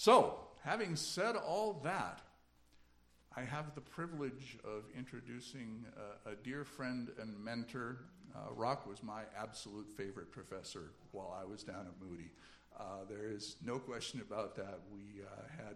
So, 0.00 0.36
having 0.62 0.94
said 0.94 1.34
all 1.34 1.80
that, 1.82 2.20
I 3.36 3.42
have 3.42 3.74
the 3.74 3.80
privilege 3.80 4.56
of 4.62 4.84
introducing 4.96 5.84
a, 6.24 6.30
a 6.30 6.34
dear 6.36 6.62
friend 6.62 7.10
and 7.20 7.36
mentor. 7.44 7.98
Uh, 8.32 8.52
Rock 8.54 8.86
was 8.86 9.02
my 9.02 9.22
absolute 9.36 9.90
favorite 9.96 10.30
professor 10.30 10.92
while 11.10 11.36
I 11.36 11.44
was 11.44 11.64
down 11.64 11.88
at 11.88 12.00
Moody. 12.00 12.30
Uh, 12.78 13.06
there 13.10 13.28
is 13.28 13.56
no 13.66 13.80
question 13.80 14.20
about 14.20 14.54
that. 14.54 14.78
We 14.94 15.24
uh, 15.24 15.42
had 15.56 15.74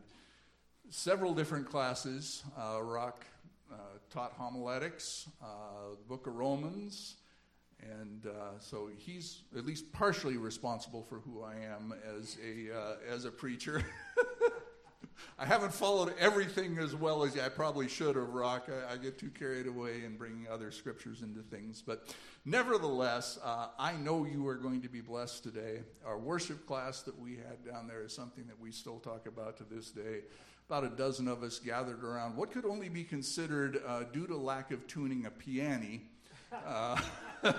several 0.89 1.35
different 1.35 1.69
classes. 1.69 2.45
Uh, 2.57 2.81
Rock 2.81 3.27
uh, 3.73 3.77
taught 4.09 4.35
homiletics, 4.35 5.29
uh, 5.43 5.97
the 5.99 6.09
book 6.09 6.29
of 6.29 6.37
Romans, 6.37 7.17
and 7.83 8.27
uh, 8.27 8.59
so 8.59 8.89
he's 8.97 9.43
at 9.57 9.67
least 9.67 9.93
partially 9.93 10.37
responsible 10.37 11.03
for 11.03 11.21
who 11.21 11.43
I 11.43 11.55
am 11.55 11.95
as 12.19 12.39
a 12.45 12.77
uh, 12.77 12.95
as 13.15 13.25
a 13.25 13.31
preacher. 13.31 13.85
I 15.39 15.47
haven't 15.47 15.73
followed 15.73 16.15
everything 16.19 16.79
as 16.79 16.95
well 16.95 17.23
as 17.25 17.39
I 17.39 17.49
probably 17.49 17.89
should 17.89 18.17
have, 18.17 18.29
Rock. 18.29 18.69
I, 18.69 18.95
I 18.95 18.97
get 18.97 19.19
too 19.19 19.31
carried 19.31 19.67
away 19.67 20.05
in 20.05 20.17
bringing 20.17 20.47
other 20.49 20.71
scriptures 20.71 21.23
into 21.23 21.41
things. 21.43 21.83
But 21.85 22.15
nevertheless, 22.45 23.39
uh, 23.43 23.69
I 23.79 23.93
know 23.93 24.25
you 24.25 24.47
are 24.49 24.55
going 24.55 24.83
to 24.83 24.89
be 24.89 25.01
blessed 25.01 25.43
today. 25.43 25.81
Our 26.05 26.19
worship 26.19 26.67
class 26.67 27.03
that 27.03 27.19
we 27.19 27.37
had 27.37 27.65
down 27.71 27.89
there 27.89 28.03
is 28.03 28.15
something 28.15 28.47
that 28.47 28.59
we 28.61 28.71
still 28.73 28.99
talk 28.99 29.27
about 29.27 29.57
to 29.59 29.65
this 29.65 29.91
day. 29.91 30.21
About 30.69 30.85
a 30.85 30.91
dozen 30.91 31.29
of 31.29 31.43
us 31.43 31.59
gathered 31.59 32.05
around 32.05 32.37
what 32.37 32.53
could 32.53 32.65
only 32.65 32.89
be 32.89 33.05
considered, 33.05 33.83
uh, 33.87 34.05
due 34.13 34.27
to 34.27 34.37
lack 34.37 34.71
of 34.71 34.87
tuning, 34.87 35.27
a 35.27 35.31
piano. 35.31 36.01
Uh, 36.53 37.01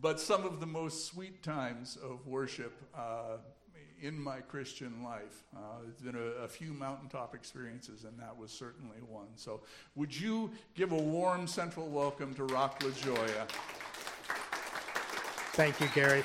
but 0.00 0.20
some 0.20 0.44
of 0.44 0.60
the 0.60 0.66
most 0.66 1.06
sweet 1.06 1.42
times 1.42 1.98
of 2.02 2.26
worship 2.26 2.72
uh, 2.96 3.38
in 4.00 4.18
my 4.18 4.40
Christian 4.40 5.02
life. 5.02 5.44
Uh, 5.54 5.60
it's 5.88 6.00
been 6.00 6.14
a, 6.14 6.44
a, 6.44 6.48
few 6.48 6.72
mountaintop 6.72 7.34
experiences, 7.34 8.04
and 8.04 8.18
that 8.18 8.36
was 8.36 8.50
certainly 8.50 8.96
one. 9.06 9.26
So, 9.36 9.60
would 9.94 10.18
you 10.18 10.50
give 10.74 10.92
a 10.92 10.96
warm 10.96 11.46
central 11.46 11.86
welcome 11.88 12.34
to 12.34 12.44
Rock 12.44 12.80
LaJoya? 12.80 13.48
Thank 15.52 15.80
you, 15.80 15.88
Gary. 15.94 16.22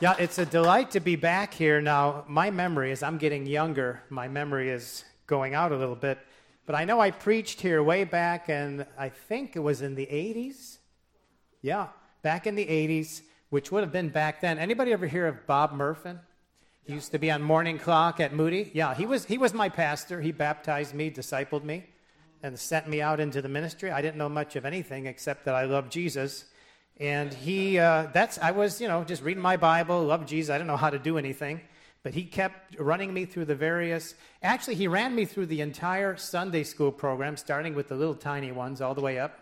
Yeah, 0.00 0.14
it's 0.18 0.38
a 0.38 0.46
delight 0.46 0.90
to 0.92 1.00
be 1.00 1.16
back 1.16 1.54
here. 1.54 1.80
Now, 1.80 2.24
my 2.28 2.50
memory, 2.50 2.92
as 2.92 3.02
I'm 3.02 3.18
getting 3.18 3.46
younger, 3.46 4.02
my 4.10 4.28
memory 4.28 4.70
is 4.70 5.04
going 5.26 5.54
out 5.54 5.72
a 5.72 5.76
little 5.76 5.96
bit. 5.96 6.18
But 6.66 6.74
I 6.74 6.84
know 6.84 7.00
I 7.00 7.10
preached 7.10 7.60
here 7.60 7.82
way 7.82 8.04
back, 8.04 8.48
and 8.48 8.86
I 8.96 9.10
think 9.10 9.54
it 9.54 9.60
was 9.60 9.82
in 9.82 9.94
the 9.94 10.06
80s. 10.06 10.78
Yeah, 11.60 11.88
back 12.22 12.46
in 12.46 12.54
the 12.54 12.66
80s, 12.66 13.22
which 13.50 13.70
would 13.70 13.82
have 13.82 13.92
been 13.92 14.08
back 14.08 14.40
then. 14.40 14.58
Anybody 14.58 14.92
ever 14.92 15.06
hear 15.06 15.26
of 15.26 15.46
Bob 15.46 15.72
Murfin? 15.72 16.20
He 16.84 16.92
used 16.92 17.12
to 17.12 17.18
be 17.18 17.30
on 17.30 17.42
Morning 17.42 17.78
Clock 17.78 18.20
at 18.20 18.34
Moody. 18.34 18.70
Yeah, 18.74 18.94
he 18.94 19.06
was, 19.06 19.24
he 19.24 19.38
was 19.38 19.54
my 19.54 19.68
pastor. 19.68 20.20
He 20.20 20.32
baptized 20.32 20.94
me, 20.94 21.10
discipled 21.10 21.64
me, 21.64 21.86
and 22.42 22.58
sent 22.58 22.88
me 22.88 23.00
out 23.00 23.20
into 23.20 23.40
the 23.40 23.48
ministry. 23.48 23.90
I 23.90 24.02
didn't 24.02 24.16
know 24.16 24.28
much 24.28 24.56
of 24.56 24.64
anything 24.64 25.06
except 25.06 25.44
that 25.46 25.54
I 25.54 25.64
loved 25.64 25.90
Jesus. 25.92 26.44
And 26.98 27.32
he, 27.32 27.78
uh, 27.78 28.08
that's, 28.12 28.38
I 28.38 28.52
was, 28.52 28.80
you 28.80 28.88
know, 28.88 29.02
just 29.04 29.22
reading 29.22 29.42
my 29.42 29.56
Bible, 29.56 30.02
loved 30.02 30.28
Jesus. 30.28 30.50
I 30.50 30.58
didn't 30.58 30.68
know 30.68 30.76
how 30.76 30.90
to 30.90 30.98
do 30.98 31.18
anything. 31.18 31.60
But 32.04 32.12
he 32.12 32.24
kept 32.24 32.78
running 32.78 33.14
me 33.14 33.24
through 33.24 33.46
the 33.46 33.54
various, 33.54 34.14
actually, 34.42 34.74
he 34.74 34.86
ran 34.86 35.14
me 35.14 35.24
through 35.24 35.46
the 35.46 35.62
entire 35.62 36.16
Sunday 36.16 36.62
school 36.62 36.92
program, 36.92 37.38
starting 37.38 37.74
with 37.74 37.88
the 37.88 37.96
little 37.96 38.14
tiny 38.14 38.52
ones 38.52 38.82
all 38.82 38.94
the 38.94 39.00
way 39.00 39.18
up. 39.18 39.40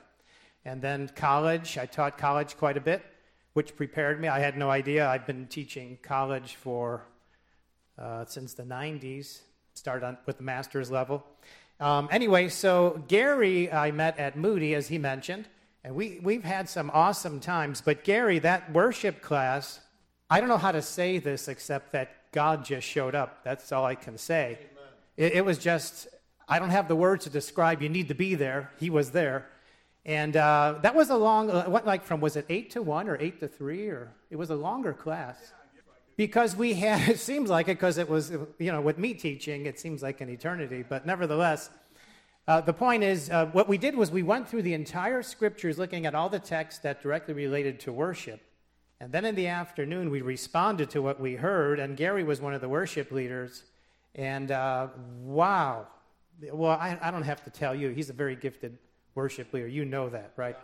And 0.65 0.81
then 0.81 1.11
college, 1.17 1.77
I 1.77 1.87
taught 1.87 2.17
college 2.17 2.57
quite 2.57 2.77
a 2.77 2.81
bit, 2.81 3.05
which 3.53 3.75
prepared 3.75 4.21
me. 4.21 4.29
I 4.29 4.39
had 4.39 4.57
no 4.57 4.71
idea. 4.71 5.09
I've 5.09 5.27
been 5.27 5.49
teaching 5.49 5.99
college 6.03 6.55
for 6.55 7.03
uh, 7.99 8.25
since 8.27 8.55
the 8.55 8.63
90s, 8.63 9.41
started 9.75 10.07
on, 10.07 10.19
with 10.25 10.37
the 10.37 10.45
master's 10.45 10.89
level. 10.89 11.27
Um, 11.81 12.09
anyway, 12.13 12.49
so 12.49 13.03
Gary 13.09 13.73
I 13.73 13.91
met 13.91 14.21
at 14.21 14.37
Moody, 14.37 14.77
as 14.77 14.87
he 14.87 14.99
mentioned, 14.99 15.49
and 15.83 15.97
we, 15.97 16.21
we've 16.22 16.45
had 16.45 16.69
some 16.69 16.93
awesome 16.95 17.41
times. 17.41 17.81
But 17.81 18.05
Gary, 18.05 18.39
that 18.39 18.72
worship 18.72 19.21
class, 19.21 19.81
I 20.31 20.39
don't 20.39 20.49
know 20.49 20.59
how 20.59 20.71
to 20.71 20.81
say 20.81 21.19
this 21.19 21.49
except 21.49 21.91
that 21.91 22.22
God 22.32 22.65
just 22.65 22.87
showed 22.87 23.15
up. 23.15 23.44
That's 23.44 23.70
all 23.72 23.84
I 23.84 23.94
can 23.94 24.19
say. 24.19 24.59
It, 25.16 25.34
it, 25.34 25.44
was 25.44 25.59
just, 25.59 26.09
I 26.48 26.59
don't 26.59 26.70
have 26.70 26.88
the 26.88 26.97
words 26.97 27.25
to 27.25 27.31
describe. 27.31 27.82
You 27.82 27.91
need 27.91 28.09
to 28.09 28.15
be 28.15 28.34
there. 28.34 28.72
He 28.81 28.91
was 28.91 29.10
there. 29.10 29.47
And 30.04 30.37
uh, 30.37 30.76
that 30.82 30.94
was 30.94 31.10
a 31.10 31.16
long, 31.16 31.50
uh, 31.50 31.65
what, 31.65 31.87
like 31.87 32.04
from, 32.04 32.21
was 32.21 32.37
it 32.37 32.47
8 32.48 32.71
to 32.71 32.82
1 32.82 33.09
or 33.09 33.16
8 33.21 33.41
to 33.41 33.48
3? 33.48 33.88
Or 33.88 34.15
it 34.31 34.37
was 34.37 34.50
a 34.50 34.56
longer 34.56 34.92
class. 34.92 35.53
Because 36.16 36.56
we 36.56 36.75
had, 36.75 37.09
it 37.09 37.19
seems 37.21 37.50
like 37.50 37.69
it, 37.69 37.76
because 37.76 37.98
it 37.98 38.09
was, 38.09 38.32
you 38.59 38.72
know, 38.72 38.81
with 38.81 38.98
me 38.98 39.15
teaching, 39.15 39.66
it 39.66 39.78
seems 39.78 40.03
like 40.03 40.21
an 40.21 40.31
eternity. 40.31 40.82
But 40.88 41.06
nevertheless, 41.06 41.71
uh, 42.48 42.60
the 42.62 42.72
point 42.72 43.04
is, 43.04 43.31
uh, 43.31 43.47
what 43.47 43.69
we 43.69 43.78
did 43.78 43.94
was 43.94 44.10
we 44.10 44.22
went 44.22 44.48
through 44.48 44.62
the 44.62 44.75
entire 44.75 45.22
scriptures 45.22 45.78
looking 45.78 46.06
at 46.06 46.15
all 46.15 46.28
the 46.28 46.41
texts 46.41 46.81
that 46.81 47.03
directly 47.03 47.34
related 47.34 47.78
to 47.81 47.92
worship. 47.92 48.41
And 49.03 49.11
then 49.11 49.25
in 49.25 49.35
the 49.35 49.49
afternoon, 49.49 50.11
we 50.11 50.23
responded 50.23 50.91
to 50.91 51.03
what 51.03 51.19
we 51.19 51.35
heard, 51.35 51.81
and 51.81 51.97
Gary 51.97 52.23
was 52.23 52.41
one 52.41 52.55
of 52.55 52.61
the 52.61 52.69
worship 52.69 53.11
leaders. 53.11 53.65
And 54.15 54.53
uh, 54.53 54.91
wow. 55.25 55.89
Well, 56.41 56.71
I, 56.71 56.97
I, 57.03 57.11
don't 57.11 57.25
have 57.25 57.43
to 57.43 57.51
tell 57.51 57.75
you, 57.75 57.89
he's 57.89 58.11
a 58.11 58.13
very 58.13 58.37
gifted 58.37 58.79
worship 59.17 59.53
leader. 59.53 59.67
You 59.67 59.85
know 59.85 60.09
that, 60.11 60.35
right? 60.37 60.57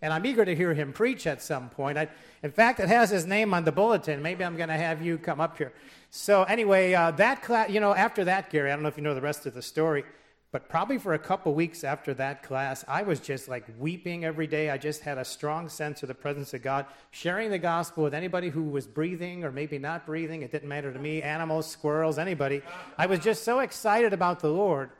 And 0.00 0.12
I'm 0.12 0.24
eager 0.24 0.44
to 0.44 0.54
hear 0.54 0.72
him 0.74 0.92
preach 0.92 1.26
at 1.26 1.42
some 1.42 1.70
point. 1.70 1.98
I, 1.98 2.06
in 2.44 2.52
fact, 2.52 2.78
it 2.78 2.88
has 2.88 3.10
his 3.10 3.26
name 3.26 3.52
on 3.52 3.64
the 3.64 3.72
bulletin. 3.72 4.22
Maybe 4.22 4.44
I'm 4.44 4.56
going 4.56 4.68
to 4.68 4.76
have 4.76 5.02
you 5.02 5.18
come 5.18 5.40
up 5.40 5.58
here. 5.58 5.72
So, 6.08 6.44
anyway, 6.44 6.94
uh, 6.94 7.10
that 7.10 7.42
class, 7.42 7.68
you 7.68 7.80
know, 7.80 7.96
after 7.96 8.22
that, 8.26 8.48
Gary, 8.48 8.70
I 8.70 8.76
don't 8.76 8.84
know 8.84 8.90
if 8.90 8.96
you 8.96 9.02
know 9.02 9.16
the 9.16 9.20
rest 9.20 9.44
of 9.44 9.54
the 9.54 9.62
story. 9.62 10.04
But 10.52 10.68
probably 10.68 10.98
for 10.98 11.14
a 11.14 11.18
couple 11.18 11.54
weeks 11.54 11.82
after 11.82 12.12
that 12.14 12.42
class, 12.42 12.84
I 12.86 13.04
was 13.04 13.20
just 13.20 13.48
like 13.48 13.64
weeping 13.78 14.26
every 14.26 14.46
day. 14.46 14.68
I 14.68 14.76
just 14.76 15.00
had 15.00 15.16
a 15.16 15.24
strong 15.24 15.70
sense 15.70 16.02
of 16.02 16.08
the 16.08 16.14
presence 16.14 16.52
of 16.52 16.62
God. 16.62 16.84
Sharing 17.10 17.50
the 17.50 17.58
gospel 17.58 18.04
with 18.04 18.12
anybody 18.12 18.50
who 18.50 18.64
was 18.64 18.86
breathing 18.86 19.44
or 19.44 19.50
maybe 19.50 19.78
not 19.78 20.04
breathing, 20.04 20.42
it 20.42 20.52
didn't 20.52 20.68
matter 20.68 20.92
to 20.92 20.98
me 20.98 21.22
animals, 21.22 21.66
squirrels, 21.66 22.18
anybody. 22.18 22.60
I 22.98 23.06
was 23.06 23.18
just 23.20 23.44
so 23.44 23.60
excited 23.60 24.12
about 24.12 24.40
the 24.40 24.50
Lord 24.50 24.90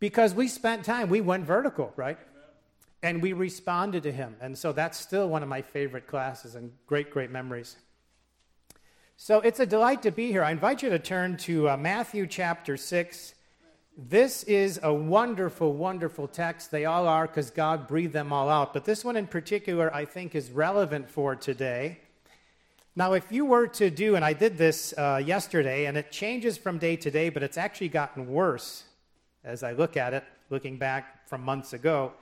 because 0.00 0.32
we 0.32 0.48
spent 0.48 0.82
time, 0.82 1.10
we 1.10 1.20
went 1.20 1.44
vertical, 1.44 1.92
right? 1.94 2.18
And 3.02 3.20
we 3.20 3.34
responded 3.34 4.02
to 4.04 4.12
Him. 4.12 4.34
And 4.40 4.56
so 4.56 4.72
that's 4.72 4.98
still 4.98 5.28
one 5.28 5.42
of 5.42 5.48
my 5.50 5.60
favorite 5.60 6.06
classes 6.06 6.54
and 6.54 6.72
great, 6.86 7.10
great 7.10 7.30
memories. 7.30 7.76
So 9.18 9.40
it's 9.40 9.60
a 9.60 9.66
delight 9.66 10.00
to 10.04 10.10
be 10.10 10.28
here. 10.28 10.42
I 10.42 10.52
invite 10.52 10.82
you 10.82 10.88
to 10.88 10.98
turn 10.98 11.36
to 11.38 11.68
uh, 11.68 11.76
Matthew 11.76 12.26
chapter 12.26 12.78
6 12.78 13.34
this 14.00 14.44
is 14.44 14.78
a 14.84 14.94
wonderful, 14.94 15.72
wonderful 15.72 16.28
text. 16.28 16.70
They 16.70 16.84
all 16.84 17.08
are 17.08 17.26
because 17.26 17.50
God 17.50 17.88
breathed 17.88 18.12
them 18.12 18.32
all 18.32 18.48
out. 18.48 18.72
But 18.72 18.84
this 18.84 19.04
one 19.04 19.16
in 19.16 19.26
particular, 19.26 19.92
I 19.92 20.04
think, 20.04 20.36
is 20.36 20.52
relevant 20.52 21.10
for 21.10 21.34
today. 21.34 21.98
Now, 22.94 23.14
if 23.14 23.32
you 23.32 23.44
were 23.44 23.66
to 23.66 23.90
do, 23.90 24.14
and 24.14 24.24
I 24.24 24.34
did 24.34 24.56
this 24.56 24.94
uh, 24.96 25.20
yesterday, 25.24 25.86
and 25.86 25.96
it 25.96 26.12
changes 26.12 26.56
from 26.56 26.78
day 26.78 26.94
to 26.94 27.10
day, 27.10 27.28
but 27.28 27.42
it's 27.42 27.58
actually 27.58 27.88
gotten 27.88 28.28
worse 28.28 28.84
as 29.42 29.64
I 29.64 29.72
look 29.72 29.96
at 29.96 30.14
it, 30.14 30.22
looking 30.48 30.78
back 30.78 31.28
from 31.28 31.42
months 31.42 31.72
ago. 31.72 32.12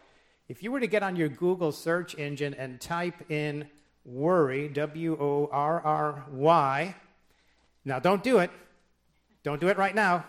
If 0.48 0.62
you 0.62 0.72
were 0.72 0.80
to 0.80 0.86
get 0.86 1.02
on 1.02 1.14
your 1.14 1.28
Google 1.28 1.72
search 1.72 2.18
engine 2.18 2.54
and 2.54 2.80
type 2.80 3.30
in 3.30 3.68
worry, 4.06 4.68
W 4.68 5.18
O 5.20 5.50
R 5.52 5.80
R 5.82 6.24
Y, 6.30 6.94
now 7.84 7.98
don't 7.98 8.22
do 8.22 8.38
it. 8.38 8.50
Don't 9.42 9.60
do 9.60 9.68
it 9.68 9.76
right 9.76 9.94
now. 9.94 10.24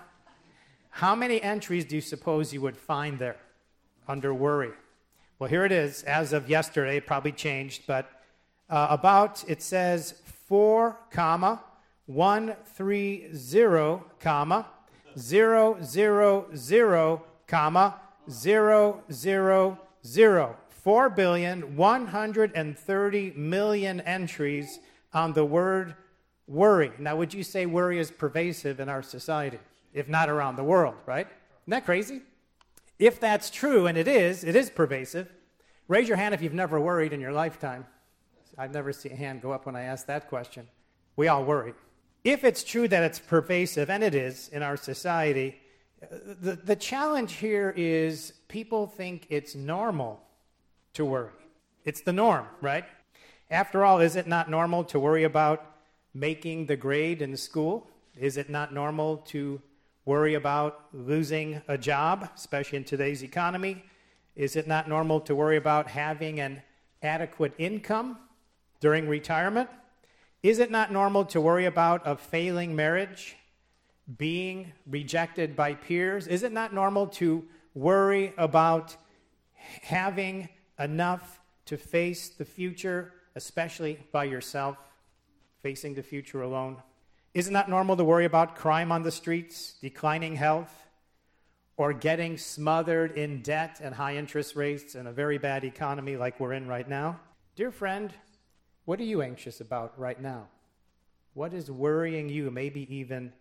How 0.89 1.15
many 1.15 1.41
entries 1.41 1.85
do 1.85 1.95
you 1.95 2.01
suppose 2.01 2.53
you 2.53 2.61
would 2.61 2.77
find 2.77 3.19
there 3.19 3.37
under 4.07 4.33
worry? 4.33 4.71
Well, 5.39 5.49
here 5.49 5.65
it 5.65 5.71
is. 5.71 6.03
As 6.03 6.33
of 6.33 6.49
yesterday, 6.49 6.99
probably 6.99 7.31
changed, 7.31 7.83
but 7.85 8.09
uh, 8.69 8.87
about 8.89 9.43
it 9.47 9.61
says 9.61 10.15
4, 10.47 10.97
comma, 11.11 11.61
130, 12.07 13.99
comma, 14.19 14.65
0, 15.17 15.77
0, 15.83 16.47
0, 16.55 17.23
comma, 17.47 17.95
0, 18.29 19.03
0, 19.11 19.79
0. 20.05 20.57
4 20.69 21.09
billion 21.09 21.75
130 21.75 23.33
million 23.35 23.99
entries 24.01 24.79
on 25.13 25.33
the 25.33 25.43
word 25.43 25.95
worry. 26.47 26.91
Now, 26.97 27.17
would 27.17 27.33
you 27.33 27.43
say 27.43 27.65
worry 27.65 27.99
is 27.99 28.09
pervasive 28.09 28.79
in 28.79 28.87
our 28.87 29.03
society? 29.03 29.59
If 29.93 30.07
not 30.07 30.29
around 30.29 30.55
the 30.55 30.63
world, 30.63 30.95
right? 31.05 31.27
Isn't 31.27 31.71
that 31.71 31.85
crazy? 31.85 32.21
If 32.99 33.19
that's 33.19 33.49
true, 33.49 33.87
and 33.87 33.97
it 33.97 34.07
is, 34.07 34.43
it 34.43 34.55
is 34.55 34.69
pervasive, 34.69 35.31
raise 35.87 36.07
your 36.07 36.17
hand 36.17 36.33
if 36.33 36.41
you've 36.41 36.53
never 36.53 36.79
worried 36.79 37.13
in 37.13 37.19
your 37.19 37.31
lifetime. 37.31 37.85
I've 38.57 38.73
never 38.73 38.91
seen 38.91 39.11
a 39.11 39.15
hand 39.15 39.41
go 39.41 39.51
up 39.51 39.65
when 39.65 39.75
I 39.75 39.83
ask 39.83 40.07
that 40.07 40.29
question. 40.29 40.67
We 41.15 41.27
all 41.27 41.43
worry. 41.43 41.73
If 42.23 42.43
it's 42.43 42.63
true 42.63 42.87
that 42.87 43.03
it's 43.03 43.19
pervasive, 43.19 43.89
and 43.89 44.03
it 44.03 44.15
is 44.15 44.49
in 44.49 44.63
our 44.63 44.77
society, 44.77 45.57
the, 46.41 46.53
the 46.55 46.75
challenge 46.75 47.33
here 47.33 47.73
is 47.75 48.33
people 48.47 48.87
think 48.87 49.27
it's 49.29 49.55
normal 49.55 50.21
to 50.93 51.05
worry. 51.05 51.31
It's 51.85 52.01
the 52.01 52.13
norm, 52.13 52.47
right? 52.61 52.85
After 53.49 53.85
all, 53.85 53.99
is 53.99 54.15
it 54.15 54.27
not 54.27 54.49
normal 54.49 54.83
to 54.85 54.99
worry 54.99 55.23
about 55.23 55.63
making 56.13 56.65
the 56.65 56.75
grade 56.75 57.21
in 57.21 57.37
school? 57.37 57.87
Is 58.19 58.37
it 58.37 58.49
not 58.49 58.73
normal 58.73 59.17
to 59.27 59.61
worry 60.07 60.35
about 60.35 60.85
losing 60.93 61.61
a 61.67 61.77
job, 61.77 62.29
especially 62.33 62.77
in 62.77 62.83
today's 62.85 63.23
economy? 63.23 63.83
Is 64.37 64.55
it 64.55 64.65
not 64.65 64.87
normal 64.87 65.19
to 65.21 65.35
worry 65.35 65.57
about 65.57 65.89
having 65.89 66.39
an 66.39 66.61
adequate 67.03 67.53
income 67.57 68.17
during 68.79 69.09
retirement? 69.09 69.69
Is 70.41 70.59
it 70.59 70.71
not 70.71 70.93
normal 70.93 71.25
to 71.25 71.41
worry 71.41 71.65
about 71.65 72.03
a 72.05 72.15
failing 72.15 72.73
marriage, 72.73 73.35
being 74.17 74.71
rejected 74.89 75.57
by 75.57 75.73
peers? 75.73 76.25
Is 76.25 76.41
it 76.43 76.53
not 76.53 76.73
normal 76.73 77.07
to 77.07 77.43
worry 77.73 78.33
about 78.37 78.95
having 79.81 80.47
enough 80.79 81.41
to 81.65 81.75
face 81.75 82.29
the 82.29 82.45
future, 82.45 83.11
especially 83.35 83.99
by 84.13 84.23
yourself, 84.23 84.77
facing 85.61 85.95
the 85.95 86.03
future 86.03 86.43
alone? 86.43 86.77
Is 87.33 87.47
it 87.47 87.51
not 87.51 87.69
normal 87.69 87.95
to 87.97 88.03
worry 88.03 88.25
about 88.25 88.55
crime 88.55 88.91
on 88.91 89.03
the 89.03 89.11
streets, 89.11 89.75
declining 89.81 90.35
health, 90.35 90.73
or 91.77 91.93
getting 91.93 92.37
smothered 92.37 93.17
in 93.17 93.41
debt 93.41 93.79
and 93.81 93.93
high 93.93 94.15
interest 94.15 94.55
rates 94.55 94.95
and 94.95 95.07
a 95.07 95.11
very 95.11 95.37
bad 95.37 95.63
economy 95.63 96.17
like 96.17 96.39
we're 96.39 96.53
in 96.53 96.67
right 96.67 96.89
now? 96.89 97.19
Dear 97.55 97.71
friend, 97.71 98.11
what 98.85 98.99
are 98.99 99.03
you 99.03 99.21
anxious 99.21 99.61
about 99.61 99.97
right 99.99 100.19
now? 100.19 100.47
What 101.33 101.53
is 101.53 101.69
worrying 101.69 102.29
you, 102.29 102.49
maybe 102.49 102.87
even 102.95 103.31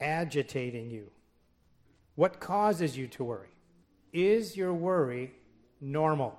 agitating 0.00 0.90
you? 0.90 1.10
What 2.14 2.40
causes 2.40 2.96
you 2.96 3.06
to 3.08 3.24
worry? 3.24 3.48
Is 4.12 4.56
your 4.56 4.72
worry 4.72 5.32
normal? 5.80 6.38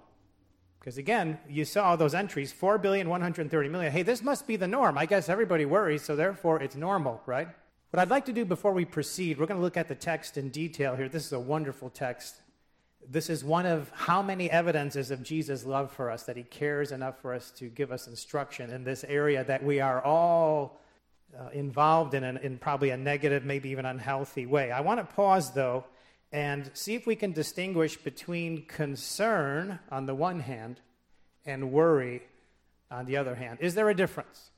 Because 0.82 0.98
again, 0.98 1.38
you 1.48 1.64
saw 1.64 1.96
those 1.96 2.16
entries 2.16 2.52
4 2.52 2.80
billion, 2.80 3.08
130 3.08 3.70
million. 3.70 3.92
Hey, 3.92 4.02
this 4.02 4.24
must 4.24 4.48
be 4.48 4.56
the 4.56 4.68
norm. 4.68 4.98
I 4.98 5.06
guess 5.06 5.30
everybody 5.30 5.64
worries, 5.64 6.02
so 6.02 6.16
therefore 6.16 6.60
it's 6.60 6.76
normal, 6.76 7.22
right? 7.28 7.48
What 7.92 8.00
I'd 8.00 8.10
like 8.10 8.26
to 8.26 8.34
do 8.34 8.46
before 8.46 8.74
we 8.74 8.84
proceed, 8.84 9.38
we're 9.38 9.46
going 9.46 9.60
to 9.60 9.64
look 9.64 9.78
at 9.78 9.88
the 9.88 9.96
text 9.96 10.38
in 10.38 10.50
detail 10.50 10.96
here. 10.96 11.08
This 11.08 11.28
is 11.28 11.34
a 11.34 11.40
wonderful 11.40 11.92
text. 11.92 12.42
This 13.08 13.30
is 13.30 13.44
one 13.44 13.68
of 13.68 13.92
how 13.94 14.24
many 14.24 14.50
evidences 14.50 15.12
of 15.12 15.22
Jesus' 15.22 15.66
love 15.66 15.92
for 15.92 16.10
us, 16.10 16.24
that 16.24 16.36
he 16.36 16.42
cares 16.42 16.92
enough 16.92 17.22
for 17.22 17.36
us 17.36 17.52
to 17.58 17.70
give 17.70 17.92
us 17.92 18.08
instruction 18.08 18.72
in 18.72 18.84
this 18.84 19.04
area 19.04 19.44
that 19.44 19.64
we 19.64 19.82
are 19.82 20.04
all 20.04 20.82
uh, 21.40 21.50
involved 21.50 22.16
in, 22.16 22.24
in 22.24 22.58
probably 22.58 22.90
a 22.90 22.98
negative, 22.98 23.46
maybe 23.46 23.70
even 23.70 23.86
unhealthy 23.86 24.48
way. 24.48 24.72
I 24.72 24.82
want 24.82 25.00
to 25.00 25.16
pause, 25.16 25.54
though, 25.54 25.86
and 26.32 26.72
see 26.74 26.96
if 26.96 27.06
we 27.06 27.16
can 27.16 27.32
distinguish 27.32 27.98
between 27.98 28.66
concern 28.66 29.80
on 29.92 30.06
the 30.06 30.16
one 30.16 30.40
hand 30.40 30.80
and 31.46 31.72
worry 31.72 32.22
on 32.90 33.06
the 33.06 33.18
other 33.18 33.36
hand. 33.36 33.60
Is 33.62 33.76
there 33.76 33.90
a 33.90 33.96
difference? 33.96 34.52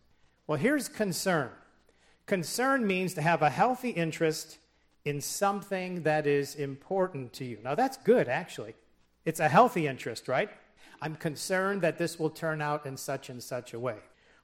Well, 0.47 0.57
here's 0.57 0.87
concern 0.87 1.49
concern 2.25 2.87
means 2.87 3.13
to 3.13 3.21
have 3.21 3.41
a 3.41 3.49
healthy 3.49 3.89
interest 3.89 4.57
in 5.03 5.19
something 5.19 6.03
that 6.03 6.25
is 6.25 6.55
important 6.55 7.33
to 7.33 7.43
you. 7.43 7.57
Now, 7.63 7.75
that's 7.75 7.97
good, 7.97 8.29
actually. 8.29 8.75
It's 9.25 9.41
a 9.41 9.49
healthy 9.49 9.87
interest, 9.87 10.27
right? 10.27 10.49
I'm 11.01 11.15
concerned 11.15 11.81
that 11.81 11.97
this 11.97 12.17
will 12.17 12.29
turn 12.29 12.61
out 12.61 12.85
in 12.85 12.95
such 12.95 13.29
and 13.29 13.43
such 13.43 13.73
a 13.73 13.79
way. 13.79 13.97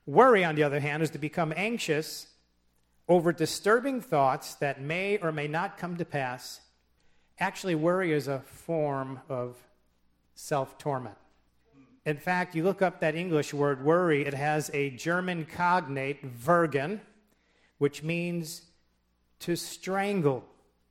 Worry, 0.06 0.44
on 0.44 0.56
the 0.56 0.64
other 0.64 0.82
hand, 0.82 1.04
is 1.04 1.10
to 1.12 1.18
become 1.18 1.54
anxious 1.56 2.28
over 3.08 3.32
disturbing 3.32 4.02
thoughts 4.02 4.56
that 4.56 4.82
may 4.82 5.18
or 5.18 5.32
may 5.32 5.48
not 5.48 5.78
come 5.78 5.96
to 5.98 6.06
pass. 6.06 6.60
Actually, 7.40 7.76
worry 7.76 8.12
is 8.12 8.28
a 8.28 8.40
form 8.40 9.20
of 9.30 9.56
self 10.36 10.78
torment. 10.78 11.16
In 12.06 12.18
fact, 12.18 12.56
you 12.56 12.64
look 12.64 12.82
up 12.82 13.00
that 13.02 13.16
English 13.16 13.54
word 13.54 13.84
worry, 13.84 14.26
it 14.26 14.34
has 14.34 14.72
a 14.74 14.90
German 14.92 15.46
cognate, 15.46 16.40
würgen, 16.44 17.00
which 17.78 18.04
means 18.04 18.64
to 19.40 19.56
strangle. 19.56 20.44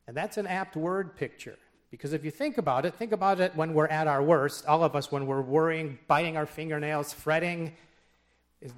And 0.06 0.16
that's 0.16 0.36
an 0.36 0.46
apt 0.46 0.76
word 0.76 1.16
picture. 1.16 1.58
Because 1.90 2.12
if 2.12 2.24
you 2.24 2.30
think 2.30 2.58
about 2.58 2.84
it, 2.84 2.94
think 2.94 3.12
about 3.12 3.40
it 3.40 3.54
when 3.56 3.72
we're 3.72 3.86
at 3.86 4.06
our 4.06 4.22
worst, 4.22 4.66
all 4.66 4.84
of 4.84 4.94
us, 4.94 5.10
when 5.10 5.26
we're 5.26 5.40
worrying, 5.40 5.98
biting 6.06 6.36
our 6.36 6.46
fingernails, 6.46 7.12
fretting, 7.12 7.74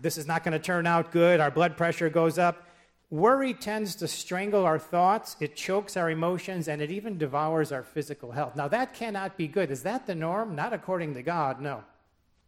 this 0.00 0.17
is 0.17 0.26
not 0.26 0.44
going 0.44 0.52
to 0.52 0.58
turn 0.58 0.87
out 0.87 1.11
good, 1.11 1.40
our 1.40 1.50
blood 1.50 1.76
pressure 1.76 2.08
goes 2.08 2.38
up. 2.38 2.69
Worry 3.11 3.55
tends 3.55 3.97
to 3.97 4.07
strangle 4.07 4.65
our 4.65 4.79
thoughts, 4.79 5.37
it 5.41 5.57
chokes 5.57 5.97
our 5.97 6.11
emotions, 6.11 6.69
and 6.69 6.81
it 6.81 6.93
even 6.93 7.19
devours 7.19 7.73
our 7.73 7.83
physical 7.83 8.31
health. 8.31 8.55
Now, 8.55 8.69
that 8.69 8.95
cannot 8.95 9.37
be 9.37 9.49
good. 9.49 9.73
Is 9.73 9.83
that 9.83 10.07
the 10.07 10.15
norm? 10.15 10.55
Not 10.55 10.73
according 10.73 11.15
to 11.15 11.23
God, 11.23 11.61
no, 11.61 11.83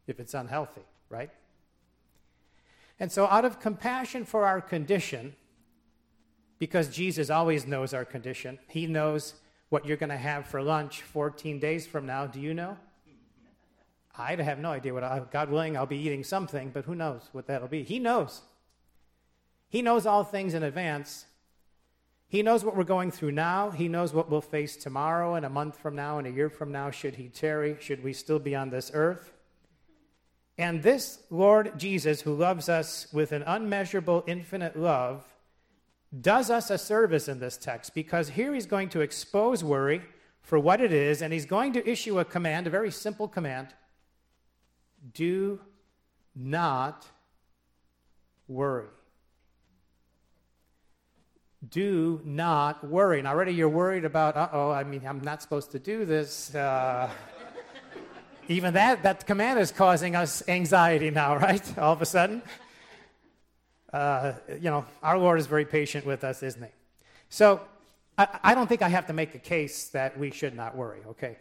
if 0.06 0.20
it's 0.20 0.34
unhealthy, 0.34 0.82
right? 1.08 1.30
And 3.00 3.10
so, 3.10 3.26
out 3.26 3.44
of 3.44 3.58
compassion 3.58 4.24
for 4.24 4.46
our 4.46 4.60
condition, 4.60 5.34
because 6.60 6.88
Jesus 6.88 7.28
always 7.28 7.66
knows 7.66 7.92
our 7.92 8.04
condition. 8.04 8.56
He 8.68 8.86
knows 8.86 9.34
what 9.68 9.84
you're 9.84 9.96
going 9.96 10.10
to 10.10 10.16
have 10.16 10.46
for 10.46 10.62
lunch 10.62 11.02
14 11.02 11.58
days 11.58 11.88
from 11.88 12.06
now. 12.06 12.28
Do 12.28 12.40
you 12.40 12.54
know? 12.54 12.76
I 14.16 14.36
have 14.36 14.60
no 14.60 14.70
idea 14.70 14.94
what, 14.94 15.02
I, 15.02 15.22
God 15.32 15.50
willing, 15.50 15.76
I'll 15.76 15.86
be 15.86 15.96
eating 15.96 16.22
something, 16.22 16.70
but 16.70 16.84
who 16.84 16.94
knows 16.94 17.28
what 17.32 17.48
that'll 17.48 17.66
be. 17.66 17.82
He 17.82 17.98
knows. 17.98 18.42
He 19.72 19.80
knows 19.80 20.04
all 20.04 20.22
things 20.22 20.52
in 20.52 20.62
advance. 20.62 21.24
He 22.28 22.42
knows 22.42 22.62
what 22.62 22.76
we're 22.76 22.84
going 22.84 23.10
through 23.10 23.32
now. 23.32 23.70
He 23.70 23.88
knows 23.88 24.12
what 24.12 24.30
we'll 24.30 24.42
face 24.42 24.76
tomorrow 24.76 25.34
and 25.34 25.46
a 25.46 25.48
month 25.48 25.78
from 25.78 25.96
now 25.96 26.18
and 26.18 26.26
a 26.26 26.30
year 26.30 26.50
from 26.50 26.72
now, 26.72 26.90
should 26.90 27.14
He 27.14 27.30
tarry, 27.30 27.78
should 27.80 28.04
we 28.04 28.12
still 28.12 28.38
be 28.38 28.54
on 28.54 28.68
this 28.68 28.90
earth. 28.92 29.32
And 30.58 30.82
this 30.82 31.20
Lord 31.30 31.78
Jesus, 31.78 32.20
who 32.20 32.34
loves 32.34 32.68
us 32.68 33.10
with 33.14 33.32
an 33.32 33.44
unmeasurable, 33.46 34.24
infinite 34.26 34.78
love, 34.78 35.24
does 36.20 36.50
us 36.50 36.68
a 36.68 36.76
service 36.76 37.26
in 37.26 37.40
this 37.40 37.56
text 37.56 37.94
because 37.94 38.28
here 38.28 38.52
he's 38.52 38.66
going 38.66 38.90
to 38.90 39.00
expose 39.00 39.64
worry 39.64 40.02
for 40.42 40.58
what 40.58 40.82
it 40.82 40.92
is, 40.92 41.22
and 41.22 41.32
he's 41.32 41.46
going 41.46 41.72
to 41.72 41.90
issue 41.90 42.18
a 42.18 42.26
command, 42.26 42.66
a 42.66 42.70
very 42.70 42.90
simple 42.90 43.26
command 43.26 43.68
do 45.14 45.58
not 46.36 47.06
worry. 48.46 48.88
Do 51.68 52.20
not 52.24 52.84
worry. 52.84 53.18
And 53.18 53.28
already 53.28 53.52
you're 53.54 53.68
worried 53.68 54.04
about, 54.04 54.36
uh 54.36 54.48
oh, 54.52 54.70
I 54.70 54.84
mean, 54.84 55.02
I'm 55.06 55.20
not 55.20 55.42
supposed 55.42 55.70
to 55.72 55.78
do 55.78 56.04
this. 56.04 56.54
Uh, 56.54 57.08
even 58.48 58.74
that, 58.74 59.04
that 59.04 59.26
command 59.26 59.60
is 59.60 59.70
causing 59.70 60.16
us 60.16 60.42
anxiety 60.48 61.10
now, 61.10 61.36
right? 61.46 61.78
All 61.78 61.92
of 61.92 62.02
a 62.02 62.06
sudden 62.06 62.42
uh, 63.92 64.32
you 64.48 64.70
know, 64.70 64.84
our 65.02 65.18
Lord 65.18 65.38
is 65.38 65.46
very 65.46 65.64
patient 65.64 66.06
with 66.06 66.24
us, 66.24 66.42
isn't 66.42 66.62
he? 66.62 66.70
So 67.28 67.60
I, 68.16 68.26
I 68.42 68.54
don't 68.54 68.66
think 68.66 68.82
I 68.82 68.88
have 68.88 69.06
to 69.06 69.12
make 69.12 69.34
a 69.34 69.38
case 69.38 69.88
that 69.88 70.18
we 70.18 70.30
should 70.30 70.54
not 70.54 70.76
worry, 70.76 71.00
okay? 71.10 71.38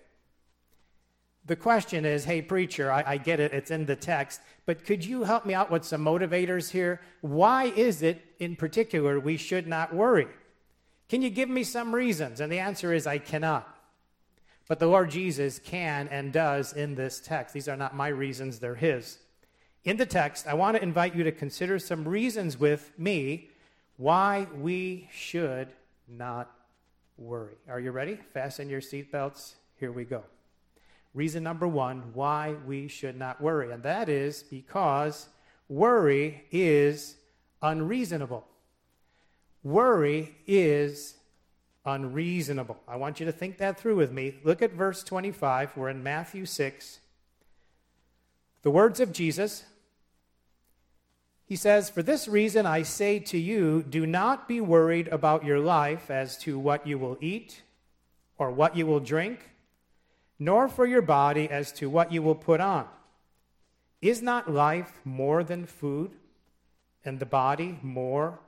The 1.46 1.56
question 1.56 2.06
is 2.06 2.26
hey, 2.26 2.42
preacher, 2.42 2.92
I, 2.92 3.04
I, 3.06 3.18
get 3.18 3.40
it, 3.40 3.52
it's 3.52 3.72
in 3.72 3.86
the 3.86 3.96
text, 3.96 4.42
but 4.66 4.86
could 4.86 5.04
you 5.04 5.24
help 5.24 5.46
me 5.46 5.54
out 5.54 5.72
with 5.72 5.84
some 5.84 6.06
motivators 6.06 6.70
here? 6.70 7.02
Why 7.22 7.66
is 7.66 8.04
it, 8.04 8.24
in 8.40 8.56
particular, 8.56 9.20
we 9.20 9.38
should 9.38 9.68
not 9.68 9.94
worry? 9.94 10.28
Can 11.10 11.22
you 11.22 11.30
give 11.30 11.50
me 11.50 11.64
some 11.64 11.94
reasons? 11.94 12.40
And 12.40 12.52
the 12.52 12.60
answer 12.60 12.94
is 12.94 13.08
I 13.08 13.18
cannot. 13.18 13.68
But 14.68 14.80
the 14.80 14.88
Lord 14.88 15.10
Jesus 15.10 15.60
can 15.60 16.08
and 16.08 16.32
does 16.32 16.74
in 16.74 16.96
this 16.96 17.20
text. 17.20 17.54
These 17.54 17.68
are 17.68 17.76
not 17.76 17.96
my 17.96 18.08
reasons, 18.08 18.60
they're 18.60 18.76
His. 18.76 19.18
In 19.84 19.98
the 19.98 20.06
text, 20.06 20.48
I 20.48 20.54
want 20.54 20.78
to 20.78 20.84
invite 20.84 21.16
you 21.16 21.24
to 21.24 21.32
consider 21.32 21.80
some 21.80 22.08
reasons 22.08 22.58
with 22.58 22.92
me 22.98 23.50
why 23.98 24.48
we 24.56 25.10
should 25.12 25.70
not 26.08 26.52
worry. 27.18 27.56
Are 27.68 27.80
you 27.80 27.92
ready? 27.92 28.20
Fasten 28.34 28.70
your 28.70 28.82
seatbelts. 28.82 29.56
Here 29.80 29.92
we 29.92 30.06
go. 30.06 30.24
Reason 31.14 31.44
number 31.44 31.68
one 31.68 32.14
why 32.14 32.56
we 32.66 32.88
should 32.88 33.18
not 33.18 33.42
worry, 33.42 33.72
and 33.72 33.84
that 33.84 34.10
is 34.10 34.44
because 34.44 35.28
worry 35.68 36.46
is 36.52 37.16
unreasonable. 37.62 38.46
Worry 39.64 40.36
is 40.48 41.16
unreasonable. 41.86 42.78
I 42.88 42.96
want 42.96 43.20
you 43.20 43.26
to 43.26 43.32
think 43.32 43.58
that 43.58 43.80
through 43.80 43.96
with 43.96 44.12
me. 44.12 44.36
Look 44.44 44.62
at 44.62 44.72
verse 44.72 45.04
25. 45.04 45.76
We're 45.76 45.90
in 45.90 46.02
Matthew 46.04 46.46
6. 46.46 47.00
The 48.62 48.72
words 48.72 49.00
of 49.00 49.12
Jesus 49.12 49.66
he 51.52 51.58
says, 51.58 51.90
For 51.90 52.02
this 52.02 52.30
reason 52.30 52.66
I 52.66 52.84
say 52.84 53.20
to 53.20 53.38
you, 53.38 53.84
do 53.84 54.06
not 54.08 54.48
be 54.48 54.62
worried 54.62 55.10
about 55.10 55.44
your 55.44 55.60
life 55.60 56.10
as 56.10 56.38
to 56.44 56.58
what 56.58 56.88
you 56.88 56.98
will 56.98 57.18
eat 57.20 57.62
or 58.38 58.52
what 58.52 58.78
you 58.78 58.88
will 58.88 59.02
drink, 59.02 59.51
nor 60.42 60.68
for 60.68 60.88
your 60.88 61.04
body 61.04 61.48
as 61.52 61.72
to 61.72 61.88
what 61.88 62.12
you 62.12 62.20
will 62.20 62.34
put 62.34 62.60
on. 62.60 62.88
Is 64.02 64.24
not 64.24 64.52
life 64.52 65.00
more 65.06 65.44
than 65.44 65.68
food, 65.68 66.16
and 67.06 67.20
the 67.20 67.28
body 67.28 67.78
more 67.84 68.40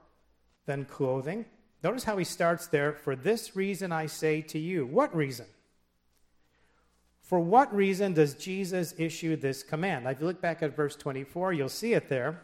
than 0.66 0.86
clothing? 0.86 1.46
Notice 1.84 2.04
how 2.04 2.18
he 2.18 2.24
starts 2.24 2.66
there. 2.66 2.94
For 2.94 3.16
this 3.16 3.56
reason 3.56 3.92
I 3.92 4.08
say 4.08 4.42
to 4.42 4.58
you. 4.58 4.88
What 4.88 5.16
reason? 5.16 5.46
For 7.22 7.40
what 7.40 7.72
reason 7.76 8.14
does 8.14 8.34
Jesus 8.34 8.96
issue 8.98 9.36
this 9.36 9.62
command? 9.62 10.08
If 10.08 10.20
you 10.20 10.26
look 10.26 10.42
back 10.42 10.64
at 10.64 10.76
verse 10.76 10.96
24, 10.96 11.54
you'll 11.54 11.70
see 11.70 11.94
it 11.94 12.10
there. 12.10 12.42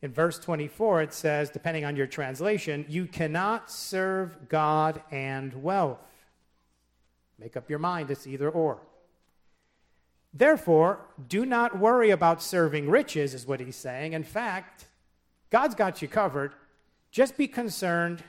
In 0.00 0.10
verse 0.10 0.38
24, 0.38 1.02
it 1.02 1.12
says, 1.12 1.50
depending 1.50 1.84
on 1.84 1.96
your 1.96 2.06
translation, 2.06 2.86
you 2.88 3.04
cannot 3.04 3.70
serve 3.70 4.48
God 4.48 5.02
and 5.10 5.62
wealth. 5.62 5.98
Make 7.38 7.56
up 7.56 7.68
your 7.68 7.78
mind, 7.78 8.10
it's 8.10 8.26
either 8.26 8.48
or. 8.48 8.80
Therefore, 10.32 11.00
do 11.28 11.46
not 11.46 11.78
worry 11.78 12.10
about 12.10 12.42
serving 12.42 12.90
riches, 12.90 13.34
is 13.34 13.46
what 13.46 13.60
he's 13.60 13.76
saying. 13.76 14.12
In 14.12 14.24
fact, 14.24 14.86
God's 15.50 15.74
got 15.74 16.02
you 16.02 16.08
covered. 16.08 16.52
Just 17.10 17.36
be 17.36 17.48
concerned. 17.48 18.22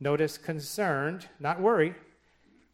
Notice 0.00 0.36
concerned, 0.38 1.28
not 1.38 1.60
worry. 1.60 1.94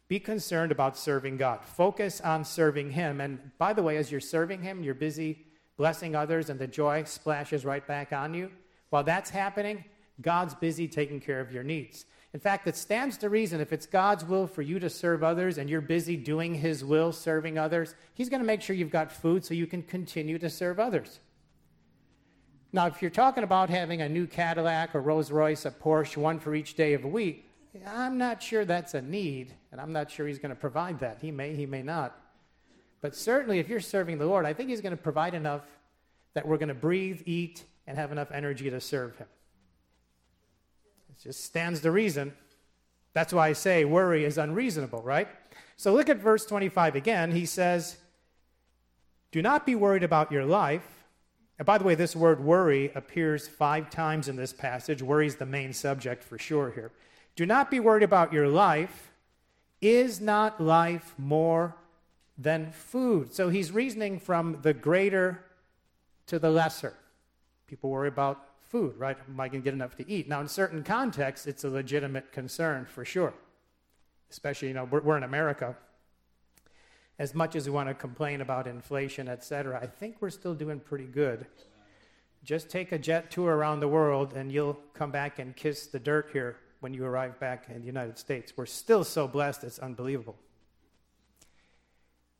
Be 0.07 0.19
concerned 0.19 0.71
about 0.71 0.97
serving 0.97 1.37
God. 1.37 1.63
Focus 1.63 2.19
on 2.19 2.43
serving 2.43 2.91
Him. 2.91 3.21
And 3.21 3.51
by 3.57 3.71
the 3.71 3.83
way, 3.83 3.97
as 3.97 4.11
you're 4.11 4.19
serving 4.19 4.61
Him, 4.61 4.83
you're 4.83 4.93
busy 4.93 5.45
blessing 5.77 6.15
others, 6.15 6.49
and 6.49 6.59
the 6.59 6.67
joy 6.67 7.03
splashes 7.05 7.63
right 7.63 7.87
back 7.87 8.11
on 8.11 8.33
you. 8.33 8.51
While 8.89 9.03
that's 9.03 9.29
happening, 9.29 9.85
God's 10.21 10.53
busy 10.53 10.87
taking 10.87 11.19
care 11.19 11.39
of 11.39 11.51
your 11.51 11.63
needs. 11.63 12.05
In 12.33 12.39
fact, 12.39 12.65
it 12.67 12.77
stands 12.77 13.17
to 13.17 13.29
reason 13.29 13.59
if 13.59 13.73
it's 13.73 13.85
God's 13.85 14.23
will 14.23 14.47
for 14.47 14.61
you 14.61 14.79
to 14.79 14.89
serve 14.89 15.21
others 15.21 15.57
and 15.57 15.69
you're 15.69 15.81
busy 15.81 16.15
doing 16.15 16.55
His 16.55 16.83
will, 16.83 17.11
serving 17.11 17.57
others, 17.57 17.93
He's 18.13 18.29
going 18.29 18.39
to 18.39 18.45
make 18.45 18.61
sure 18.61 18.75
you've 18.75 18.89
got 18.89 19.11
food 19.11 19.43
so 19.43 19.53
you 19.53 19.67
can 19.67 19.83
continue 19.83 20.39
to 20.39 20.49
serve 20.49 20.79
others. 20.79 21.19
Now, 22.73 22.87
if 22.87 23.01
you're 23.01 23.11
talking 23.11 23.43
about 23.43 23.69
having 23.69 24.01
a 24.01 24.07
new 24.07 24.27
Cadillac, 24.27 24.95
a 24.95 24.99
Rolls 24.99 25.29
Royce, 25.29 25.65
a 25.65 25.71
Porsche, 25.71 26.15
one 26.15 26.39
for 26.39 26.55
each 26.55 26.75
day 26.75 26.93
of 26.93 27.01
the 27.01 27.07
week, 27.09 27.49
I'm 27.85 28.17
not 28.17 28.41
sure 28.41 28.63
that's 28.63 28.93
a 28.93 29.01
need, 29.01 29.53
and 29.71 29.81
I'm 29.81 29.91
not 29.91 30.09
sure 30.09 30.25
He's 30.25 30.39
going 30.39 30.55
to 30.55 30.59
provide 30.59 30.99
that. 31.01 31.17
He 31.21 31.31
may, 31.31 31.53
He 31.53 31.65
may 31.65 31.81
not. 31.81 32.17
But 33.01 33.13
certainly, 33.13 33.59
if 33.59 33.67
you're 33.67 33.81
serving 33.81 34.19
the 34.19 34.25
Lord, 34.25 34.45
I 34.45 34.53
think 34.53 34.69
He's 34.69 34.81
going 34.81 34.95
to 34.95 35.01
provide 35.01 35.33
enough 35.33 35.63
that 36.33 36.47
we're 36.47 36.57
going 36.57 36.69
to 36.69 36.73
breathe, 36.73 37.23
eat, 37.25 37.65
and 37.87 37.97
have 37.97 38.13
enough 38.13 38.31
energy 38.31 38.69
to 38.69 38.79
serve 38.79 39.17
Him. 39.17 39.27
Just 41.21 41.43
stands 41.45 41.81
to 41.81 41.91
reason. 41.91 42.33
That's 43.13 43.33
why 43.33 43.49
I 43.49 43.53
say 43.53 43.85
worry 43.85 44.25
is 44.25 44.37
unreasonable, 44.37 45.01
right? 45.03 45.27
So 45.75 45.93
look 45.93 46.09
at 46.09 46.17
verse 46.17 46.45
25 46.45 46.95
again. 46.95 47.31
He 47.31 47.45
says, 47.45 47.97
Do 49.31 49.41
not 49.41 49.65
be 49.65 49.75
worried 49.75 50.03
about 50.03 50.31
your 50.31 50.45
life. 50.45 51.05
And 51.59 51.65
by 51.65 51.77
the 51.77 51.83
way, 51.83 51.93
this 51.93 52.15
word 52.15 52.43
worry 52.43 52.91
appears 52.95 53.47
five 53.47 53.89
times 53.91 54.27
in 54.27 54.35
this 54.35 54.51
passage. 54.51 55.03
Worry 55.03 55.27
is 55.27 55.35
the 55.35 55.45
main 55.45 55.73
subject 55.73 56.23
for 56.23 56.39
sure 56.39 56.71
here. 56.71 56.91
Do 57.35 57.45
not 57.45 57.69
be 57.69 57.79
worried 57.79 58.03
about 58.03 58.33
your 58.33 58.47
life. 58.47 59.11
Is 59.79 60.19
not 60.21 60.59
life 60.59 61.13
more 61.17 61.75
than 62.37 62.71
food? 62.71 63.33
So 63.33 63.49
he's 63.49 63.71
reasoning 63.71 64.19
from 64.19 64.59
the 64.61 64.73
greater 64.73 65.43
to 66.27 66.39
the 66.39 66.49
lesser. 66.49 66.93
People 67.67 67.89
worry 67.89 68.07
about 68.07 68.50
food, 68.71 68.97
right? 68.97 69.17
Am 69.27 69.39
I 69.39 69.49
going 69.49 69.61
to 69.61 69.65
get 69.65 69.73
enough 69.73 69.95
to 69.97 70.09
eat? 70.09 70.29
Now, 70.29 70.39
in 70.39 70.47
certain 70.47 70.81
contexts, 70.81 71.45
it's 71.45 71.65
a 71.65 71.69
legitimate 71.69 72.31
concern 72.31 72.85
for 72.85 73.03
sure. 73.03 73.33
Especially, 74.29 74.69
you 74.69 74.73
know, 74.73 74.85
we're, 74.85 75.01
we're 75.01 75.17
in 75.17 75.23
America. 75.23 75.75
As 77.19 77.35
much 77.35 77.55
as 77.57 77.65
we 77.67 77.73
want 77.73 77.89
to 77.89 77.93
complain 77.93 78.39
about 78.39 78.67
inflation, 78.67 79.27
et 79.27 79.43
cetera, 79.43 79.77
I 79.81 79.87
think 79.87 80.15
we're 80.21 80.29
still 80.29 80.55
doing 80.55 80.79
pretty 80.79 81.05
good. 81.05 81.45
Just 82.43 82.69
take 82.69 82.93
a 82.93 82.97
jet 82.97 83.29
tour 83.29 83.53
around 83.55 83.81
the 83.81 83.87
world 83.87 84.33
and 84.33 84.51
you'll 84.51 84.79
come 84.93 85.11
back 85.11 85.37
and 85.37 85.55
kiss 85.55 85.87
the 85.87 85.99
dirt 85.99 86.29
here 86.31 86.55
when 86.79 86.93
you 86.93 87.05
arrive 87.05 87.39
back 87.39 87.67
in 87.69 87.81
the 87.81 87.85
United 87.85 88.17
States. 88.17 88.53
We're 88.55 88.65
still 88.65 89.03
so 89.03 89.27
blessed, 89.27 89.65
it's 89.65 89.79
unbelievable. 89.79 90.37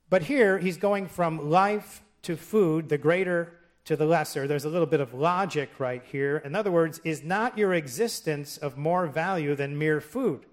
But 0.09 0.23
here, 0.23 0.57
he's 0.57 0.77
going 0.77 1.07
from 1.07 1.49
life 1.49 2.01
to 2.23 2.35
food, 2.35 2.89
the 2.89 2.97
greater 2.97 3.53
to 3.85 3.95
the 3.95 4.05
lesser. 4.05 4.47
There's 4.47 4.65
a 4.65 4.69
little 4.69 4.87
bit 4.87 4.99
of 4.99 5.13
logic 5.13 5.79
right 5.79 6.03
here. 6.03 6.37
In 6.37 6.55
other 6.55 6.71
words, 6.71 7.01
is 7.03 7.23
not 7.23 7.57
your 7.57 7.73
existence 7.73 8.57
of 8.57 8.77
more 8.77 9.07
value 9.07 9.55
than 9.55 9.77
mere 9.77 10.01
food? 10.01 10.45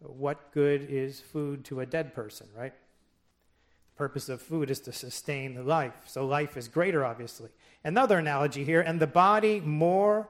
What 0.00 0.52
good 0.52 0.86
is 0.88 1.20
food 1.20 1.64
to 1.66 1.80
a 1.80 1.86
dead 1.86 2.14
person, 2.14 2.48
right? 2.56 2.72
The 2.72 3.98
purpose 3.98 4.28
of 4.28 4.42
food 4.42 4.70
is 4.70 4.80
to 4.80 4.92
sustain 4.92 5.54
the 5.54 5.62
life. 5.62 5.94
So 6.06 6.26
life 6.26 6.56
is 6.56 6.68
greater, 6.68 7.04
obviously. 7.04 7.50
Another 7.84 8.18
analogy 8.18 8.64
here, 8.64 8.80
and 8.80 9.00
the 9.00 9.06
body 9.06 9.60
more 9.60 10.28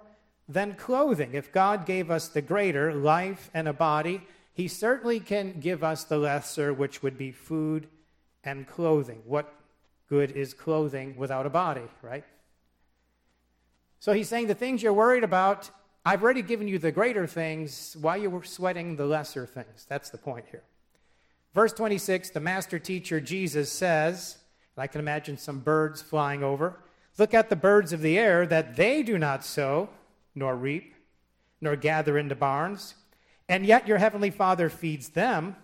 than 0.49 0.75
clothing. 0.75 1.35
If 1.35 1.53
God 1.53 1.87
gave 1.87 2.11
us 2.11 2.29
the 2.29 2.43
greater, 2.43 2.95
life 2.95 3.51
and 3.55 3.69
a 3.69 3.73
body, 3.73 4.23
He 4.53 4.69
certainly 4.69 5.21
can 5.21 5.61
give 5.61 5.85
us 5.85 6.05
the 6.05 6.19
lesser, 6.19 6.73
which 6.73 7.03
would 7.03 7.17
be 7.17 7.31
food 7.31 7.89
and 8.45 8.67
clothing. 8.67 9.23
What 9.25 9.55
good 10.13 10.33
is 10.33 10.53
clothing 10.53 11.17
without 11.17 11.47
a 11.47 11.49
body, 11.49 11.89
right? 12.03 12.23
So 13.99 14.13
he's 14.13 14.29
saying 14.29 14.47
the 14.47 14.55
things 14.55 14.83
you're 14.83 14.93
worried 14.93 15.25
about, 15.25 15.71
I've 16.05 16.23
already 16.23 16.43
given 16.43 16.69
you 16.69 16.79
the 16.79 16.93
greater 16.93 17.27
things. 17.27 17.97
Why 17.99 18.17
you 18.17 18.29
were 18.29 18.45
sweating 18.45 18.97
the 18.97 19.07
lesser 19.07 19.47
things? 19.47 19.87
That's 19.89 20.11
the 20.11 20.19
point 20.19 20.45
here. 20.51 20.65
Verse 21.55 21.73
26, 21.73 22.29
the 22.29 22.41
master 22.41 22.79
teacher 22.79 23.23
Jesus 23.23 23.73
says, 23.73 24.37
and 24.77 24.83
I 24.83 24.87
can 24.87 25.01
imagine 25.01 25.39
some 25.39 25.61
birds 25.61 26.03
flying 26.03 26.45
over. 26.45 26.77
Look 27.17 27.33
at 27.33 27.49
the 27.49 27.57
birds 27.57 27.95
of 27.95 28.03
the 28.03 28.19
air, 28.19 28.45
that 28.45 28.77
they 28.77 29.03
do 29.03 29.17
not 29.17 29.47
sow, 29.47 29.89
nor 30.35 30.55
reap, 30.55 30.95
nor 31.59 31.75
gather 31.75 32.19
into 32.19 32.35
barns, 32.35 32.97
and 33.49 33.65
yet 33.65 33.89
your 33.89 33.97
heavenly 33.97 34.31
Father 34.31 34.69
feeds 34.69 35.09
them. 35.09 35.57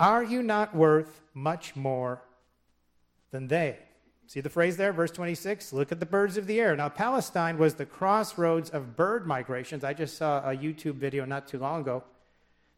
Are 0.00 0.24
you 0.24 0.42
not 0.42 0.74
worth 0.74 1.20
much 1.34 1.76
more 1.76 2.22
than 3.30 3.48
they. 3.48 3.78
See 4.26 4.40
the 4.40 4.48
phrase 4.48 4.76
there, 4.76 4.92
verse 4.92 5.10
26? 5.10 5.72
Look 5.72 5.90
at 5.90 5.98
the 5.98 6.06
birds 6.06 6.36
of 6.36 6.46
the 6.46 6.60
air. 6.60 6.76
Now, 6.76 6.88
Palestine 6.88 7.58
was 7.58 7.74
the 7.74 7.84
crossroads 7.84 8.70
of 8.70 8.94
bird 8.94 9.26
migrations. 9.26 9.82
I 9.82 9.92
just 9.92 10.16
saw 10.16 10.38
a 10.48 10.56
YouTube 10.56 10.94
video 10.94 11.24
not 11.24 11.48
too 11.48 11.58
long 11.58 11.80
ago. 11.80 12.04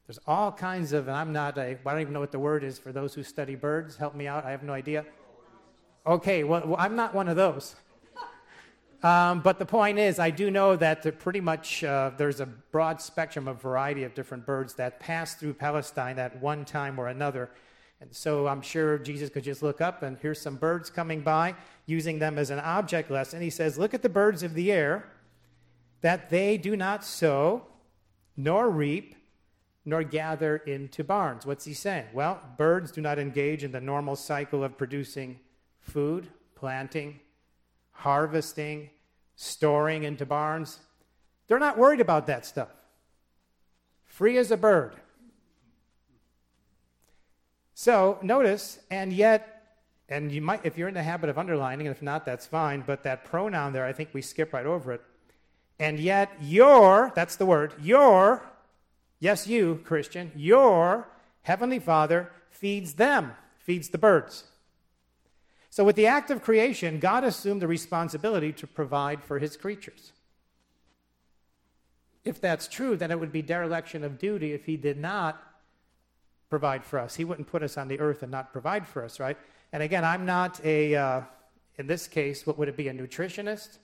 There's 0.06 0.18
all 0.26 0.50
kinds 0.50 0.94
of, 0.94 1.08
and 1.08 1.16
I'm 1.16 1.32
not 1.32 1.58
a, 1.58 1.76
I 1.84 1.90
don't 1.92 2.00
even 2.00 2.14
know 2.14 2.20
what 2.20 2.32
the 2.32 2.38
word 2.38 2.64
is 2.64 2.78
for 2.78 2.90
those 2.90 3.12
who 3.12 3.22
study 3.22 3.54
birds. 3.54 3.96
Help 3.96 4.14
me 4.14 4.26
out. 4.26 4.46
I 4.46 4.50
have 4.50 4.62
no 4.62 4.72
idea. 4.72 5.04
Okay, 6.06 6.42
well, 6.42 6.74
I'm 6.78 6.96
not 6.96 7.14
one 7.14 7.28
of 7.28 7.36
those. 7.36 7.76
Um, 9.04 9.40
but 9.40 9.58
the 9.58 9.66
point 9.66 9.98
is, 9.98 10.20
I 10.20 10.30
do 10.30 10.48
know 10.48 10.76
that 10.76 11.18
pretty 11.18 11.40
much 11.40 11.82
uh, 11.82 12.12
there's 12.16 12.38
a 12.38 12.46
broad 12.46 13.02
spectrum 13.02 13.48
of 13.48 13.60
variety 13.60 14.04
of 14.04 14.14
different 14.14 14.46
birds 14.46 14.74
that 14.74 15.00
pass 15.00 15.34
through 15.34 15.54
Palestine 15.54 16.20
at 16.20 16.40
one 16.40 16.64
time 16.64 17.00
or 17.00 17.08
another. 17.08 17.50
And 18.02 18.12
so 18.12 18.48
I'm 18.48 18.62
sure 18.62 18.98
Jesus 18.98 19.30
could 19.30 19.44
just 19.44 19.62
look 19.62 19.80
up 19.80 20.02
and 20.02 20.18
here's 20.20 20.40
some 20.40 20.56
birds 20.56 20.90
coming 20.90 21.20
by, 21.20 21.54
using 21.86 22.18
them 22.18 22.36
as 22.36 22.50
an 22.50 22.58
object 22.58 23.12
lesson. 23.12 23.40
He 23.40 23.48
says, 23.48 23.78
Look 23.78 23.94
at 23.94 24.02
the 24.02 24.08
birds 24.08 24.42
of 24.42 24.54
the 24.54 24.72
air, 24.72 25.08
that 26.00 26.28
they 26.28 26.58
do 26.58 26.74
not 26.74 27.04
sow, 27.04 27.64
nor 28.36 28.68
reap, 28.68 29.14
nor 29.84 30.02
gather 30.02 30.56
into 30.56 31.04
barns. 31.04 31.46
What's 31.46 31.64
he 31.64 31.74
saying? 31.74 32.06
Well, 32.12 32.40
birds 32.58 32.90
do 32.90 33.00
not 33.00 33.20
engage 33.20 33.62
in 33.62 33.70
the 33.70 33.80
normal 33.80 34.16
cycle 34.16 34.64
of 34.64 34.76
producing 34.76 35.38
food, 35.78 36.26
planting, 36.56 37.20
harvesting, 37.92 38.90
storing 39.36 40.02
into 40.02 40.26
barns. 40.26 40.80
They're 41.46 41.60
not 41.60 41.78
worried 41.78 42.00
about 42.00 42.26
that 42.26 42.46
stuff. 42.46 42.70
Free 44.04 44.38
as 44.38 44.50
a 44.50 44.56
bird. 44.56 44.96
So 47.74 48.18
notice, 48.22 48.78
and 48.90 49.12
yet, 49.12 49.76
and 50.08 50.30
you 50.30 50.42
might, 50.42 50.64
if 50.64 50.76
you're 50.76 50.88
in 50.88 50.94
the 50.94 51.02
habit 51.02 51.30
of 51.30 51.38
underlining, 51.38 51.86
and 51.86 51.96
if 51.96 52.02
not, 52.02 52.24
that's 52.24 52.46
fine, 52.46 52.82
but 52.86 53.02
that 53.04 53.24
pronoun 53.24 53.72
there, 53.72 53.86
I 53.86 53.92
think 53.92 54.10
we 54.12 54.22
skip 54.22 54.52
right 54.52 54.66
over 54.66 54.92
it. 54.92 55.00
And 55.78 55.98
yet, 55.98 56.30
your, 56.40 57.12
that's 57.14 57.36
the 57.36 57.46
word, 57.46 57.72
your, 57.80 58.42
yes, 59.20 59.46
you, 59.46 59.80
Christian, 59.84 60.30
your 60.36 61.08
heavenly 61.42 61.78
Father 61.78 62.30
feeds 62.50 62.94
them, 62.94 63.32
feeds 63.58 63.88
the 63.88 63.98
birds. 63.98 64.44
So, 65.70 65.84
with 65.84 65.96
the 65.96 66.06
act 66.06 66.30
of 66.30 66.42
creation, 66.42 66.98
God 66.98 67.24
assumed 67.24 67.62
the 67.62 67.66
responsibility 67.66 68.52
to 68.52 68.66
provide 68.66 69.24
for 69.24 69.38
his 69.38 69.56
creatures. 69.56 70.12
If 72.24 72.40
that's 72.40 72.68
true, 72.68 72.94
then 72.96 73.10
it 73.10 73.18
would 73.18 73.32
be 73.32 73.42
dereliction 73.42 74.04
of 74.04 74.18
duty 74.18 74.52
if 74.52 74.66
he 74.66 74.76
did 74.76 74.98
not 74.98 75.42
provide 76.52 76.84
for 76.84 76.98
us. 76.98 77.14
He 77.14 77.24
wouldn't 77.24 77.48
put 77.48 77.62
us 77.62 77.78
on 77.78 77.88
the 77.88 77.98
earth 77.98 78.22
and 78.22 78.30
not 78.30 78.52
provide 78.52 78.86
for 78.86 79.02
us, 79.02 79.18
right? 79.18 79.38
And 79.72 79.82
again, 79.82 80.04
I'm 80.04 80.26
not 80.26 80.60
a, 80.62 80.94
uh, 80.94 81.20
in 81.78 81.86
this 81.86 82.06
case, 82.06 82.46
what 82.46 82.58
would 82.58 82.68
it 82.68 82.76
be, 82.76 82.88
a 82.88 82.92
nutritionist? 82.92 83.78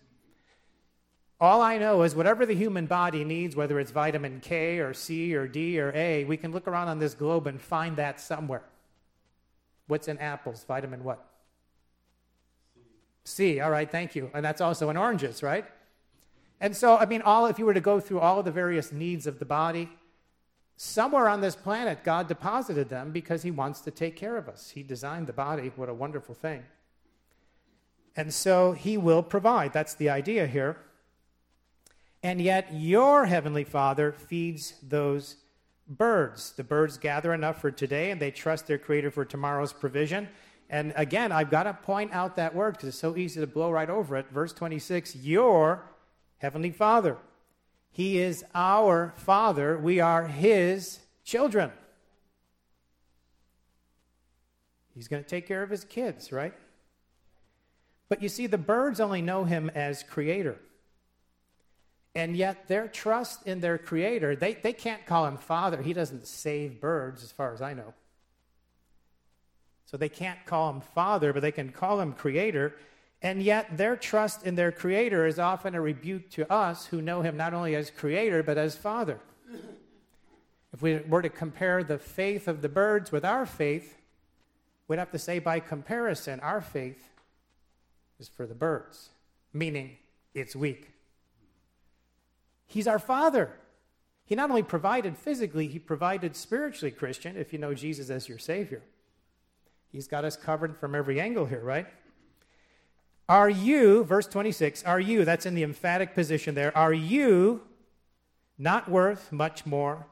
All 1.41 1.63
I 1.63 1.79
know 1.79 2.03
is 2.03 2.15
whatever 2.15 2.45
the 2.45 2.55
human 2.55 2.85
body 2.85 3.25
needs, 3.25 3.57
whether 3.57 3.81
it's 3.81 3.91
vitamin 3.91 4.41
K 4.41 4.81
or 4.81 4.93
C 4.93 5.35
or 5.35 5.49
D 5.49 5.81
or 5.81 5.95
A, 5.95 6.25
we 6.25 6.37
can 6.37 6.53
look 6.53 6.69
around 6.69 6.89
on 6.89 6.99
this 6.99 7.15
globe 7.15 7.47
and 7.47 7.59
find 7.59 7.97
that 7.97 8.21
somewhere. 8.21 8.65
What's 9.87 10.07
in 10.07 10.19
apples? 10.19 10.63
Vitamin 10.69 11.03
what? 11.03 11.25
C. 12.75 13.55
C. 13.55 13.61
All 13.61 13.71
right, 13.71 13.91
thank 13.91 14.15
you. 14.15 14.31
And 14.35 14.45
that's 14.45 14.61
also 14.61 14.91
in 14.91 14.99
oranges, 14.99 15.43
right? 15.43 15.65
And 16.61 16.77
so, 16.77 16.99
I 16.99 17.07
mean, 17.07 17.23
all 17.23 17.47
if 17.47 17.59
you 17.59 17.65
were 17.65 17.73
to 17.73 17.81
go 17.81 17.99
through 17.99 18.21
all 18.21 18.39
of 18.39 18.45
the 18.45 18.53
various 18.53 18.93
needs 18.93 19.27
of 19.27 19.39
the 19.39 19.47
body, 19.47 19.89
somewhere 20.79 21.29
on 21.29 21.43
this 21.43 21.57
planet, 21.57 22.05
God 22.05 22.29
deposited 22.29 22.89
them 22.89 23.11
because 23.11 23.43
He 23.43 23.51
wants 23.51 23.81
to 23.83 23.91
take 23.91 24.17
care 24.17 24.39
of 24.39 24.49
us. 24.49 24.71
He 24.71 24.83
designed 24.83 25.27
the 25.27 25.33
body. 25.35 25.73
What 25.77 25.91
a 25.91 25.95
wonderful 25.95 26.35
thing. 26.35 26.65
And 28.19 28.35
so 28.35 28.73
he 28.73 28.97
will 28.97 29.23
provide. 29.23 29.73
That's 29.73 29.95
the 29.95 30.11
idea 30.11 30.49
here. 30.49 30.77
And 32.21 32.41
yet 32.41 32.69
your 32.73 33.27
heavenly 33.27 33.63
Father 33.63 34.11
feeds 34.11 34.75
those 34.83 35.37
birds. 35.87 36.53
The 36.53 36.65
birds 36.65 36.99
gather 36.99 37.33
enough 37.33 37.61
for 37.61 37.71
today 37.71 38.11
and 38.11 38.21
they 38.21 38.33
trust 38.33 38.67
their 38.67 38.77
Creator 38.77 39.13
for 39.13 39.25
tomorrow's 39.25 39.73
provision. 39.73 40.29
And 40.69 40.93
again, 40.97 41.31
I've 41.31 41.49
got 41.49 41.63
to 41.63 41.75
point 41.75 42.13
out 42.13 42.35
that 42.35 42.57
word 42.57 42.73
because 42.73 42.89
it's 42.89 42.99
so 42.99 43.17
easy 43.17 43.41
to 43.41 43.47
blow 43.47 43.71
right 43.71 43.89
over 43.89 44.17
it. 44.17 44.27
Verse 44.33 44.53
26 44.53 45.15
Your 45.15 45.85
heavenly 46.39 46.73
Father. 46.73 47.19
He 47.91 48.19
is 48.19 48.45
our 48.55 49.13
Father. 49.17 49.79
We 49.79 50.01
are 50.01 50.27
His 50.27 51.01
children. 51.25 51.73
He's 54.95 55.09
going 55.09 55.23
to 55.23 55.29
take 55.29 55.47
care 55.47 55.63
of 55.63 55.71
His 55.71 55.85
kids, 55.85 56.33
right? 56.33 56.55
But 58.09 58.23
you 58.23 58.29
see, 58.29 58.47
the 58.47 58.59
birds 58.59 59.01
only 59.01 59.23
know 59.23 59.45
Him 59.45 59.71
as 59.75 60.03
Creator. 60.03 60.59
And 62.15 62.37
yet, 62.37 62.67
their 62.67 62.89
trust 62.89 63.47
in 63.47 63.61
their 63.61 63.79
Creator, 63.79 64.37
they, 64.37 64.55
they 64.55 64.73
can't 64.73 65.07
call 65.07 65.27
Him 65.27 65.37
Father. 65.37 65.83
He 65.83 65.93
doesn't 65.93 66.27
save 66.27 66.81
birds, 66.81 67.23
as 67.23 67.31
far 67.31 67.53
as 67.53 67.63
I 67.63 67.75
know. 67.75 67.95
So 69.87 69.97
they 69.97 70.09
can't 70.09 70.45
call 70.45 70.71
Him 70.71 70.81
Father, 70.81 71.33
but 71.33 71.43
they 71.43 71.53
can 71.53 71.71
call 71.71 72.01
Him 72.01 72.13
Creator. 72.13 72.75
And 73.21 73.43
yet, 73.43 73.77
their 73.77 73.97
trust 73.97 74.45
in 74.45 74.55
their 74.55 74.71
Creator 74.71 75.27
is 75.27 75.39
often 75.39 75.75
a 75.75 75.81
rebuke 75.81 76.31
to 76.31 76.51
us 76.53 76.87
who 76.87 77.03
know 77.03 77.23
Him 77.23 77.37
not 77.37 77.53
only 77.53 77.75
as 77.75 77.91
Creator, 77.91 78.45
but 78.45 78.59
as 78.59 78.77
Father. 78.77 79.19
If 80.73 80.83
we 80.83 80.99
were 80.99 81.23
to 81.23 81.29
compare 81.29 81.83
the 81.83 81.99
faith 81.99 82.47
of 82.47 82.63
the 82.63 82.69
birds 82.69 83.11
with 83.11 83.25
our 83.25 83.47
faith, 83.47 83.97
we'd 84.87 84.99
have 84.99 85.11
to 85.11 85.19
say, 85.19 85.41
by 85.41 85.59
comparison, 85.59 86.39
our 86.41 86.61
faith 86.61 87.11
is 88.21 88.29
for 88.29 88.47
the 88.47 88.55
birds, 88.55 89.11
meaning 89.53 89.97
it's 90.35 90.55
weak. 90.55 90.91
He's 92.67 92.87
our 92.87 92.99
Father. 92.99 93.51
He 94.25 94.35
not 94.35 94.51
only 94.51 94.63
provided 94.63 95.17
physically, 95.17 95.67
He 95.67 95.79
provided 95.79 96.37
spiritually, 96.37 96.93
Christian, 96.93 97.37
if 97.37 97.53
you 97.53 97.59
know 97.59 97.75
Jesus 97.75 98.11
as 98.11 98.29
your 98.29 98.39
Savior. 98.39 98.83
He's 99.91 100.07
got 100.07 100.25
us 100.25 100.37
covered 100.37 100.77
from 100.77 100.95
every 100.95 101.21
angle 101.21 101.47
here, 101.47 101.65
right? 101.65 101.87
Are 103.29 103.51
you, 103.51 104.05
verse 104.05 104.27
26, 104.27 104.85
are 104.85 105.01
you, 105.01 105.27
that's 105.27 105.45
in 105.45 105.55
the 105.55 105.63
emphatic 105.63 106.15
position 106.15 106.55
there, 106.55 106.77
are 106.77 106.95
you 106.95 107.61
not 108.57 108.91
worth 108.91 109.31
much 109.31 109.67
more 109.67 110.07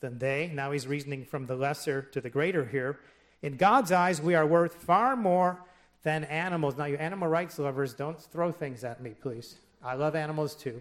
than 0.00 0.18
they? 0.18 0.50
Now 0.52 0.72
he's 0.72 0.86
reasoning 0.86 1.26
from 1.26 1.46
the 1.46 1.56
lesser 1.56 2.00
to 2.00 2.22
the 2.22 2.30
greater 2.30 2.64
here. 2.64 3.00
In 3.42 3.58
God's 3.58 3.92
eyes, 3.92 4.22
we 4.22 4.34
are 4.34 4.46
worth 4.46 4.74
far 4.76 5.14
more 5.14 5.60
than 6.04 6.24
animals. 6.24 6.78
Now, 6.78 6.86
you 6.86 6.96
animal 6.96 7.28
rights 7.28 7.58
lovers, 7.58 7.92
don't 7.92 8.18
throw 8.18 8.50
things 8.50 8.82
at 8.82 9.02
me, 9.02 9.10
please. 9.10 9.56
I 9.82 9.94
love 9.94 10.16
animals 10.16 10.54
too. 10.54 10.80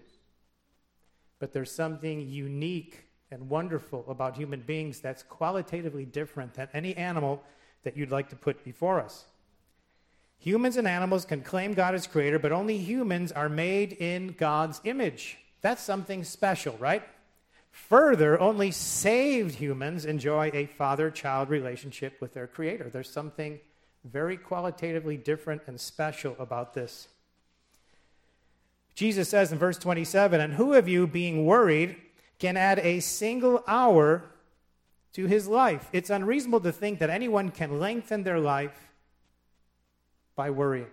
But 1.39 1.51
there's 1.51 1.71
something 1.71 2.21
unique 2.21 3.07
and 3.29 3.49
wonderful 3.49 4.05
about 4.07 4.37
human 4.37 4.61
beings 4.61 5.01
that's 5.01 5.23
qualitatively 5.23 6.05
different 6.05 6.53
than 6.53 6.69
any 6.73 6.95
animal 6.95 7.43
that 7.83 7.97
you'd 7.97 8.11
like 8.11 8.29
to 8.29 8.37
put 8.37 8.63
before 8.63 9.01
us. 9.01 9.25
Humans 10.43 10.75
and 10.75 10.89
animals 10.89 11.23
can 11.23 11.39
claim 11.39 11.73
God 11.73 11.95
as 11.95 12.05
creator, 12.05 12.37
but 12.37 12.51
only 12.51 12.77
humans 12.77 13.31
are 13.31 13.47
made 13.47 13.93
in 13.93 14.35
God's 14.37 14.81
image. 14.83 15.37
That's 15.61 15.81
something 15.81 16.25
special, 16.25 16.75
right? 16.81 17.01
Further, 17.71 18.37
only 18.37 18.69
saved 18.69 19.55
humans 19.55 20.03
enjoy 20.03 20.51
a 20.53 20.65
father 20.65 21.09
child 21.09 21.47
relationship 21.47 22.19
with 22.19 22.33
their 22.33 22.45
creator. 22.45 22.89
There's 22.89 23.09
something 23.09 23.57
very 24.03 24.35
qualitatively 24.35 25.15
different 25.15 25.61
and 25.65 25.79
special 25.79 26.35
about 26.37 26.73
this. 26.73 27.07
Jesus 28.95 29.29
says 29.29 29.53
in 29.53 29.57
verse 29.57 29.77
27 29.77 30.41
And 30.41 30.55
who 30.55 30.73
of 30.73 30.89
you, 30.89 31.07
being 31.07 31.45
worried, 31.45 31.95
can 32.37 32.57
add 32.57 32.79
a 32.79 32.99
single 32.99 33.63
hour 33.65 34.23
to 35.13 35.25
his 35.25 35.47
life? 35.47 35.87
It's 35.93 36.09
unreasonable 36.09 36.59
to 36.59 36.73
think 36.73 36.99
that 36.99 37.09
anyone 37.09 37.49
can 37.49 37.79
lengthen 37.79 38.23
their 38.23 38.41
life 38.41 38.92
by 40.35 40.49
worrying. 40.49 40.87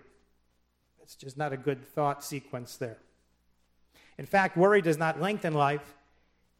It's 1.01 1.15
just 1.15 1.37
not 1.37 1.53
a 1.53 1.57
good 1.57 1.85
thought 1.93 2.23
sequence 2.23 2.77
there. 2.77 2.97
In 4.17 4.25
fact, 4.25 4.55
worry 4.55 4.81
does 4.81 4.97
not 4.97 5.19
lengthen 5.19 5.53
life, 5.53 5.95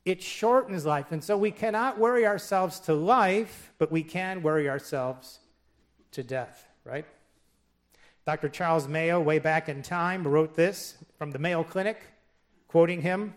it 0.04 0.22
shortens 0.22 0.86
life. 0.86 1.12
And 1.12 1.24
so 1.24 1.38
we 1.38 1.52
cannot 1.52 2.00
worry 2.00 2.26
ourselves 2.26 2.80
to 2.82 2.94
life, 2.94 3.72
but 3.78 3.92
we 3.92 4.04
can 4.04 4.42
worry 4.42 4.68
ourselves 4.68 5.40
to 6.12 6.24
death, 6.24 6.68
right? 6.84 7.06
Dr. 8.26 8.50
Charles 8.50 8.88
Mayo, 8.88 9.20
way 9.20 9.40
back 9.40 9.70
in 9.70 9.82
time, 9.82 10.28
wrote 10.28 10.56
this 10.56 10.98
from 11.18 11.32
the 11.32 11.40
Mayo 11.40 11.64
Clinic, 11.64 12.00
quoting 12.68 13.02
him 13.02 13.34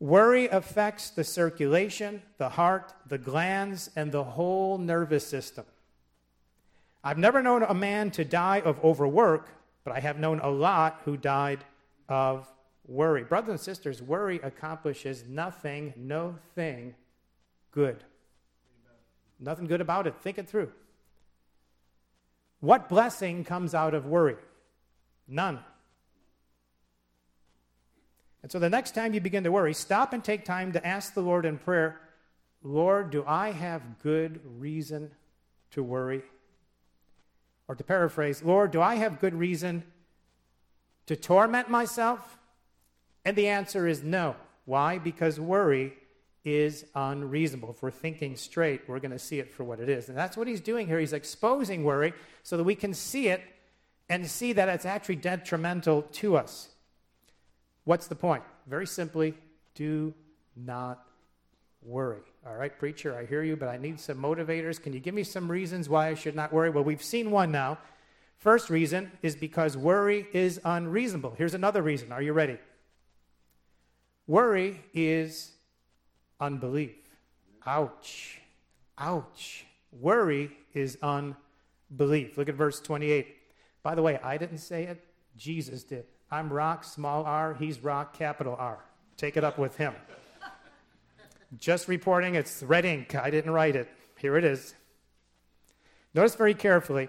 Worry 0.00 0.46
affects 0.46 1.10
the 1.10 1.24
circulation, 1.24 2.22
the 2.36 2.50
heart, 2.50 2.92
the 3.08 3.18
glands, 3.18 3.90
and 3.96 4.12
the 4.12 4.22
whole 4.22 4.78
nervous 4.78 5.26
system. 5.26 5.64
I've 7.08 7.16
never 7.16 7.42
known 7.42 7.62
a 7.62 7.72
man 7.72 8.10
to 8.10 8.24
die 8.26 8.60
of 8.60 8.84
overwork, 8.84 9.48
but 9.82 9.96
I 9.96 10.00
have 10.00 10.18
known 10.18 10.40
a 10.40 10.50
lot 10.50 11.00
who 11.06 11.16
died 11.16 11.64
of 12.06 12.46
worry. 12.86 13.24
Brothers 13.24 13.48
and 13.48 13.60
sisters, 13.60 14.02
worry 14.02 14.38
accomplishes 14.42 15.24
nothing, 15.26 15.94
no 15.96 16.34
thing 16.54 16.94
good. 17.70 18.04
Nothing 19.40 19.66
good 19.66 19.80
about 19.80 20.06
it. 20.06 20.16
Think 20.20 20.36
it 20.36 20.50
through. 20.50 20.70
What 22.60 22.90
blessing 22.90 23.42
comes 23.42 23.74
out 23.74 23.94
of 23.94 24.04
worry? 24.04 24.36
None. 25.26 25.60
And 28.42 28.52
so 28.52 28.58
the 28.58 28.68
next 28.68 28.94
time 28.94 29.14
you 29.14 29.22
begin 29.22 29.44
to 29.44 29.52
worry, 29.52 29.72
stop 29.72 30.12
and 30.12 30.22
take 30.22 30.44
time 30.44 30.72
to 30.72 30.86
ask 30.86 31.14
the 31.14 31.22
Lord 31.22 31.46
in 31.46 31.56
prayer 31.56 32.02
Lord, 32.62 33.08
do 33.08 33.24
I 33.26 33.52
have 33.52 33.98
good 34.02 34.40
reason 34.44 35.10
to 35.70 35.82
worry? 35.82 36.22
Or 37.68 37.74
to 37.74 37.84
paraphrase, 37.84 38.42
Lord, 38.42 38.70
do 38.70 38.80
I 38.80 38.94
have 38.96 39.20
good 39.20 39.34
reason 39.34 39.84
to 41.06 41.14
torment 41.14 41.68
myself? 41.68 42.38
And 43.24 43.36
the 43.36 43.48
answer 43.48 43.86
is 43.86 44.02
no. 44.02 44.36
Why? 44.64 44.98
Because 44.98 45.38
worry 45.38 45.92
is 46.44 46.86
unreasonable. 46.94 47.70
If 47.70 47.82
we're 47.82 47.90
thinking 47.90 48.36
straight, 48.36 48.88
we're 48.88 49.00
going 49.00 49.10
to 49.10 49.18
see 49.18 49.38
it 49.38 49.50
for 49.50 49.64
what 49.64 49.80
it 49.80 49.88
is. 49.88 50.08
And 50.08 50.16
that's 50.16 50.36
what 50.36 50.48
he's 50.48 50.60
doing 50.60 50.86
here. 50.86 50.98
He's 50.98 51.12
exposing 51.12 51.84
worry 51.84 52.14
so 52.42 52.56
that 52.56 52.64
we 52.64 52.74
can 52.74 52.94
see 52.94 53.28
it 53.28 53.42
and 54.08 54.26
see 54.26 54.54
that 54.54 54.68
it's 54.68 54.86
actually 54.86 55.16
detrimental 55.16 56.02
to 56.02 56.36
us. 56.36 56.70
What's 57.84 58.06
the 58.06 58.14
point? 58.14 58.42
Very 58.66 58.86
simply, 58.86 59.34
do 59.74 60.14
not 60.56 61.06
worry. 61.82 62.22
All 62.48 62.56
right, 62.56 62.76
preacher, 62.78 63.14
I 63.14 63.26
hear 63.26 63.42
you, 63.42 63.56
but 63.56 63.68
I 63.68 63.76
need 63.76 64.00
some 64.00 64.16
motivators. 64.16 64.80
Can 64.80 64.94
you 64.94 65.00
give 65.00 65.14
me 65.14 65.22
some 65.22 65.50
reasons 65.50 65.88
why 65.88 66.08
I 66.08 66.14
should 66.14 66.34
not 66.34 66.50
worry? 66.50 66.70
Well, 66.70 66.84
we've 66.84 67.02
seen 67.02 67.30
one 67.30 67.52
now. 67.52 67.78
First 68.38 68.70
reason 68.70 69.12
is 69.20 69.36
because 69.36 69.76
worry 69.76 70.26
is 70.32 70.58
unreasonable. 70.64 71.34
Here's 71.36 71.52
another 71.52 71.82
reason. 71.82 72.10
Are 72.10 72.22
you 72.22 72.32
ready? 72.32 72.56
Worry 74.26 74.80
is 74.94 75.52
unbelief. 76.40 76.96
Ouch. 77.66 78.40
Ouch. 78.96 79.66
Worry 79.92 80.50
is 80.72 80.96
unbelief. 81.02 82.38
Look 82.38 82.48
at 82.48 82.54
verse 82.54 82.80
28. 82.80 83.26
By 83.82 83.94
the 83.94 84.02
way, 84.02 84.18
I 84.22 84.38
didn't 84.38 84.58
say 84.58 84.84
it, 84.84 85.04
Jesus 85.36 85.84
did. 85.84 86.06
I'm 86.30 86.50
rock, 86.50 86.84
small 86.84 87.24
r, 87.24 87.54
he's 87.54 87.82
rock, 87.84 88.16
capital 88.16 88.56
R. 88.58 88.78
Take 89.18 89.36
it 89.36 89.44
up 89.44 89.58
with 89.58 89.76
him. 89.76 89.94
Just 91.56 91.88
reporting, 91.88 92.34
it's 92.34 92.62
red 92.62 92.84
ink. 92.84 93.14
I 93.14 93.30
didn't 93.30 93.52
write 93.52 93.76
it. 93.76 93.88
Here 94.18 94.36
it 94.36 94.44
is. 94.44 94.74
Notice 96.14 96.34
very 96.34 96.54
carefully. 96.54 97.08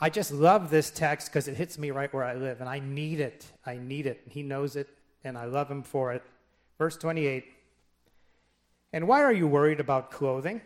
I 0.00 0.10
just 0.10 0.32
love 0.32 0.68
this 0.68 0.90
text 0.90 1.28
because 1.28 1.48
it 1.48 1.56
hits 1.56 1.78
me 1.78 1.90
right 1.90 2.12
where 2.12 2.24
I 2.24 2.34
live, 2.34 2.60
and 2.60 2.68
I 2.68 2.80
need 2.80 3.20
it. 3.20 3.46
I 3.64 3.76
need 3.76 4.06
it. 4.06 4.22
He 4.28 4.42
knows 4.42 4.76
it, 4.76 4.88
and 5.22 5.38
I 5.38 5.44
love 5.44 5.70
him 5.70 5.82
for 5.82 6.12
it. 6.12 6.22
Verse 6.76 6.96
28 6.96 7.44
And 8.92 9.06
why 9.06 9.22
are 9.22 9.32
you 9.32 9.46
worried 9.46 9.80
about 9.80 10.10
clothing? 10.10 10.60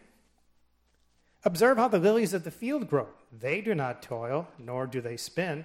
Observe 1.44 1.76
how 1.78 1.88
the 1.88 1.98
lilies 1.98 2.35
of 2.35 2.44
the 2.44 2.50
field 2.50 2.88
grow. 2.88 3.09
They 3.33 3.61
do 3.61 3.74
not 3.74 4.02
toil, 4.02 4.48
nor 4.59 4.87
do 4.87 5.00
they 5.00 5.16
spin. 5.16 5.64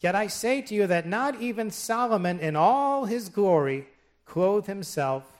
Yet 0.00 0.14
I 0.14 0.26
say 0.26 0.60
to 0.62 0.74
you 0.74 0.86
that 0.86 1.06
not 1.06 1.40
even 1.40 1.70
Solomon 1.70 2.40
in 2.40 2.56
all 2.56 3.04
his 3.04 3.28
glory 3.28 3.88
clothed 4.24 4.66
himself 4.66 5.33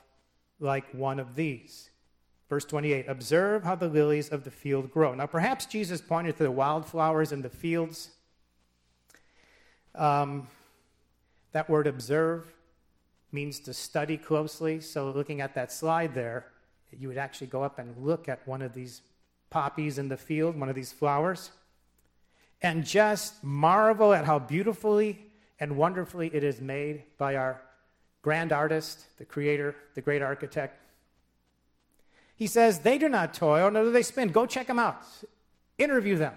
like 0.59 0.85
one 0.93 1.19
of 1.19 1.35
these. 1.35 1.89
Verse 2.49 2.65
28 2.65 3.07
Observe 3.07 3.63
how 3.63 3.75
the 3.75 3.87
lilies 3.87 4.29
of 4.29 4.43
the 4.43 4.51
field 4.51 4.91
grow. 4.91 5.13
Now, 5.13 5.25
perhaps 5.25 5.65
Jesus 5.65 6.01
pointed 6.01 6.37
to 6.37 6.43
the 6.43 6.51
wildflowers 6.51 7.31
in 7.31 7.41
the 7.41 7.49
fields. 7.49 8.11
Um, 9.93 10.47
that 11.53 11.69
word 11.69 11.87
observe 11.87 12.53
means 13.31 13.59
to 13.61 13.73
study 13.73 14.17
closely. 14.17 14.81
So, 14.81 15.09
looking 15.11 15.41
at 15.41 15.55
that 15.55 15.71
slide 15.71 16.13
there, 16.13 16.47
you 16.97 17.07
would 17.07 17.17
actually 17.17 17.47
go 17.47 17.63
up 17.63 17.79
and 17.79 17.95
look 17.97 18.29
at 18.29 18.47
one 18.47 18.61
of 18.61 18.73
these 18.73 19.01
poppies 19.49 19.97
in 19.97 20.09
the 20.09 20.17
field, 20.17 20.59
one 20.59 20.69
of 20.69 20.75
these 20.75 20.91
flowers. 20.91 21.51
and 22.61 22.85
just 22.85 23.43
marvel 23.43 24.13
at 24.13 24.25
how 24.25 24.39
beautifully 24.39 25.19
and 25.59 25.77
wonderfully 25.77 26.31
it 26.33 26.43
is 26.43 26.61
made 26.61 27.03
by 27.17 27.35
our 27.35 27.61
grand 28.25 28.51
artist, 28.51 29.05
the 29.19 29.23
creator, 29.23 29.75
the 29.93 30.01
great 30.01 30.23
architect. 30.23 30.81
He 32.35 32.47
says, 32.47 32.79
They 32.79 32.97
do 32.97 33.07
not 33.07 33.35
toil, 33.35 33.69
nor 33.69 33.83
do 33.83 33.91
they 33.91 34.01
spin. 34.01 34.29
Go 34.29 34.47
check 34.47 34.65
them 34.65 34.79
out. 34.79 35.03
Interview 35.77 36.17
them. 36.17 36.33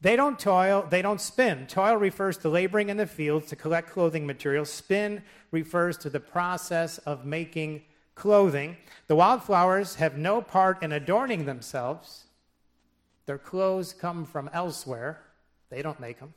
They 0.00 0.16
don't 0.16 0.40
toil, 0.40 0.84
they 0.90 1.02
don't 1.02 1.20
spin. 1.20 1.68
Toil 1.68 1.94
refers 1.94 2.36
to 2.38 2.48
laboring 2.48 2.88
in 2.88 2.96
the 2.96 3.06
fields 3.06 3.46
to 3.46 3.56
collect 3.56 3.90
clothing 3.90 4.26
materials. 4.26 4.72
Spin 4.72 5.22
refers 5.52 5.96
to 5.98 6.10
the 6.10 6.18
process 6.18 6.98
of 6.98 7.24
making 7.24 7.82
clothing. 8.16 8.76
The 9.06 9.14
wildflowers 9.14 9.94
have 9.96 10.18
no 10.18 10.42
part 10.42 10.82
in 10.82 10.90
adorning 10.90 11.44
themselves. 11.44 12.24
Their 13.26 13.38
clothes 13.38 13.92
come 13.92 14.24
from 14.24 14.50
elsewhere, 14.52 15.22
they 15.68 15.80
don't 15.80 16.00
make 16.00 16.18
them. 16.18 16.34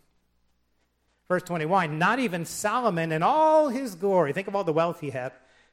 Verse 1.34 1.42
21 1.42 1.98
Not 1.98 2.20
even 2.20 2.46
Solomon 2.46 3.12
in 3.12 3.24
all 3.24 3.70
his 3.70 3.96
glory, 3.96 4.34
think 4.34 4.48
of 4.48 4.56
all 4.56 4.64
the 4.64 4.72
wealth 4.72 5.00
he 5.00 5.10
had, 5.10 5.32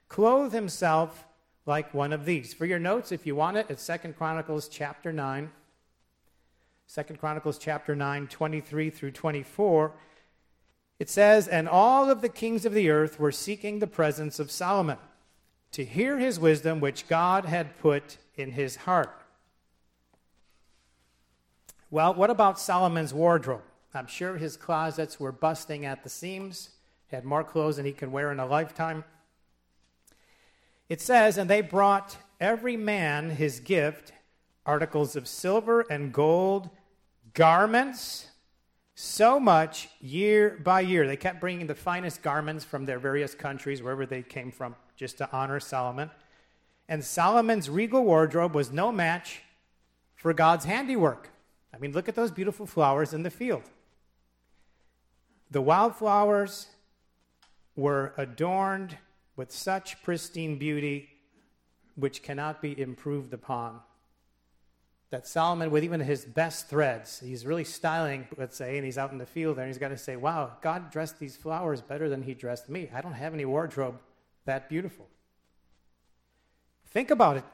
clothe 0.08 0.54
himself 0.54 1.26
like 1.66 1.92
one 1.92 2.14
of 2.14 2.24
these. 2.24 2.54
For 2.54 2.64
your 2.64 2.78
notes, 2.78 3.12
if 3.12 3.26
you 3.26 3.36
want 3.36 3.58
it, 3.58 3.66
it's 3.68 3.82
Second 3.82 4.16
Chronicles 4.16 4.68
chapter 4.68 5.12
9. 5.12 5.50
Second 6.86 7.20
Chronicles 7.20 7.58
chapter 7.58 7.94
9, 7.94 8.28
23 8.28 8.88
through 8.88 9.10
24. 9.10 9.92
It 10.98 11.10
says, 11.10 11.46
And 11.46 11.68
all 11.68 12.10
of 12.10 12.22
the 12.22 12.30
kings 12.30 12.64
of 12.64 12.72
the 12.72 12.88
earth 12.88 13.20
were 13.20 13.30
seeking 13.30 13.80
the 13.80 13.86
presence 13.86 14.40
of 14.40 14.50
Solomon 14.50 14.96
to 15.72 15.84
hear 15.84 16.18
his 16.18 16.40
wisdom, 16.40 16.80
which 16.80 17.06
God 17.06 17.44
had 17.44 17.78
put 17.78 18.16
in 18.34 18.52
his 18.52 18.76
heart. 18.76 19.14
Well, 21.90 22.14
what 22.14 22.30
about 22.30 22.58
Solomon's 22.58 23.12
wardrobe? 23.12 23.60
I'm 23.94 24.06
sure 24.06 24.36
his 24.36 24.56
closets 24.56 25.18
were 25.18 25.32
busting 25.32 25.84
at 25.84 26.02
the 26.02 26.08
seams, 26.08 26.70
he 27.08 27.16
had 27.16 27.24
more 27.24 27.42
clothes 27.42 27.76
than 27.76 27.86
he 27.86 27.92
could 27.92 28.12
wear 28.12 28.30
in 28.30 28.38
a 28.38 28.46
lifetime. 28.46 29.04
It 30.88 31.00
says, 31.00 31.38
And 31.38 31.50
they 31.50 31.60
brought 31.60 32.16
every 32.38 32.76
man 32.76 33.30
his 33.30 33.60
gift 33.60 34.12
articles 34.64 35.16
of 35.16 35.26
silver 35.26 35.80
and 35.90 36.12
gold 36.12 36.70
garments 37.34 38.28
so 38.94 39.40
much 39.40 39.88
year 40.00 40.60
by 40.62 40.80
year. 40.80 41.06
They 41.06 41.16
kept 41.16 41.40
bringing 41.40 41.66
the 41.66 41.74
finest 41.74 42.22
garments 42.22 42.64
from 42.64 42.84
their 42.84 42.98
various 42.98 43.34
countries, 43.34 43.82
wherever 43.82 44.06
they 44.06 44.22
came 44.22 44.52
from, 44.52 44.76
just 44.96 45.18
to 45.18 45.28
honor 45.32 45.58
Solomon. 45.58 46.10
And 46.88 47.04
Solomon's 47.04 47.70
regal 47.70 48.04
wardrobe 48.04 48.54
was 48.54 48.70
no 48.70 48.92
match 48.92 49.42
for 50.16 50.34
God's 50.34 50.64
handiwork. 50.64 51.30
I 51.72 51.78
mean, 51.78 51.92
look 51.92 52.08
at 52.08 52.14
those 52.14 52.30
beautiful 52.30 52.66
flowers 52.66 53.14
in 53.14 53.22
the 53.22 53.30
field. 53.30 53.62
The 55.50 55.60
wildflowers 55.60 56.68
were 57.76 58.12
adorned 58.16 58.96
with 59.36 59.50
such 59.50 60.02
pristine 60.02 60.58
beauty 60.58 61.08
which 61.96 62.22
cannot 62.22 62.62
be 62.62 62.78
improved 62.80 63.32
upon 63.34 63.80
that 65.10 65.26
Solomon, 65.26 65.72
with 65.72 65.82
even 65.82 66.00
his 66.00 66.24
best 66.24 66.68
threads, 66.68 67.18
he's 67.18 67.44
really 67.44 67.64
styling, 67.64 68.28
let's 68.36 68.56
say, 68.56 68.76
and 68.76 68.84
he's 68.84 68.96
out 68.96 69.10
in 69.10 69.18
the 69.18 69.26
field 69.26 69.56
there, 69.56 69.64
and 69.64 69.72
he's 69.72 69.78
got 69.78 69.88
to 69.88 69.98
say, 69.98 70.14
Wow, 70.14 70.52
God 70.62 70.90
dressed 70.92 71.18
these 71.18 71.36
flowers 71.36 71.82
better 71.82 72.08
than 72.08 72.22
he 72.22 72.32
dressed 72.32 72.68
me. 72.68 72.88
I 72.94 73.00
don't 73.00 73.14
have 73.14 73.34
any 73.34 73.44
wardrobe 73.44 73.98
that 74.44 74.68
beautiful. 74.68 75.08
Think 76.86 77.10
about 77.10 77.38
it. 77.38 77.44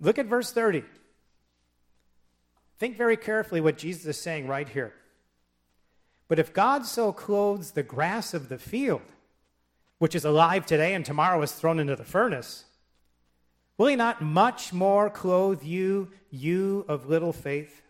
Look 0.00 0.18
at 0.18 0.26
verse 0.26 0.52
30. 0.52 0.84
Think 2.78 2.96
very 2.96 3.16
carefully 3.16 3.60
what 3.60 3.78
Jesus 3.78 4.06
is 4.06 4.18
saying 4.18 4.48
right 4.48 4.68
here. 4.68 4.94
But 6.28 6.38
if 6.38 6.52
God 6.52 6.86
so 6.86 7.12
clothes 7.12 7.72
the 7.72 7.82
grass 7.82 8.34
of 8.34 8.48
the 8.48 8.58
field, 8.58 9.02
which 9.98 10.14
is 10.14 10.24
alive 10.24 10.66
today 10.66 10.94
and 10.94 11.04
tomorrow 11.04 11.40
is 11.42 11.52
thrown 11.52 11.78
into 11.78 11.96
the 11.96 12.04
furnace, 12.04 12.64
Will 13.78 13.88
he 13.88 13.96
not 13.96 14.22
much 14.22 14.72
more 14.72 15.10
clothe 15.10 15.62
you, 15.62 16.08
you 16.30 16.84
of 16.88 17.08
little 17.08 17.32
faith? 17.32 17.82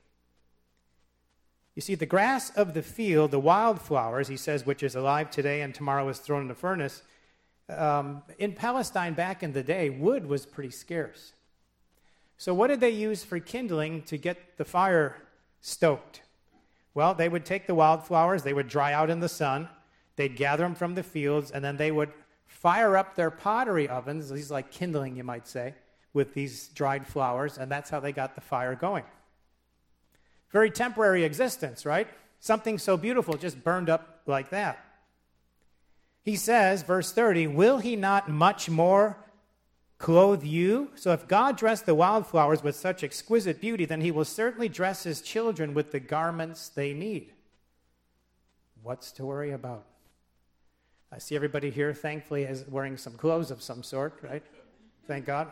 You 1.75 1.83
see, 1.83 1.94
the 1.94 2.07
grass 2.07 2.51
of 2.57 2.75
the 2.75 2.83
field, 2.83 3.31
the 3.31 3.38
wildflowers, 3.38 4.29
he 4.29 4.37
says, 4.37 4.66
which 4.66 4.83
is 4.83 4.96
alive 4.96 5.31
today 5.31 5.61
and 5.61 5.75
tomorrow 5.75 6.09
is 6.09 6.18
thrown 6.18 6.42
in 6.42 6.49
the 6.49 6.55
furnace. 6.55 7.03
Um, 7.68 8.22
in 8.38 8.53
Palestine 8.53 9.14
back 9.14 9.42
in 9.42 9.53
the 9.53 9.62
day, 9.62 9.90
wood 9.90 10.27
was 10.27 10.46
pretty 10.46 10.70
scarce. 10.70 11.33
So, 12.38 12.55
what 12.55 12.68
did 12.68 12.81
they 12.81 12.90
use 12.90 13.25
for 13.25 13.38
kindling 13.38 14.03
to 14.03 14.16
get 14.16 14.57
the 14.57 14.64
fire 14.64 15.16
stoked? 15.61 16.22
Well, 16.96 17.12
they 17.12 17.28
would 17.28 17.44
take 17.44 17.66
the 17.66 17.74
wildflowers, 17.74 18.42
they 18.42 18.54
would 18.54 18.68
dry 18.68 18.94
out 18.94 19.11
in 19.11 19.20
the 19.20 19.28
sun, 19.28 19.68
they'd 20.16 20.35
gather 20.35 20.62
them 20.62 20.74
from 20.74 20.94
the 20.94 21.02
fields, 21.02 21.50
and 21.50 21.62
then 21.62 21.76
they 21.76 21.90
would 21.90 22.11
fire 22.46 22.96
up 22.96 23.14
their 23.14 23.30
pottery 23.30 23.87
ovens, 23.87 24.30
these 24.30 24.50
like 24.50 24.70
kindling, 24.70 25.14
you 25.14 25.22
might 25.22 25.46
say, 25.46 25.74
with 26.14 26.32
these 26.32 26.68
dried 26.68 27.06
flowers, 27.06 27.59
and 27.59 27.70
that's 27.70 27.90
how 27.90 28.00
they 28.00 28.12
got 28.12 28.35
the 28.35 28.40
fire 28.40 28.74
going. 28.74 29.04
Very 30.50 30.70
temporary 30.70 31.22
existence, 31.24 31.85
right? 31.85 32.09
Something 32.40 32.78
so 32.78 32.96
beautiful 32.96 33.37
just 33.37 33.62
burned 33.62 33.90
up 33.90 34.22
like 34.24 34.48
that. 34.48 34.82
He 36.22 36.35
says, 36.35 36.82
verse 36.82 37.12
30, 37.12 37.46
Will 37.48 37.76
he 37.76 37.94
not 37.94 38.30
much 38.30 38.70
more 38.70 39.18
clothe 39.98 40.44
you? 40.44 40.90
So 40.94 41.12
if 41.12 41.28
God 41.28 41.56
dressed 41.56 41.87
the 41.87 41.94
wildflowers 41.94 42.62
with 42.62 42.76
such 42.76 43.02
exquisite 43.02 43.61
beauty, 43.61 43.85
then 43.85 44.00
he 44.00 44.11
will 44.11 44.24
certainly 44.24 44.68
dress 44.68 45.04
his 45.04 45.20
children 45.20 45.74
with 45.74 45.92
the 45.92 46.00
garments 46.00 46.68
they 46.68 46.92
need. 46.92 47.32
What's 48.82 49.11
to 49.12 49.24
worry 49.24 49.52
about? 49.52 49.85
I 51.12 51.18
see 51.18 51.37
everybody 51.37 51.70
here, 51.70 51.94
thankfully, 51.94 52.42
is 52.44 52.64
wearing 52.68 52.96
some 52.96 53.14
clothes 53.14 53.50
of 53.50 53.62
some 53.62 53.82
sort, 53.82 54.18
right? 54.22 54.42
Thank 55.06 55.24
God. 55.24 55.50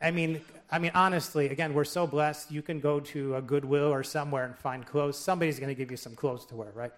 I 0.00 0.10
mean, 0.10 0.40
I 0.70 0.78
mean, 0.78 0.92
honestly, 0.94 1.46
again, 1.48 1.72
we're 1.74 1.84
so 1.84 2.06
blessed. 2.06 2.50
You 2.50 2.62
can 2.62 2.80
go 2.80 3.00
to 3.00 3.36
a 3.36 3.42
Goodwill 3.42 3.92
or 3.92 4.02
somewhere 4.02 4.44
and 4.44 4.56
find 4.56 4.86
clothes. 4.86 5.18
Somebody's 5.18 5.58
going 5.58 5.68
to 5.68 5.74
give 5.74 5.90
you 5.90 5.96
some 5.96 6.14
clothes 6.14 6.44
to 6.46 6.54
wear, 6.54 6.70
right? 6.74 6.92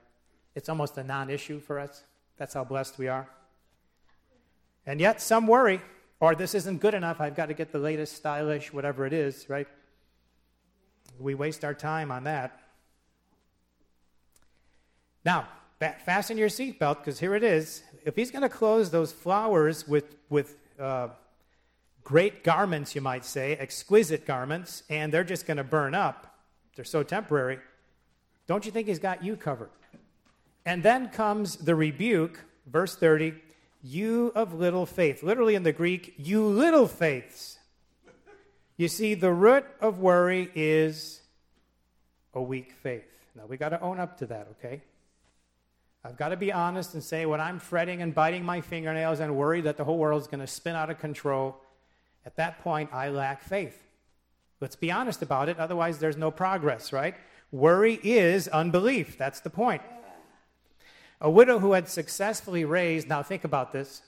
It's 0.55 0.69
almost 0.69 0.99
a 0.99 1.05
non-issue 1.05 1.61
for 1.61 1.79
us. 1.79 2.03
That's 2.37 2.55
how 2.55 2.65
blessed 2.65 2.99
we 2.99 3.09
are. 3.09 3.29
And 4.87 5.01
yet, 5.01 5.21
some 5.21 5.47
worry, 5.47 5.81
or 6.21 6.35
this 6.35 6.55
isn't 6.55 6.81
good 6.81 6.95
enough. 6.95 7.21
I've 7.21 7.37
got 7.37 7.47
to 7.47 7.55
get 7.55 7.73
the 7.73 7.79
latest, 7.79 8.17
stylish, 8.17 8.73
whatever 8.73 9.07
it 9.07 9.13
is, 9.13 9.49
right? 9.49 9.69
We 11.19 11.35
waste 11.35 11.65
our 11.65 11.75
time 11.75 12.11
on 12.11 12.25
that. 12.25 12.61
Now, 15.25 15.49
fasten 15.79 16.39
your 16.39 16.49
seatbelt 16.49 16.99
because 16.99 17.21
here 17.21 17.35
it 17.35 17.45
is. 17.45 17.83
If 18.05 18.17
he's 18.17 18.31
going 18.31 18.43
to 18.43 18.49
close 18.49 18.91
those 18.91 19.13
flowers 19.13 19.87
with, 19.87 20.17
with 20.29 20.57
uh, 20.79 21.09
great 22.03 22.43
garments, 22.43 22.95
you 22.95 23.01
might 23.01 23.25
say, 23.25 23.55
exquisite 23.57 24.27
garments, 24.27 24.83
and 24.89 25.13
they're 25.13 25.25
just 25.25 25.47
going 25.47 25.57
to 25.59 25.65
burn 25.65 25.95
up, 25.95 26.39
they're 26.75 26.85
so 26.85 27.03
temporary, 27.03 27.59
don't 28.47 28.65
you 28.65 28.73
think 28.73 28.89
he's 28.89 28.99
got 28.99 29.23
you 29.23 29.37
covered? 29.37 29.71
And 30.65 30.83
then 30.83 31.09
comes 31.11 31.57
the 31.57 31.75
rebuke, 31.75 32.41
verse 32.67 32.97
30 32.97 33.35
you 33.83 34.33
of 34.35 34.55
little 34.55 34.87
faith. 34.87 35.23
Literally 35.23 35.55
in 35.55 35.63
the 35.63 35.73
Greek, 35.73 36.15
you 36.17 36.45
little 36.45 36.87
faiths. 36.87 37.59
You 38.77 38.89
see, 38.89 39.15
the 39.15 39.33
root 39.33 39.65
of 39.81 39.99
worry 39.99 40.51
is 40.55 41.21
a 42.35 42.43
weak 42.43 42.73
faith. 42.83 43.05
Now, 43.35 43.47
we 43.47 43.57
got 43.57 43.71
to 43.71 43.81
own 43.81 43.99
up 43.99 44.19
to 44.19 44.27
that, 44.27 44.49
okay? 44.53 44.83
I've 46.05 46.17
got 46.17 46.29
to 46.29 46.37
be 46.37 46.53
honest 46.53 46.95
and 46.95 47.03
say 47.03 47.27
when 47.27 47.41
I'm 47.41 47.59
fretting 47.59 48.03
and 48.03 48.15
biting 48.15 48.45
my 48.45 48.61
fingernails 48.61 49.21
and 49.21 49.37
worried 49.37 49.65
that 49.65 49.77
the 49.77 49.85
whole 49.85 49.99
world 49.99 50.21
is 50.23 50.29
going 50.29 50.41
to 50.41 50.47
spin 50.47 50.77
out 50.77 50.91
of 50.91 50.99
control, 50.99 51.57
at 52.25 52.37
that 52.37 52.61
point 52.63 52.91
I 52.93 53.09
lack 53.09 53.43
faith. 53.43 53.85
Let's 54.61 54.77
be 54.77 54.91
honest 54.91 55.23
about 55.23 55.49
it, 55.49 55.59
otherwise, 55.59 55.99
there's 55.99 56.17
no 56.17 56.31
progress, 56.31 56.93
right? 56.93 57.15
Worry 57.51 57.99
is 58.03 58.49
unbelief. 58.49 59.17
That's 59.17 59.41
the 59.41 59.51
point. 59.51 59.83
A 61.21 61.31
widow 61.31 61.59
who 61.59 61.73
had 61.73 61.89
successfully 61.89 62.65
raised, 62.65 63.09
now 63.09 63.23
think 63.23 63.45
about 63.45 63.73
this. 63.73 64.03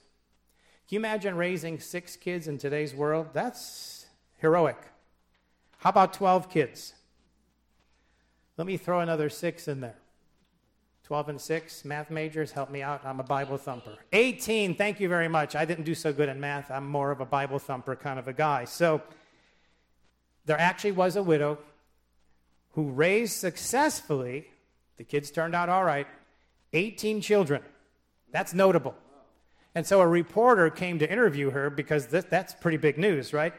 Can 0.89 0.97
you 0.97 1.01
imagine 1.01 1.37
raising 1.37 1.81
six 1.81 2.17
kids 2.17 2.47
in 2.47 2.59
today's 2.59 2.95
world? 2.95 3.29
That's 3.33 4.07
heroic. 4.39 4.79
How 5.79 5.91
about 5.91 6.13
12 6.13 6.51
kids? 6.51 6.95
Let 8.57 8.67
me 8.67 8.77
throw 8.77 9.01
another 9.01 9.29
six 9.29 9.69
in 9.69 9.81
there. 9.81 9.97
12 11.05 11.29
and 11.31 11.41
6, 11.41 11.85
math 11.85 12.09
majors, 12.09 12.53
help 12.53 12.71
me 12.71 12.83
out. 12.83 13.05
I'm 13.05 13.19
a 13.19 13.25
Bible 13.25 13.57
thumper. 13.57 13.97
18, 14.13 14.77
thank 14.77 15.01
you 15.01 15.09
very 15.09 15.27
much. 15.27 15.57
I 15.57 15.65
didn't 15.65 15.83
do 15.83 15.97
so 15.97 16.13
good 16.13 16.29
in 16.29 16.39
math. 16.39 16.71
I'm 16.71 16.89
more 16.89 17.11
of 17.11 17.21
a 17.21 17.25
Bible 17.25 17.59
thumper 17.59 17.97
kind 17.97 18.21
of 18.21 18.29
a 18.29 18.33
guy. 18.33 18.65
So 18.65 19.03
there 20.45 20.61
actually 20.61 20.93
was 20.93 21.17
a 21.17 21.23
widow 21.23 21.59
who 22.75 22.91
raised 22.91 23.33
successfully, 23.33 24.47
the 24.99 25.05
kids 25.05 25.33
turned 25.33 25.57
out 25.57 25.69
all 25.69 25.83
right, 25.83 26.07
18 26.73 27.21
children. 27.21 27.63
That's 28.33 28.55
notable. 28.55 28.95
And 29.75 29.87
so 29.87 30.01
a 30.01 30.07
reporter 30.07 30.69
came 30.71 30.99
to 30.99 31.11
interview 31.11 31.51
her 31.51 31.71
because 31.71 32.07
that's 32.07 32.55
pretty 32.55 32.77
big 32.77 32.99
news, 32.99 33.33
right? 33.33 33.55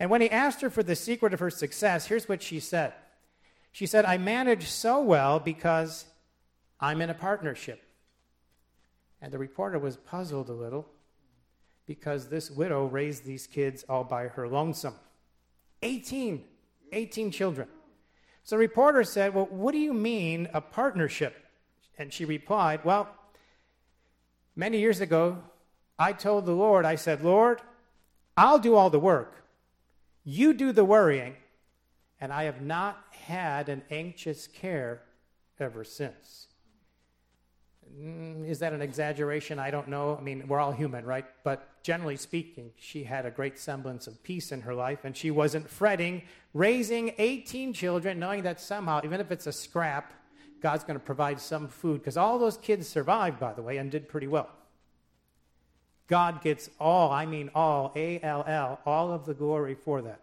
And 0.00 0.10
when 0.10 0.20
he 0.20 0.30
asked 0.30 0.60
her 0.60 0.70
for 0.70 0.82
the 0.82 0.96
secret 0.96 1.34
of 1.34 1.40
her 1.40 1.50
success, 1.50 2.06
here's 2.06 2.28
what 2.28 2.42
she 2.42 2.60
said 2.60 2.92
She 3.72 3.86
said, 3.86 4.04
I 4.04 4.18
manage 4.18 4.68
so 4.68 5.02
well 5.02 5.38
because 5.38 6.06
I'm 6.80 7.00
in 7.00 7.10
a 7.10 7.14
partnership. 7.14 7.82
And 9.20 9.32
the 9.32 9.38
reporter 9.38 9.78
was 9.78 9.96
puzzled 9.96 10.48
a 10.48 10.52
little 10.52 10.86
because 11.86 12.28
this 12.28 12.50
widow 12.50 12.86
raised 12.86 13.24
these 13.24 13.46
kids 13.46 13.84
all 13.88 14.04
by 14.04 14.28
her 14.28 14.46
lonesome. 14.46 14.94
18, 15.82 16.44
18 16.92 17.30
children. 17.30 17.68
So 18.44 18.56
the 18.56 18.60
reporter 18.60 19.04
said, 19.04 19.34
Well, 19.34 19.46
what 19.50 19.72
do 19.72 19.78
you 19.78 19.94
mean 19.94 20.48
a 20.52 20.60
partnership? 20.60 21.34
And 21.98 22.12
she 22.12 22.24
replied, 22.24 22.84
Well, 22.84 23.08
many 24.54 24.78
years 24.78 25.00
ago, 25.00 25.38
I 25.98 26.12
told 26.12 26.46
the 26.46 26.52
Lord, 26.52 26.84
I 26.84 26.94
said, 26.94 27.22
Lord, 27.22 27.60
I'll 28.36 28.60
do 28.60 28.76
all 28.76 28.88
the 28.88 29.00
work. 29.00 29.44
You 30.24 30.54
do 30.54 30.72
the 30.72 30.84
worrying. 30.84 31.36
And 32.20 32.32
I 32.32 32.44
have 32.44 32.62
not 32.62 33.04
had 33.10 33.68
an 33.68 33.82
anxious 33.90 34.46
care 34.46 35.02
ever 35.60 35.84
since. 35.84 36.46
Mm, 37.96 38.48
is 38.48 38.58
that 38.58 38.72
an 38.72 38.82
exaggeration? 38.82 39.58
I 39.58 39.70
don't 39.70 39.88
know. 39.88 40.16
I 40.16 40.22
mean, 40.22 40.46
we're 40.48 40.60
all 40.60 40.72
human, 40.72 41.04
right? 41.04 41.24
But 41.44 41.82
generally 41.82 42.16
speaking, 42.16 42.72
she 42.76 43.04
had 43.04 43.24
a 43.24 43.30
great 43.30 43.58
semblance 43.58 44.06
of 44.06 44.22
peace 44.22 44.52
in 44.52 44.62
her 44.62 44.74
life, 44.74 45.00
and 45.04 45.16
she 45.16 45.30
wasn't 45.30 45.68
fretting, 45.68 46.22
raising 46.54 47.12
18 47.18 47.72
children, 47.72 48.18
knowing 48.18 48.42
that 48.42 48.60
somehow, 48.60 49.00
even 49.04 49.20
if 49.20 49.30
it's 49.30 49.46
a 49.46 49.52
scrap, 49.52 50.12
God's 50.60 50.84
going 50.84 50.98
to 50.98 51.04
provide 51.04 51.40
some 51.40 51.68
food. 51.68 52.00
Because 52.00 52.16
all 52.16 52.38
those 52.38 52.56
kids 52.56 52.88
survived, 52.88 53.38
by 53.38 53.52
the 53.52 53.62
way, 53.62 53.76
and 53.76 53.90
did 53.90 54.08
pretty 54.08 54.26
well. 54.26 54.48
God 56.06 56.40
gets 56.40 56.70
all, 56.80 57.10
I 57.12 57.26
mean 57.26 57.50
all, 57.54 57.92
A 57.94 58.20
L 58.22 58.44
L, 58.46 58.80
all 58.86 59.12
of 59.12 59.26
the 59.26 59.34
glory 59.34 59.74
for 59.74 60.00
that. 60.02 60.20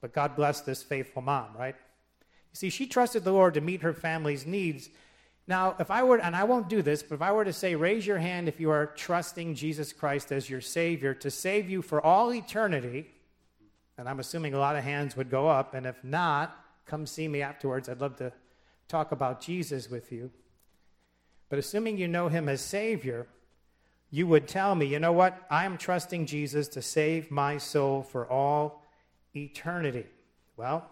But 0.00 0.12
God 0.12 0.36
bless 0.36 0.60
this 0.60 0.82
faithful 0.82 1.22
mom, 1.22 1.48
right? 1.58 1.74
You 1.74 2.56
see, 2.56 2.70
she 2.70 2.86
trusted 2.86 3.24
the 3.24 3.32
Lord 3.32 3.54
to 3.54 3.60
meet 3.60 3.82
her 3.82 3.92
family's 3.92 4.46
needs 4.46 4.90
now, 5.46 5.74
if 5.80 5.90
I 5.90 6.04
were, 6.04 6.18
and 6.18 6.36
I 6.36 6.44
won't 6.44 6.68
do 6.68 6.82
this, 6.82 7.02
but 7.02 7.16
if 7.16 7.22
I 7.22 7.32
were 7.32 7.44
to 7.44 7.52
say, 7.52 7.74
raise 7.74 8.06
your 8.06 8.18
hand 8.18 8.48
if 8.48 8.60
you 8.60 8.70
are 8.70 8.86
trusting 8.86 9.56
Jesus 9.56 9.92
Christ 9.92 10.30
as 10.30 10.48
your 10.48 10.60
Savior 10.60 11.14
to 11.14 11.30
save 11.30 11.68
you 11.68 11.82
for 11.82 12.00
all 12.00 12.32
eternity, 12.32 13.10
and 13.98 14.08
I'm 14.08 14.20
assuming 14.20 14.54
a 14.54 14.58
lot 14.58 14.76
of 14.76 14.84
hands 14.84 15.16
would 15.16 15.30
go 15.30 15.48
up, 15.48 15.74
and 15.74 15.84
if 15.84 16.02
not, 16.04 16.56
come 16.86 17.06
see 17.06 17.26
me 17.26 17.42
afterwards. 17.42 17.88
I'd 17.88 18.00
love 18.00 18.16
to 18.18 18.32
talk 18.92 19.10
about 19.10 19.40
Jesus 19.40 19.90
with 19.90 20.12
you. 20.12 20.30
But 21.48 21.58
assuming 21.58 21.96
you 21.96 22.08
know 22.08 22.28
him 22.28 22.48
as 22.48 22.60
Savior, 22.60 23.26
you 24.10 24.26
would 24.26 24.46
tell 24.46 24.74
me, 24.74 24.86
you 24.86 24.98
know 24.98 25.12
what? 25.12 25.38
I 25.50 25.64
am 25.64 25.78
trusting 25.78 26.26
Jesus 26.26 26.68
to 26.68 26.82
save 26.82 27.30
my 27.30 27.58
soul 27.58 28.02
for 28.02 28.30
all 28.30 28.84
eternity. 29.34 30.06
Well, 30.56 30.88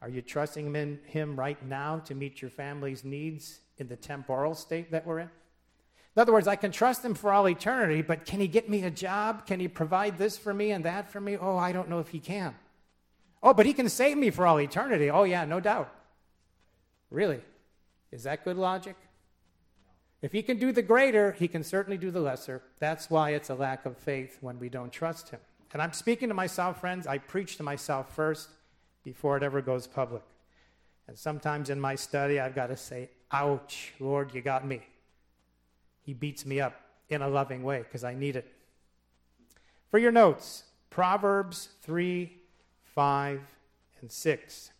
are 0.00 0.08
you 0.08 0.22
trusting 0.22 0.74
in 0.74 0.98
him 1.04 1.38
right 1.38 1.62
now 1.64 1.98
to 2.00 2.14
meet 2.14 2.40
your 2.40 2.50
family's 2.50 3.04
needs 3.04 3.60
in 3.78 3.88
the 3.88 3.96
temporal 3.96 4.54
state 4.54 4.90
that 4.90 5.06
we're 5.06 5.18
in. 5.20 5.30
In 6.16 6.22
other 6.22 6.32
words, 6.32 6.48
I 6.48 6.56
can 6.56 6.72
trust 6.72 7.04
him 7.04 7.14
for 7.14 7.30
all 7.30 7.46
eternity, 7.46 8.00
but 8.00 8.24
can 8.24 8.40
he 8.40 8.48
get 8.48 8.70
me 8.70 8.82
a 8.84 8.90
job? 8.90 9.46
Can 9.46 9.60
he 9.60 9.68
provide 9.68 10.16
this 10.16 10.38
for 10.38 10.54
me 10.54 10.70
and 10.70 10.84
that 10.86 11.10
for 11.10 11.20
me? 11.20 11.36
Oh, 11.36 11.58
I 11.58 11.72
don't 11.72 11.90
know 11.90 11.98
if 11.98 12.08
he 12.08 12.20
can. 12.20 12.54
Oh, 13.42 13.52
but 13.52 13.66
he 13.66 13.74
can 13.74 13.90
save 13.90 14.16
me 14.16 14.30
for 14.30 14.46
all 14.46 14.58
eternity. 14.58 15.10
Oh, 15.10 15.24
yeah, 15.24 15.44
no 15.44 15.60
doubt. 15.60 15.92
Really? 17.10 17.40
Is 18.12 18.24
that 18.24 18.44
good 18.44 18.56
logic? 18.56 18.96
If 20.22 20.32
he 20.32 20.42
can 20.42 20.58
do 20.58 20.72
the 20.72 20.82
greater, 20.82 21.32
he 21.32 21.46
can 21.46 21.62
certainly 21.62 21.98
do 21.98 22.10
the 22.10 22.20
lesser. 22.20 22.62
That's 22.78 23.10
why 23.10 23.30
it's 23.30 23.50
a 23.50 23.54
lack 23.54 23.86
of 23.86 23.96
faith 23.96 24.38
when 24.40 24.58
we 24.58 24.68
don't 24.68 24.92
trust 24.92 25.30
him. 25.30 25.40
And 25.72 25.82
I'm 25.82 25.92
speaking 25.92 26.28
to 26.28 26.34
myself, 26.34 26.80
friends. 26.80 27.06
I 27.06 27.18
preach 27.18 27.56
to 27.58 27.62
myself 27.62 28.14
first 28.14 28.48
before 29.04 29.36
it 29.36 29.42
ever 29.42 29.60
goes 29.60 29.86
public. 29.86 30.22
And 31.06 31.18
sometimes 31.18 31.70
in 31.70 31.80
my 31.80 31.94
study, 31.94 32.40
I've 32.40 32.54
got 32.54 32.68
to 32.68 32.76
say, 32.76 33.10
Ouch, 33.30 33.92
Lord, 34.00 34.34
you 34.34 34.40
got 34.40 34.66
me. 34.66 34.80
He 36.02 36.14
beats 36.14 36.46
me 36.46 36.60
up 36.60 36.80
in 37.08 37.22
a 37.22 37.28
loving 37.28 37.62
way 37.62 37.78
because 37.78 38.04
I 38.04 38.14
need 38.14 38.36
it. 38.36 38.52
For 39.90 39.98
your 39.98 40.12
notes, 40.12 40.64
Proverbs 40.90 41.68
3, 41.82 42.32
5, 42.94 43.40
and 44.00 44.10
6. 44.10 44.70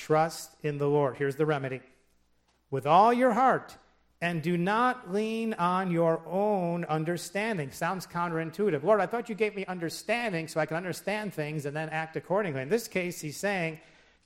Trust 0.00 0.56
in 0.62 0.78
the 0.78 0.88
Lord. 0.88 1.16
Here's 1.18 1.36
the 1.36 1.44
remedy. 1.44 1.82
With 2.70 2.86
all 2.86 3.12
your 3.12 3.32
heart, 3.32 3.76
and 4.22 4.40
do 4.40 4.56
not 4.56 5.12
lean 5.12 5.52
on 5.54 5.90
your 5.90 6.22
own 6.26 6.86
understanding. 6.86 7.70
Sounds 7.70 8.06
counterintuitive. 8.06 8.82
Lord, 8.82 9.00
I 9.00 9.06
thought 9.06 9.28
you 9.28 9.34
gave 9.34 9.54
me 9.54 9.66
understanding 9.66 10.48
so 10.48 10.58
I 10.58 10.64
can 10.64 10.78
understand 10.78 11.34
things 11.34 11.66
and 11.66 11.76
then 11.76 11.90
act 11.90 12.16
accordingly. 12.16 12.62
In 12.62 12.70
this 12.70 12.88
case, 12.88 13.20
he's 13.20 13.36
saying, 13.36 13.78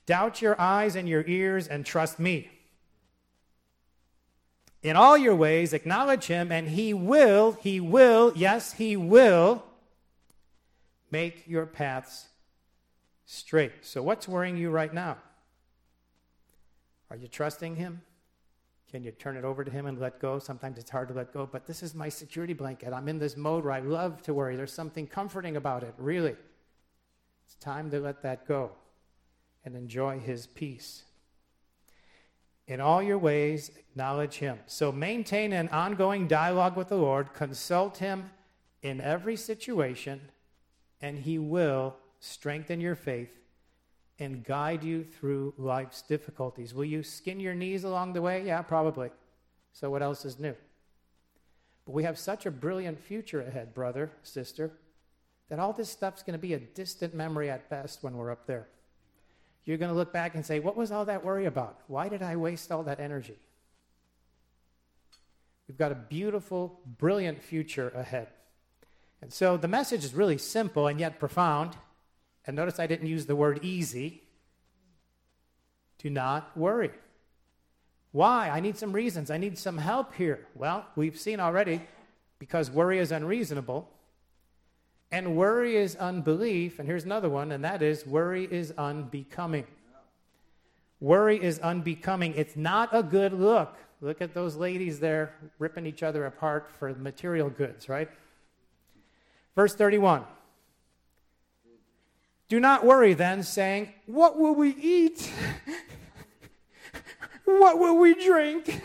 doubt 0.05 0.41
your 0.41 0.59
eyes 0.59 0.95
and 0.95 1.09
your 1.09 1.25
ears 1.27 1.67
and 1.67 1.85
trust 1.85 2.19
me. 2.19 2.49
In 4.81 4.95
all 4.95 5.17
your 5.17 5.35
ways, 5.35 5.73
acknowledge 5.73 6.27
him, 6.27 6.53
and 6.53 6.69
he 6.69 6.93
will, 6.93 7.57
he 7.61 7.81
will, 7.81 8.31
yes, 8.33 8.73
he 8.73 8.95
will 8.95 9.63
make 11.11 11.43
your 11.47 11.65
paths 11.65 12.27
straight. 13.25 13.73
So, 13.81 14.01
what's 14.01 14.25
worrying 14.25 14.55
you 14.55 14.69
right 14.69 14.93
now? 14.93 15.17
Are 17.09 17.15
you 17.15 17.27
trusting 17.27 17.75
him? 17.75 18.01
Can 18.91 19.03
you 19.03 19.11
turn 19.11 19.35
it 19.35 19.43
over 19.43 19.63
to 19.63 19.71
him 19.71 19.87
and 19.87 19.99
let 19.99 20.19
go? 20.19 20.39
Sometimes 20.39 20.77
it's 20.77 20.89
hard 20.89 21.07
to 21.09 21.13
let 21.13 21.33
go, 21.33 21.47
but 21.51 21.65
this 21.65 21.83
is 21.83 21.93
my 21.93 22.09
security 22.09 22.53
blanket. 22.53 22.93
I'm 22.93 23.07
in 23.07 23.19
this 23.19 23.35
mode 23.35 23.63
where 23.63 23.73
I 23.73 23.79
love 23.79 24.21
to 24.23 24.33
worry. 24.33 24.55
There's 24.55 24.71
something 24.71 25.07
comforting 25.07 25.57
about 25.57 25.83
it, 25.83 25.93
really. 25.97 26.35
It's 27.45 27.55
time 27.55 27.91
to 27.91 27.99
let 27.99 28.21
that 28.23 28.47
go 28.47 28.71
and 29.63 29.75
enjoy 29.75 30.19
his 30.19 30.47
peace. 30.47 31.03
In 32.67 32.79
all 32.79 33.03
your 33.03 33.17
ways, 33.17 33.69
acknowledge 33.77 34.35
him. 34.35 34.59
So 34.65 34.91
maintain 34.91 35.53
an 35.53 35.69
ongoing 35.69 36.27
dialogue 36.27 36.75
with 36.75 36.89
the 36.89 36.95
Lord, 36.95 37.33
consult 37.33 37.97
him 37.97 38.31
in 38.81 39.01
every 39.01 39.35
situation, 39.35 40.21
and 41.01 41.19
he 41.19 41.37
will 41.37 41.95
strengthen 42.19 42.81
your 42.81 42.95
faith 42.95 43.29
and 44.19 44.43
guide 44.43 44.83
you 44.83 45.03
through 45.03 45.53
life's 45.57 46.01
difficulties. 46.01 46.73
Will 46.73 46.85
you 46.85 47.03
skin 47.03 47.39
your 47.39 47.53
knees 47.53 47.83
along 47.83 48.13
the 48.13 48.21
way? 48.21 48.45
Yeah, 48.45 48.61
probably. 48.61 49.09
So, 49.73 49.89
what 49.89 50.01
else 50.01 50.25
is 50.25 50.39
new? 50.39 50.55
But 51.85 51.91
we 51.91 52.03
have 52.03 52.17
such 52.17 52.45
a 52.45 52.51
brilliant 52.51 52.99
future 52.99 53.41
ahead, 53.41 53.73
brother, 53.73 54.11
sister, 54.23 54.71
that 55.49 55.59
all 55.59 55.73
this 55.73 55.89
stuff's 55.89 56.23
going 56.23 56.37
to 56.37 56.41
be 56.41 56.53
a 56.53 56.59
distant 56.59 57.13
memory 57.13 57.49
at 57.49 57.69
best 57.69 58.03
when 58.03 58.15
we're 58.15 58.31
up 58.31 58.47
there 58.47 58.67
you're 59.65 59.77
going 59.77 59.89
to 59.89 59.97
look 59.97 60.13
back 60.13 60.35
and 60.35 60.45
say, 60.45 60.59
What 60.59 60.77
was 60.77 60.91
all 60.91 61.05
that 61.05 61.25
worry 61.25 61.45
about? 61.45 61.79
Why 61.87 62.07
did 62.07 62.21
I 62.21 62.35
waste 62.35 62.71
all 62.71 62.83
that 62.83 62.99
energy? 62.99 63.35
We've 65.67 65.77
got 65.77 65.91
a 65.91 65.95
beautiful, 65.95 66.79
brilliant 66.85 67.41
future 67.41 67.89
ahead. 67.95 68.27
And 69.21 69.33
so 69.33 69.57
the 69.57 69.67
message 69.67 70.05
is 70.05 70.13
really 70.13 70.37
simple 70.37 70.85
and 70.85 70.99
yet 70.99 71.19
profound. 71.19 71.75
And 72.47 72.55
notice 72.55 72.79
I 72.79 72.87
didn't 72.87 73.07
use 73.07 73.25
the 73.25 73.35
word 73.35 73.59
easy. 73.63 74.21
Do 75.97 76.09
not 76.09 76.55
worry. 76.55 76.91
Why? 78.11 78.49
I 78.49 78.59
need 78.59 78.77
some 78.77 78.93
reasons. 78.93 79.31
I 79.31 79.37
need 79.37 79.57
some 79.57 79.77
help 79.77 80.13
here. 80.13 80.47
Well, 80.55 80.85
we've 80.95 81.19
seen 81.19 81.39
already 81.39 81.81
because 82.39 82.69
worry 82.69 82.99
is 82.99 83.11
unreasonable. 83.11 83.89
And 85.11 85.35
worry 85.35 85.75
is 85.75 85.95
unbelief. 85.95 86.79
And 86.79 86.87
here's 86.87 87.05
another 87.05 87.29
one, 87.29 87.51
and 87.51 87.63
that 87.63 87.81
is 87.81 88.05
worry 88.05 88.47
is 88.49 88.71
unbecoming. 88.77 89.65
Worry 90.99 91.41
is 91.41 91.59
unbecoming. 91.59 92.33
It's 92.35 92.55
not 92.55 92.89
a 92.91 93.03
good 93.03 93.33
look. 93.33 93.75
Look 94.01 94.21
at 94.21 94.33
those 94.33 94.55
ladies 94.55 94.99
there 94.99 95.33
ripping 95.59 95.85
each 95.85 96.03
other 96.03 96.25
apart 96.25 96.69
for 96.77 96.93
material 96.93 97.49
goods, 97.49 97.89
right? 97.89 98.09
Verse 99.55 99.73
31. 99.73 100.23
Do 102.47 102.59
not 102.59 102.85
worry 102.85 103.13
then, 103.13 103.43
saying, 103.43 103.93
What 104.05 104.37
will 104.37 104.53
we 104.53 104.69
eat? 104.69 105.31
what 107.45 107.79
will 107.79 107.97
we 107.97 108.13
drink? 108.13 108.81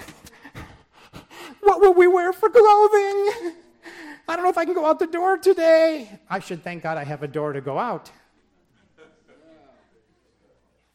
What 1.60 1.80
will 1.80 1.94
we 1.94 2.06
wear 2.06 2.32
for 2.32 2.48
clothing? 2.48 3.54
I 4.26 4.36
don't 4.36 4.44
know 4.44 4.50
if 4.50 4.58
I 4.58 4.64
can 4.64 4.74
go 4.74 4.86
out 4.86 4.98
the 4.98 5.06
door 5.06 5.36
today. 5.36 6.20
I 6.28 6.38
should 6.38 6.64
thank 6.64 6.82
God 6.82 6.96
I 6.96 7.04
have 7.04 7.22
a 7.22 7.28
door 7.28 7.52
to 7.52 7.60
go 7.60 7.78
out. 7.78 8.10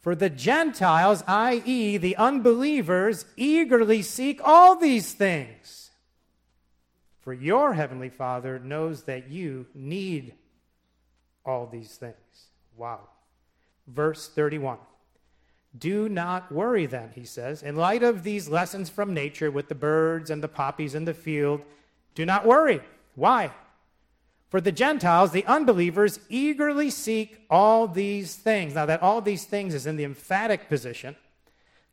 For 0.01 0.15
the 0.15 0.30
Gentiles, 0.30 1.23
i.e., 1.28 1.97
the 1.97 2.15
unbelievers, 2.15 3.25
eagerly 3.36 4.01
seek 4.04 4.39
all 4.43 4.75
these 4.75 5.13
things. 5.13 5.89
For 7.21 7.34
your 7.34 7.73
heavenly 7.73 8.10
Father 8.10 8.60
knows 8.60 9.04
that 9.04 9.30
you 9.30 9.65
need 9.73 10.36
all 11.43 11.65
these 11.65 11.95
things. 11.95 12.15
Wow. 12.78 13.02
Verse 13.88 14.28
31. 14.28 14.78
Do 15.78 16.08
not 16.08 16.52
worry 16.52 16.86
then, 16.86 17.12
he 17.16 17.26
says. 17.26 17.62
In 17.62 17.76
light 17.76 18.04
of 18.04 18.24
these 18.24 18.48
lessons 18.48 18.90
from 18.90 19.14
nature 19.14 19.52
with 19.52 19.68
the 19.68 19.76
birds 19.76 20.30
and 20.30 20.42
the 20.42 20.48
poppies 20.48 20.96
in 20.96 21.06
the 21.06 21.14
field, 21.14 21.62
do 22.14 22.26
not 22.26 22.46
worry. 22.46 22.82
Why? 23.16 23.52
For 24.50 24.62
the 24.62 24.72
Gentiles, 24.72 25.32
the 25.32 25.46
unbelievers, 25.46 26.20
eagerly 26.30 26.90
seek 26.90 27.42
all 27.50 27.88
these 27.88 28.36
things. 28.36 28.76
Now, 28.76 28.86
that 28.86 29.02
all 29.02 29.20
these 29.20 29.44
things 29.44 29.74
is 29.74 29.86
in 29.86 29.98
the 29.98 30.06
emphatic 30.06 30.70
position. 30.70 31.16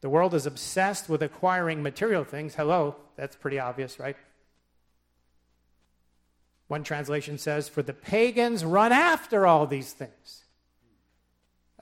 The 0.01 0.09
world 0.09 0.35
is 0.35 0.47
obsessed 0.47 1.09
with 1.09 1.23
acquiring 1.23 1.83
material 1.83 2.25
things. 2.25 2.55
Hello, 2.55 2.97
that's 3.17 3.35
pretty 3.35 3.59
obvious, 3.59 3.99
right? 3.99 4.17
One 6.69 6.85
translation 6.85 7.37
says, 7.37 7.69
For 7.69 7.83
the 7.83 7.93
pagans 7.93 8.65
run 8.65 8.93
after 8.93 9.47
all 9.47 9.67
these 9.67 9.93
things. 9.93 10.42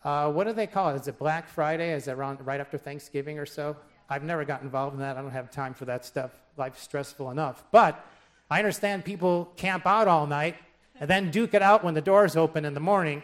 Uh, 0.03 0.31
what 0.33 0.47
do 0.47 0.53
they 0.53 0.67
call 0.67 0.91
it? 0.91 1.01
Is 1.01 1.09
it 1.09 1.19
Black 1.19 1.49
Friday? 1.49 1.93
Is 1.93 2.09
it 2.09 2.13
around, 2.13 2.45
right 2.47 2.61
after 2.61 2.79
Thanksgiving 2.79 3.39
or 3.39 3.47
so? 3.47 3.77
I've 4.09 4.25
never 4.25 4.45
got 4.45 4.63
involved 4.63 4.95
in 4.95 5.01
that. 5.01 5.17
I 5.17 5.23
don't 5.23 5.31
have 5.31 5.51
time 5.51 5.75
for 5.75 5.85
that 5.85 6.05
stuff. 6.05 6.31
Life's 6.57 6.83
stressful 6.83 7.31
enough. 7.31 7.63
But 7.71 8.05
I 8.51 8.59
understand 8.59 9.05
people 9.05 9.53
camp 9.57 9.87
out 9.87 10.09
all 10.09 10.27
night 10.27 10.57
and 10.99 11.09
then 11.09 11.31
duke 11.31 11.55
it 11.55 11.63
out 11.63 11.85
when 11.85 11.95
the 11.95 12.01
doors 12.01 12.37
open 12.37 12.65
in 12.65 12.75
the 12.75 12.81
morning 12.81 13.23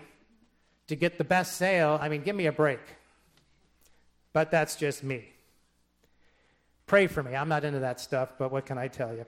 to 0.87 0.95
get 0.95 1.19
the 1.19 1.25
best 1.25 1.57
sale. 1.57 1.99
I 2.01 2.09
mean, 2.09 2.23
give 2.23 2.37
me 2.37 2.47
a 2.47 2.53
break. 2.53 2.81
But 4.33 4.51
that's 4.51 4.77
just 4.77 5.03
me. 5.03 5.25
Pray 6.87 7.09
for 7.09 7.23
me. 7.23 7.35
I'm 7.35 7.49
not 7.49 7.65
into 7.65 7.81
that 7.81 8.01
stuff, 8.01 8.35
but 8.39 8.53
what 8.53 8.65
can 8.65 8.79
I 8.79 8.87
tell 8.89 9.13
you? 9.13 9.27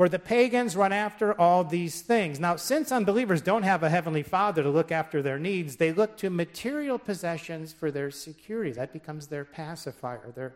For 0.00 0.08
the 0.08 0.18
pagans 0.18 0.76
run 0.76 0.94
after 0.94 1.38
all 1.38 1.62
these 1.62 2.00
things. 2.00 2.40
Now, 2.40 2.56
since 2.56 2.90
unbelievers 2.90 3.42
don't 3.42 3.64
have 3.64 3.82
a 3.82 3.90
heavenly 3.90 4.22
father 4.22 4.62
to 4.62 4.70
look 4.70 4.90
after 4.90 5.20
their 5.20 5.38
needs, 5.38 5.76
they 5.76 5.92
look 5.92 6.16
to 6.16 6.30
material 6.30 6.98
possessions 6.98 7.74
for 7.74 7.90
their 7.90 8.10
security. 8.10 8.72
That 8.72 8.94
becomes 8.94 9.26
their 9.26 9.44
pacifier, 9.44 10.32
their 10.34 10.54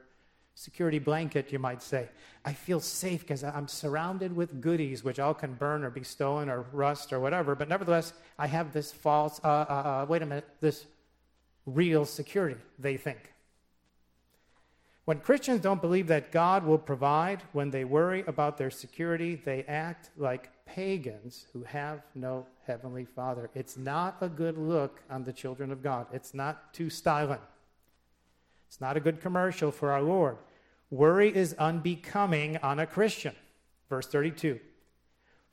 security 0.55 0.99
blanket, 0.99 1.53
you 1.53 1.59
might 1.59 1.83
say. 1.83 2.09
I 2.47 2.55
feel 2.55 2.81
safe 2.81 3.21
because 3.21 3.45
I'm 3.45 3.69
surrounded 3.69 4.35
with 4.35 4.63
goodies, 4.63 5.05
which 5.05 5.21
all 5.21 5.35
can 5.35 5.53
burn 5.53 5.85
or 5.85 5.91
be 5.91 6.05
stolen 6.05 6.49
or 6.49 6.65
rust 6.73 7.13
or 7.13 7.21
whatever. 7.21 7.55
But 7.55 7.69
nevertheless, 7.69 8.15
I 8.39 8.47
have 8.47 8.73
this 8.73 8.93
false, 8.93 9.43
uh, 9.45 9.49
uh, 9.49 9.73
uh, 9.75 10.07
wait 10.09 10.23
a 10.23 10.27
minute, 10.27 10.49
this 10.63 10.87
real 11.67 12.07
security, 12.07 12.59
they 12.79 12.97
think. 12.97 13.34
When 15.05 15.21
Christians 15.21 15.61
don't 15.61 15.83
believe 15.83 16.07
that 16.07 16.33
God 16.33 16.64
will 16.64 16.79
provide, 16.79 17.43
when 17.53 17.71
they 17.71 17.85
worry 17.85 18.25
about 18.27 18.57
their 18.57 18.71
security, 18.71 19.35
they 19.35 19.64
act 19.64 20.09
like 20.17 20.51
pagans 20.64 21.47
who 21.53 21.62
have 21.64 22.03
no 22.14 22.47
heavenly 22.67 23.05
Father. 23.05 23.51
It's 23.55 23.77
not 23.77 24.17
a 24.23 24.29
good 24.31 24.57
look 24.57 25.03
on 25.11 25.25
the 25.25 25.33
children 25.33 25.71
of 25.71 25.83
God. 25.83 26.07
It's 26.12 26.33
not 26.33 26.73
too 26.73 26.88
styling. 26.88 27.40
It's 28.67 28.81
not 28.81 28.97
a 28.97 29.01
good 29.01 29.21
commercial 29.21 29.71
for 29.71 29.93
our 29.93 30.03
Lord. 30.03 30.38
Worry 30.90 31.35
is 31.35 31.55
unbecoming 31.59 32.57
on 32.59 32.79
a 32.79 32.87
Christian. 32.87 33.35
Verse 33.90 34.07
32. 34.07 34.59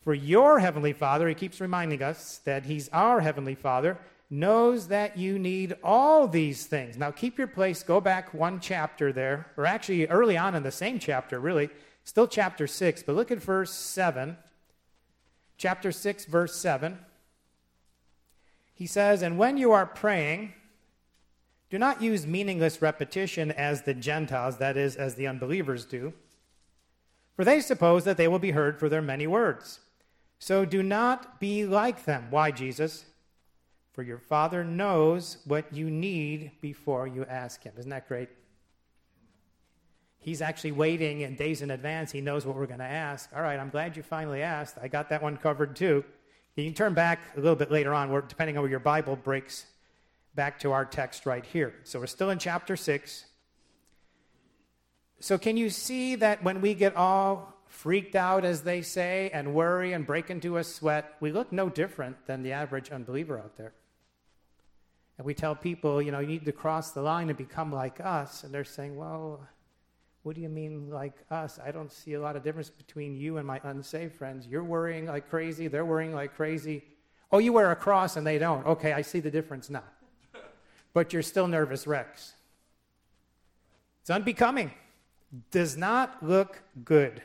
For 0.02 0.14
your 0.14 0.60
heavenly 0.60 0.94
Father, 0.94 1.28
he 1.28 1.36
keeps 1.36 1.60
reminding 1.60 2.02
us 2.02 2.40
that 2.46 2.66
he's 2.66 2.90
our 2.90 3.20
heavenly 3.20 3.56
Father 3.56 3.98
knows 4.32 4.88
that 4.88 5.17
you 5.17 5.38
need 5.38 5.76
all 5.84 6.26
these 6.26 6.65
things. 6.65 6.98
Now, 6.98 7.12
keep 7.12 7.38
your 7.38 7.48
place, 7.48 7.84
go 7.84 8.00
back 8.00 8.34
one 8.34 8.62
chapter 8.62 9.12
there, 9.12 9.52
or 9.58 9.65
actually 9.65 10.08
early 10.08 10.38
on 10.38 10.56
in 10.56 10.63
the 10.63 10.72
same 10.72 11.00
chapter, 11.00 11.38
really, 11.38 11.70
still 12.06 12.28
chapter 12.28 12.65
6, 12.65 13.04
but 13.04 13.15
look 13.15 13.30
at 13.30 13.39
verse 13.39 13.74
7. 13.74 14.38
Chapter 15.58 15.91
6, 15.91 16.26
verse 16.26 16.56
7. 16.56 16.98
He 18.74 18.88
says, 18.88 19.22
And 19.22 19.38
when 19.38 19.58
you 19.58 19.74
are 19.74 19.86
praying, 19.86 20.54
do 21.70 21.78
not 21.78 22.02
use 22.02 22.26
meaningless 22.26 22.82
repetition 22.82 23.52
as 23.52 23.82
the 23.82 23.94
Gentiles, 23.94 24.58
that 24.58 24.78
is, 24.78 24.96
as 24.96 25.15
the 25.15 25.28
unbelievers 25.28 25.86
do, 25.86 26.13
for 27.36 27.44
they 27.44 27.60
suppose 27.60 28.06
that 28.06 28.15
they 28.15 28.30
will 28.30 28.39
be 28.39 28.52
heard 28.52 28.80
for 28.80 28.88
their 28.88 29.02
many 29.02 29.28
words. 29.28 29.82
So 30.39 30.63
do 30.63 30.82
not 30.82 31.39
be 31.39 31.65
like 31.65 32.06
them. 32.06 32.28
Why, 32.30 32.52
Jesus? 32.52 33.06
For 33.94 34.04
your 34.04 34.20
Father 34.20 34.64
knows 34.64 35.38
what 35.46 35.74
you 35.74 35.90
need 35.90 36.52
before 36.62 37.08
you 37.08 37.26
ask 37.26 37.64
Him. 37.64 37.74
Isn't 37.78 37.90
that 37.90 38.08
great? 38.08 38.30
He's 40.18 40.42
actually 40.42 40.74
waiting 40.74 41.22
in 41.22 41.36
days 41.36 41.62
in 41.62 41.72
advance. 41.72 42.12
He 42.12 42.22
knows 42.22 42.46
what 42.46 42.56
we're 42.56 42.68
going 42.68 42.80
to 42.80 42.86
ask. 42.86 43.30
All 43.36 43.42
right, 43.42 43.60
I'm 43.60 43.70
glad 43.70 43.98
you 43.98 44.04
finally 44.04 44.44
asked. 44.44 44.78
I 44.82 44.88
got 44.88 45.10
that 45.10 45.22
one 45.22 45.36
covered 45.36 45.76
too. 45.76 46.06
You 46.56 46.66
can 46.66 46.74
turn 46.74 46.94
back 46.94 47.20
a 47.36 47.40
little 47.40 47.56
bit 47.56 47.72
later 47.72 47.94
on, 47.94 48.10
depending 48.28 48.56
on 48.56 48.62
where 48.62 48.70
your 48.70 48.80
Bible 48.80 49.16
breaks 49.16 49.66
back 50.36 50.60
to 50.60 50.72
our 50.72 50.86
text 50.86 51.26
right 51.26 51.44
here. 51.44 51.74
So 51.84 52.00
we're 52.00 52.08
still 52.08 52.30
in 52.30 52.40
chapter 52.40 52.76
6. 52.76 53.26
So, 55.20 55.38
can 55.38 55.56
you 55.56 55.70
see 55.70 56.16
that 56.16 56.44
when 56.44 56.62
we 56.62 56.74
get 56.74 56.96
all 56.96 57.54
freaked 57.68 58.16
out, 58.16 58.44
as 58.44 58.64
they 58.64 58.82
say, 58.82 59.30
and 59.34 59.54
worry 59.54 59.94
and 59.94 60.06
break 60.06 60.30
into 60.30 60.58
a 60.58 60.64
sweat, 60.64 61.16
we 61.20 61.32
look 61.32 61.52
no 61.52 61.70
different 61.70 62.26
than 62.26 62.42
the 62.42 62.52
average 62.52 62.90
unbeliever 62.90 63.38
out 63.38 63.56
there? 63.56 63.74
And 65.22 65.26
we 65.28 65.36
tell 65.36 65.54
people, 65.54 66.02
you 66.02 66.12
know, 66.12 66.18
you 66.18 66.26
need 66.26 66.46
to 66.46 66.52
cross 66.52 66.94
the 66.94 67.02
line 67.04 67.30
and 67.30 67.38
become 67.38 67.72
like 67.72 68.00
us. 68.00 68.44
And 68.44 68.52
they're 68.52 68.64
saying, 68.64 68.98
well, 68.98 69.48
what 70.24 70.34
do 70.34 70.42
you 70.42 70.50
mean 70.50 70.90
like 70.90 71.14
us? 71.30 71.60
I 71.64 71.70
don't 71.70 71.92
see 71.92 72.14
a 72.16 72.20
lot 72.20 72.36
of 72.36 72.44
difference 72.44 72.72
between 72.72 73.16
you 73.16 73.38
and 73.38 73.46
my 73.46 73.62
unsaved 73.64 74.16
friends. 74.16 74.48
You're 74.48 74.64
worrying 74.64 75.06
like 75.06 75.30
crazy, 75.30 75.68
they're 75.68 75.86
worrying 75.86 76.16
like 76.16 76.34
crazy. 76.36 76.84
Oh, 77.32 77.38
you 77.38 77.54
wear 77.54 77.70
a 77.70 77.76
cross 77.76 78.18
and 78.18 78.26
they 78.26 78.40
don't. 78.40 78.66
Okay, 78.66 78.94
I 78.94 79.04
see 79.04 79.20
the 79.20 79.30
difference 79.30 79.70
now. 79.70 79.84
But 80.92 81.14
you're 81.14 81.22
still 81.22 81.48
nervous 81.48 81.86
wrecks. 81.86 82.34
It's 84.02 84.10
unbecoming. 84.10 84.72
Does 85.52 85.78
not 85.78 86.24
look 86.24 86.64
good. 86.84 87.22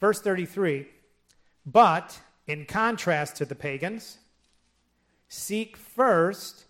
Verse 0.00 0.20
33 0.20 0.86
But 1.66 2.20
in 2.46 2.64
contrast 2.64 3.34
to 3.38 3.44
the 3.44 3.56
pagans, 3.56 4.18
seek 5.26 5.76
first 5.76 6.65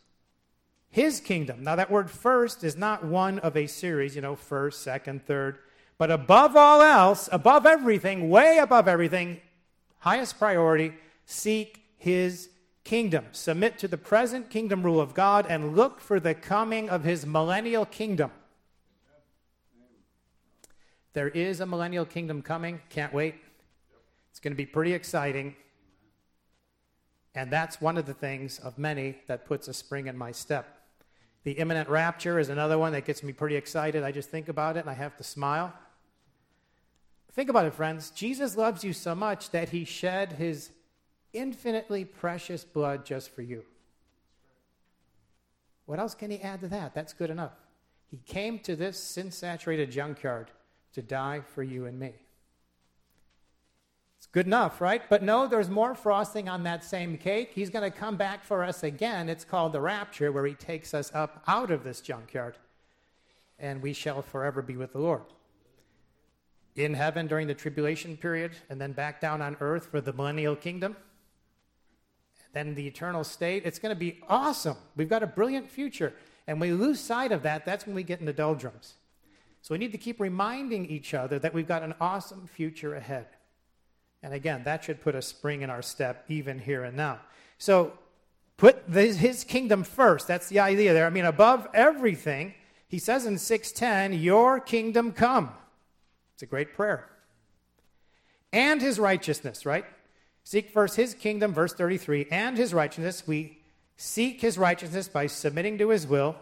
his 0.97 1.21
kingdom. 1.21 1.63
Now, 1.63 1.77
that 1.77 1.91
word 1.91 2.11
first 2.11 2.65
is 2.65 2.75
not 2.75 3.05
one 3.05 3.39
of 3.41 3.55
a 3.55 3.67
series, 3.67 4.17
you 4.17 4.23
know, 4.23 4.35
first, 4.35 4.81
second, 4.81 5.27
third. 5.27 5.59
But 5.99 6.11
above 6.11 6.57
all 6.57 6.81
else, 6.81 7.29
above 7.31 7.67
everything, 7.67 8.31
way 8.31 8.57
above 8.57 8.89
everything, 8.89 9.43
highest 9.99 10.39
priority, 10.39 10.95
seek 11.27 11.83
his 11.99 12.49
kingdom. 12.83 13.27
Submit 13.33 13.79
to 13.81 13.89
the 13.89 13.99
present 13.99 14.49
kingdom 14.49 14.83
rule 14.83 14.99
of 14.99 15.13
God 15.13 15.45
and 15.51 15.77
look 15.77 16.01
for 16.01 16.19
the 16.19 16.33
coming 16.33 16.89
of 16.89 17.05
his 17.05 17.27
millennial 17.27 17.85
kingdom. 17.85 18.31
There 21.13 21.29
is 21.29 21.61
a 21.61 21.67
millennial 21.67 22.07
kingdom 22.07 22.41
coming. 22.41 22.81
Can't 22.89 23.13
wait. 23.13 23.35
It's 24.31 24.41
going 24.41 24.53
to 24.53 24.57
be 24.57 24.65
pretty 24.65 24.95
exciting. 24.95 25.57
And 27.35 27.51
that's 27.51 27.83
one 27.83 27.99
of 27.99 28.07
the 28.07 28.15
things 28.15 28.59
of 28.61 28.79
many 28.79 29.19
that 29.27 29.45
puts 29.45 29.69
a 29.69 29.75
spring 29.75 30.07
in 30.07 30.17
my 30.17 30.33
step. 30.33 30.73
The 31.47 31.53
imminent 31.53 31.89
rapture 31.89 32.41
is 32.41 32.49
another 32.49 32.77
one 32.77 32.91
that 32.91 33.05
gets 33.05 33.23
me 33.23 33.33
pretty 33.33 33.55
excited. 33.55 34.03
I 34.03 34.11
just 34.11 34.31
think 34.31 34.49
about 34.49 34.77
it 34.77 34.81
and 34.81 34.91
I 34.91 34.95
have 34.95 35.17
to 35.19 35.23
smile. 35.23 35.73
Think 37.31 37.49
about 37.49 37.67
it, 37.67 37.75
friends. 37.75 38.11
Jesus 38.11 38.57
loves 38.57 38.83
you 38.83 38.93
so 38.93 39.15
much 39.15 39.51
that 39.51 39.69
he 39.69 39.85
shed 39.85 40.33
his 40.33 40.71
infinitely 41.33 42.05
precious 42.05 42.65
blood 42.65 43.07
just 43.07 43.31
for 43.31 43.43
you. 43.43 43.65
What 45.85 46.01
else 46.01 46.17
can 46.17 46.33
he 46.33 46.41
add 46.41 46.63
to 46.63 46.67
that? 46.67 46.97
That's 46.97 47.13
good 47.13 47.31
enough. 47.31 47.55
He 48.11 48.17
came 48.17 48.59
to 48.61 48.75
this 48.75 49.01
sin 49.01 49.31
saturated 49.31 49.93
junkyard 49.93 50.51
to 50.95 51.01
die 51.01 51.43
for 51.55 51.63
you 51.63 51.87
and 51.87 51.97
me. 51.97 52.15
It's 54.27 54.33
good 54.33 54.47
enough, 54.47 54.81
right? 54.81 55.03
But 55.09 55.23
no, 55.23 55.47
there's 55.47 55.71
more 55.71 55.95
frosting 55.95 56.49
on 56.49 56.65
that 56.65 56.85
same 56.85 57.17
cake. 57.17 57.53
He's 57.55 57.71
going 57.71 57.91
to 57.91 57.97
come 57.97 58.17
back 58.17 58.45
for 58.45 58.65
us 58.65 58.83
again. 58.83 59.29
It's 59.29 59.45
called 59.45 59.73
the 59.73 59.81
rapture, 59.81 60.33
where 60.33 60.45
he 60.45 60.55
takes 60.55 60.93
us 60.93 61.11
up 61.15 61.43
out 61.47 61.71
of 61.71 61.85
this 61.85 62.01
junkyard, 62.01 62.59
and 63.59 63.81
we 63.81 63.93
shall 63.93 64.23
forever 64.23 64.63
be 64.63 64.77
with 64.77 64.93
the 64.93 64.99
Lord. 64.99 65.23
In 66.75 66.95
heaven 66.95 67.27
during 67.27 67.47
the 67.47 67.55
tribulation 67.55 68.17
period, 68.17 68.53
and 68.69 68.81
then 68.81 68.93
back 68.93 69.21
down 69.21 69.41
on 69.41 69.57
earth 69.61 69.87
for 69.87 70.01
the 70.01 70.13
millennial 70.13 70.57
kingdom. 70.57 70.97
Then 72.53 72.75
the 72.75 72.87
eternal 72.87 73.23
state. 73.23 73.63
It's 73.65 73.79
going 73.79 73.95
to 73.95 73.99
be 73.99 74.21
awesome. 74.29 74.77
We've 74.97 75.09
got 75.09 75.23
a 75.23 75.27
brilliant 75.27 75.71
future. 75.71 76.15
And 76.47 76.61
we 76.61 76.73
lose 76.73 77.01
sight 77.01 77.33
of 77.33 77.43
that, 77.43 77.65
that's 77.65 77.87
when 77.87 77.95
we 77.95 78.03
get 78.03 78.21
in 78.21 78.27
the 78.27 78.33
doldrums. 78.33 78.95
So 79.63 79.75
we 79.75 79.79
need 79.79 79.93
to 79.93 79.99
keep 79.99 80.21
reminding 80.21 80.87
each 80.87 81.13
other 81.13 81.39
that 81.41 81.53
we've 81.53 81.67
got 81.67 81.83
an 81.83 81.95
awesome 82.01 82.47
future 82.47 82.95
ahead. 82.95 83.27
And 84.23 84.35
again, 84.35 84.65
that 84.65 84.85
should 84.85 85.01
put 85.01 85.15
a 85.15 85.23
spring 85.23 85.63
in 85.63 85.71
our 85.71 85.83
step 85.83 86.25
even 86.29 86.59
here 86.59 86.85
and 86.85 86.97
now. 86.97 87.21
So 87.59 87.93
put 88.57 88.85
his 88.89 89.45
kingdom 89.45 89.85
first. 89.85 90.27
That's 90.27 90.49
the 90.49 90.61
idea 90.61 90.93
there. 90.93 91.07
I 91.07 91.11
mean, 91.11 91.25
above 91.25 91.69
everything, 91.75 92.55
he 92.89 92.99
says 92.99 93.27
in 93.27 93.39
610, 93.39 94.21
Your 94.21 94.61
kingdom 94.61 95.13
come. 95.13 95.51
It's 96.35 96.43
a 96.43 96.47
great 96.47 96.75
prayer. 96.75 97.09
And 98.53 98.81
his 98.81 98.99
righteousness, 98.99 99.67
right? 99.67 99.85
Seek 100.45 100.71
first 100.71 100.97
his 100.97 101.15
kingdom, 101.15 101.53
verse 101.53 101.75
33, 101.75 102.29
and 102.31 102.57
his 102.57 102.73
righteousness. 102.73 103.27
We 103.27 103.59
seek 103.97 104.41
his 104.41 104.57
righteousness 104.57 105.09
by 105.09 105.27
submitting 105.27 105.79
to 105.79 105.89
his 105.89 106.07
will. 106.07 106.37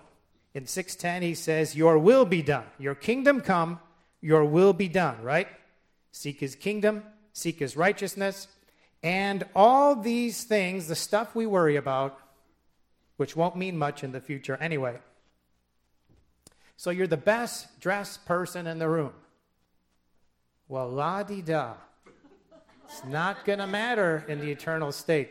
In 0.52 0.66
610, 0.66 1.22
he 1.22 1.34
says, 1.34 1.74
Your 1.74 1.98
will 1.98 2.24
be 2.24 2.42
done. 2.42 2.66
Your 2.78 2.94
kingdom 2.94 3.40
come, 3.40 3.80
your 4.20 4.44
will 4.44 4.72
be 4.72 4.88
done, 4.88 5.22
right? 5.22 5.48
Seek 6.12 6.38
his 6.38 6.54
kingdom, 6.54 7.02
seek 7.34 7.58
his 7.58 7.76
righteousness, 7.76 8.48
and 9.02 9.44
all 9.54 9.94
these 9.94 10.44
things, 10.44 10.88
the 10.88 10.96
stuff 10.96 11.34
we 11.34 11.44
worry 11.44 11.76
about, 11.76 12.18
which 13.18 13.36
won't 13.36 13.56
mean 13.56 13.76
much 13.76 14.02
in 14.02 14.12
the 14.12 14.20
future 14.20 14.56
anyway, 14.60 14.98
So 16.76 16.90
you're 16.90 17.06
the 17.06 17.16
best 17.16 17.80
dressed 17.80 18.24
person 18.24 18.66
in 18.66 18.78
the 18.78 18.88
room. 18.88 19.12
Well, 20.68 20.88
la 20.88 21.22
di 21.22 21.42
da. 21.42 21.74
It's 22.86 23.04
not 23.04 23.44
going 23.44 23.58
to 23.58 23.66
matter 23.66 24.24
in 24.28 24.40
the 24.40 24.50
eternal 24.50 24.90
state. 24.90 25.30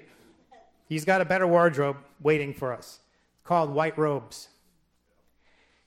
He's 0.87 1.05
got 1.05 1.21
a 1.21 1.25
better 1.25 1.47
wardrobe 1.47 1.97
waiting 2.21 2.53
for 2.53 2.73
us. 2.73 2.99
It's 3.35 3.47
called 3.47 3.73
white 3.73 3.97
robes. 3.97 4.49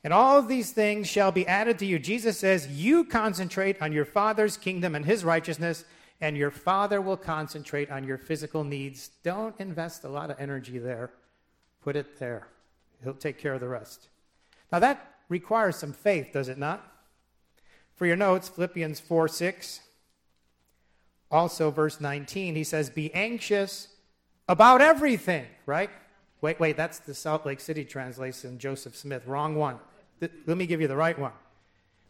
And 0.02 0.12
all 0.12 0.42
these 0.42 0.72
things 0.72 1.08
shall 1.08 1.32
be 1.32 1.46
added 1.46 1.78
to 1.80 1.86
you. 1.86 1.98
Jesus 1.98 2.38
says, 2.38 2.68
You 2.68 3.04
concentrate 3.04 3.80
on 3.82 3.92
your 3.92 4.04
Father's 4.04 4.56
kingdom 4.56 4.94
and 4.94 5.04
his 5.04 5.24
righteousness, 5.24 5.84
and 6.20 6.36
your 6.36 6.50
Father 6.50 7.00
will 7.00 7.16
concentrate 7.16 7.90
on 7.90 8.04
your 8.04 8.18
physical 8.18 8.64
needs. 8.64 9.10
Don't 9.22 9.54
invest 9.58 10.04
a 10.04 10.08
lot 10.08 10.30
of 10.30 10.40
energy 10.40 10.78
there. 10.78 11.10
Put 11.82 11.96
it 11.96 12.18
there. 12.18 12.48
He'll 13.02 13.14
take 13.14 13.38
care 13.38 13.54
of 13.54 13.60
the 13.60 13.68
rest. 13.68 14.08
Now, 14.72 14.78
that 14.78 15.14
requires 15.28 15.76
some 15.76 15.92
faith, 15.92 16.30
does 16.32 16.48
it 16.48 16.58
not? 16.58 16.86
For 17.94 18.06
your 18.06 18.16
notes, 18.16 18.48
Philippians 18.48 19.00
4 19.00 19.28
6. 19.28 19.80
Also, 21.30 21.70
verse 21.70 22.00
19, 22.00 22.54
he 22.54 22.64
says, 22.64 22.88
Be 22.88 23.12
anxious 23.12 23.88
about 24.48 24.80
everything, 24.80 25.46
right? 25.66 25.90
Wait, 26.40 26.60
wait, 26.60 26.76
that's 26.76 26.98
the 27.00 27.14
Salt 27.14 27.44
Lake 27.44 27.60
City 27.60 27.84
translation, 27.84 28.58
Joseph 28.58 28.94
Smith. 28.94 29.26
Wrong 29.26 29.56
one. 29.56 29.78
Th- 30.20 30.32
let 30.46 30.56
me 30.56 30.66
give 30.66 30.80
you 30.80 30.88
the 30.88 30.96
right 30.96 31.18
one. 31.18 31.32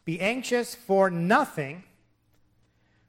Be 0.04 0.20
anxious 0.20 0.74
for 0.74 1.10
nothing, 1.10 1.84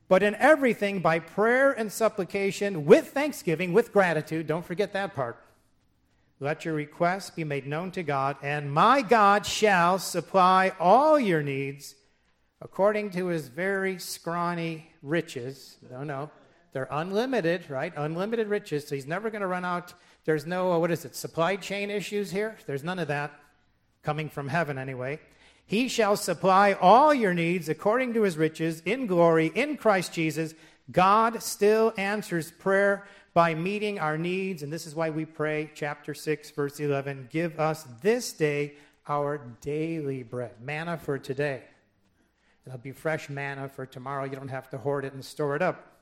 but 0.07 0.23
in 0.23 0.35
everything 0.35 0.99
by 0.99 1.19
prayer 1.19 1.71
and 1.71 1.91
supplication 1.91 2.85
with 2.85 3.09
thanksgiving, 3.09 3.73
with 3.73 3.91
gratitude. 3.91 4.47
Don't 4.47 4.65
forget 4.65 4.93
that 4.93 5.15
part. 5.15 5.43
Let 6.39 6.65
your 6.65 6.75
requests 6.75 7.31
be 7.31 7.43
made 7.43 7.65
known 7.65 7.91
to 7.91 8.03
God, 8.03 8.37
and 8.43 8.71
my 8.71 9.01
God 9.01 9.45
shall 9.45 9.97
supply 9.97 10.71
all 10.79 11.19
your 11.19 11.41
needs 11.41 11.95
according 12.61 13.11
to 13.11 13.27
his 13.27 13.47
very 13.47 13.99
scrawny 13.99 14.91
riches. 15.01 15.77
No, 15.89 16.03
no. 16.03 16.29
They're 16.73 16.87
unlimited, 16.91 17.69
right? 17.69 17.93
Unlimited 17.95 18.47
riches. 18.47 18.87
So 18.87 18.93
he's 18.93 19.07
never 19.07 19.29
going 19.31 19.41
to 19.41 19.47
run 19.47 19.65
out. 19.65 19.93
There's 20.25 20.45
no, 20.45 20.73
uh, 20.73 20.79
what 20.79 20.91
is 20.91 21.05
it, 21.05 21.15
supply 21.15 21.55
chain 21.55 21.89
issues 21.89 22.29
here? 22.29 22.57
There's 22.67 22.83
none 22.83 22.99
of 22.99 23.07
that 23.07 23.31
coming 24.03 24.29
from 24.29 24.47
heaven 24.47 24.77
anyway. 24.77 25.19
He 25.67 25.89
shall 25.89 26.15
supply 26.15 26.73
all 26.73 27.13
your 27.13 27.33
needs 27.33 27.67
according 27.67 28.13
to 28.13 28.23
his 28.23 28.37
riches 28.37 28.81
in 28.85 29.05
glory 29.05 29.51
in 29.53 29.75
Christ 29.75 30.13
Jesus. 30.13 30.55
God 30.89 31.43
still 31.43 31.93
answers 31.97 32.51
prayer 32.51 33.05
by 33.33 33.53
meeting 33.53 33.99
our 33.99 34.17
needs. 34.17 34.63
And 34.63 34.71
this 34.71 34.87
is 34.87 34.95
why 34.95 35.09
we 35.09 35.25
pray, 35.25 35.69
chapter 35.75 36.13
6, 36.13 36.51
verse 36.51 36.79
11 36.79 37.27
Give 37.29 37.59
us 37.59 37.83
this 38.01 38.31
day 38.31 38.75
our 39.09 39.39
daily 39.59 40.23
bread, 40.23 40.53
manna 40.61 40.97
for 40.97 41.19
today. 41.19 41.63
It'll 42.65 42.77
be 42.77 42.93
fresh 42.93 43.29
manna 43.29 43.67
for 43.67 43.85
tomorrow. 43.85 44.23
You 44.23 44.37
don't 44.37 44.47
have 44.47 44.69
to 44.69 44.77
hoard 44.77 45.03
it 45.03 45.13
and 45.13 45.23
store 45.23 45.55
it 45.57 45.61
up. 45.61 45.97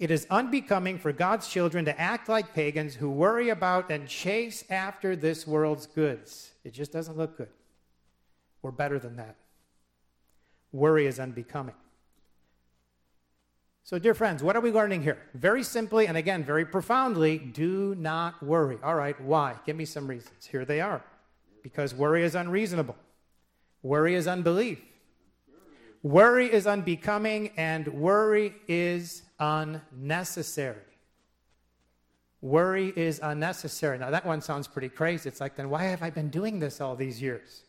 It 0.00 0.10
is 0.10 0.26
unbecoming 0.28 0.98
for 0.98 1.12
God's 1.12 1.46
children 1.46 1.84
to 1.84 2.00
act 2.00 2.28
like 2.28 2.52
pagans 2.52 2.96
who 2.96 3.10
worry 3.10 3.50
about 3.50 3.90
and 3.90 4.08
chase 4.08 4.64
after 4.70 5.14
this 5.14 5.46
world's 5.46 5.86
goods. 5.86 6.52
It 6.64 6.72
just 6.72 6.90
doesn't 6.90 7.16
look 7.16 7.36
good. 7.36 7.48
We're 8.62 8.70
better 8.70 8.98
than 8.98 9.16
that. 9.16 9.36
Worry 10.72 11.06
is 11.06 11.18
unbecoming. 11.18 11.74
So, 13.82 13.98
dear 13.98 14.14
friends, 14.14 14.42
what 14.42 14.54
are 14.54 14.60
we 14.60 14.70
learning 14.70 15.02
here? 15.02 15.18
Very 15.34 15.62
simply, 15.64 16.06
and 16.06 16.16
again, 16.16 16.44
very 16.44 16.64
profoundly, 16.64 17.38
do 17.38 17.94
not 17.96 18.40
worry. 18.42 18.78
All 18.84 18.94
right, 18.94 19.20
why? 19.20 19.56
Give 19.66 19.74
me 19.74 19.84
some 19.84 20.06
reasons. 20.06 20.46
Here 20.46 20.64
they 20.64 20.80
are. 20.80 21.02
Because 21.62 21.94
worry 21.94 22.22
is 22.22 22.34
unreasonable, 22.34 22.96
worry 23.82 24.14
is 24.14 24.26
unbelief, 24.26 24.80
worry 26.02 26.50
is 26.50 26.66
unbecoming, 26.66 27.50
and 27.56 27.88
worry 27.88 28.54
is 28.68 29.22
unnecessary. 29.38 30.82
Worry 32.42 32.92
is 32.96 33.20
unnecessary. 33.22 33.98
Now, 33.98 34.10
that 34.10 34.24
one 34.24 34.40
sounds 34.40 34.66
pretty 34.66 34.88
crazy. 34.88 35.28
It's 35.28 35.40
like, 35.40 35.56
then 35.56 35.68
why 35.68 35.82
have 35.82 36.02
I 36.02 36.08
been 36.08 36.30
doing 36.30 36.58
this 36.58 36.80
all 36.80 36.96
these 36.96 37.20
years? 37.20 37.64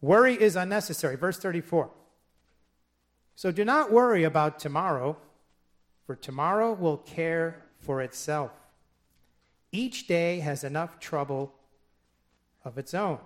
Worry 0.00 0.40
is 0.40 0.56
unnecessary. 0.56 1.16
Verse 1.16 1.38
34. 1.38 1.90
So 3.34 3.52
do 3.52 3.64
not 3.64 3.92
worry 3.92 4.24
about 4.24 4.58
tomorrow, 4.58 5.16
for 6.06 6.16
tomorrow 6.16 6.72
will 6.72 6.96
care 6.96 7.62
for 7.78 8.02
itself. 8.02 8.50
Each 9.70 10.06
day 10.06 10.40
has 10.40 10.64
enough 10.64 10.98
trouble 10.98 11.54
of 12.64 12.78
its 12.78 12.94
own. 12.94 13.18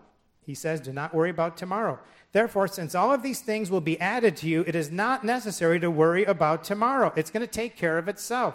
He 0.45 0.55
says, 0.55 0.81
Do 0.81 0.93
not 0.93 1.14
worry 1.14 1.31
about 1.31 1.57
tomorrow. 1.57 1.99
Therefore, 2.33 2.66
since 2.66 2.95
all 2.95 3.12
of 3.12 3.23
these 3.23 3.41
things 3.41 3.70
will 3.70 3.81
be 3.81 4.01
added 4.01 4.37
to 4.39 4.49
you, 4.49 4.64
it 4.66 4.75
is 4.75 4.91
not 4.91 5.25
necessary 5.25 5.79
to 5.81 5.91
worry 5.91 6.25
about 6.25 6.64
tomorrow. 6.64 7.12
It's 7.16 7.31
going 7.31 7.47
to 7.47 7.53
take 7.53 7.77
care 7.77 7.99
of 7.99 8.09
itself. 8.09 8.55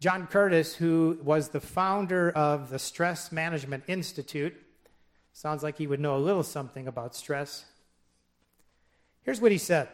John 0.00 0.26
Curtis, 0.26 0.74
who 0.74 1.18
was 1.22 1.50
the 1.50 1.60
founder 1.60 2.30
of 2.32 2.70
the 2.70 2.78
Stress 2.78 3.30
Management 3.30 3.84
Institute, 3.86 4.54
sounds 5.32 5.62
like 5.62 5.78
he 5.78 5.86
would 5.86 6.00
know 6.00 6.16
a 6.16 6.18
little 6.18 6.42
something 6.42 6.86
about 6.86 7.14
stress. 7.14 7.64
Here's 9.22 9.40
what 9.40 9.52
he 9.52 9.58
said 9.58 9.88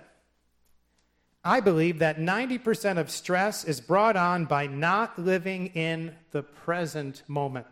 I 1.45 1.61
believe 1.61 2.01
that 2.01 2.18
90% 2.18 2.99
of 2.99 3.11
stress 3.11 3.64
is 3.64 3.80
brought 3.80 4.16
on 4.16 4.45
by 4.45 4.66
not 4.66 5.18
living 5.18 5.68
in 5.68 6.14
the 6.32 6.43
present 6.43 7.22
moment. 7.28 7.66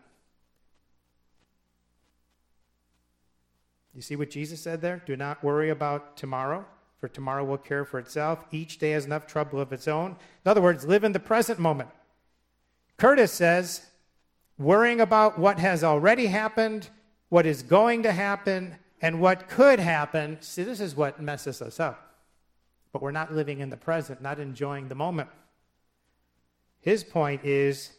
You 3.94 4.02
see 4.02 4.16
what 4.16 4.30
Jesus 4.30 4.60
said 4.60 4.82
there? 4.82 5.02
Do 5.06 5.16
not 5.16 5.42
worry 5.42 5.70
about 5.70 6.16
tomorrow, 6.16 6.66
for 7.00 7.08
tomorrow 7.08 7.44
will 7.44 7.56
care 7.58 7.84
for 7.84 7.98
itself. 7.98 8.44
Each 8.52 8.78
day 8.78 8.90
has 8.90 9.06
enough 9.06 9.26
trouble 9.26 9.58
of 9.58 9.72
its 9.72 9.88
own. 9.88 10.16
In 10.44 10.50
other 10.50 10.60
words, 10.60 10.84
live 10.84 11.02
in 11.02 11.12
the 11.12 11.20
present 11.20 11.58
moment. 11.58 11.88
Curtis 12.98 13.32
says, 13.32 13.86
worrying 14.58 15.00
about 15.00 15.38
what 15.38 15.58
has 15.58 15.82
already 15.82 16.26
happened, 16.26 16.90
what 17.28 17.46
is 17.46 17.62
going 17.62 18.02
to 18.04 18.12
happen, 18.12 18.76
and 19.02 19.20
what 19.20 19.48
could 19.48 19.78
happen. 19.78 20.38
See, 20.40 20.62
this 20.62 20.80
is 20.80 20.96
what 20.96 21.20
messes 21.20 21.60
us 21.60 21.78
up 21.78 22.06
but 22.96 23.02
we're 23.02 23.10
not 23.10 23.30
living 23.30 23.60
in 23.60 23.68
the 23.68 23.76
present, 23.76 24.22
not 24.22 24.40
enjoying 24.40 24.88
the 24.88 24.94
moment. 24.94 25.28
His 26.80 27.04
point 27.04 27.44
is 27.44 27.90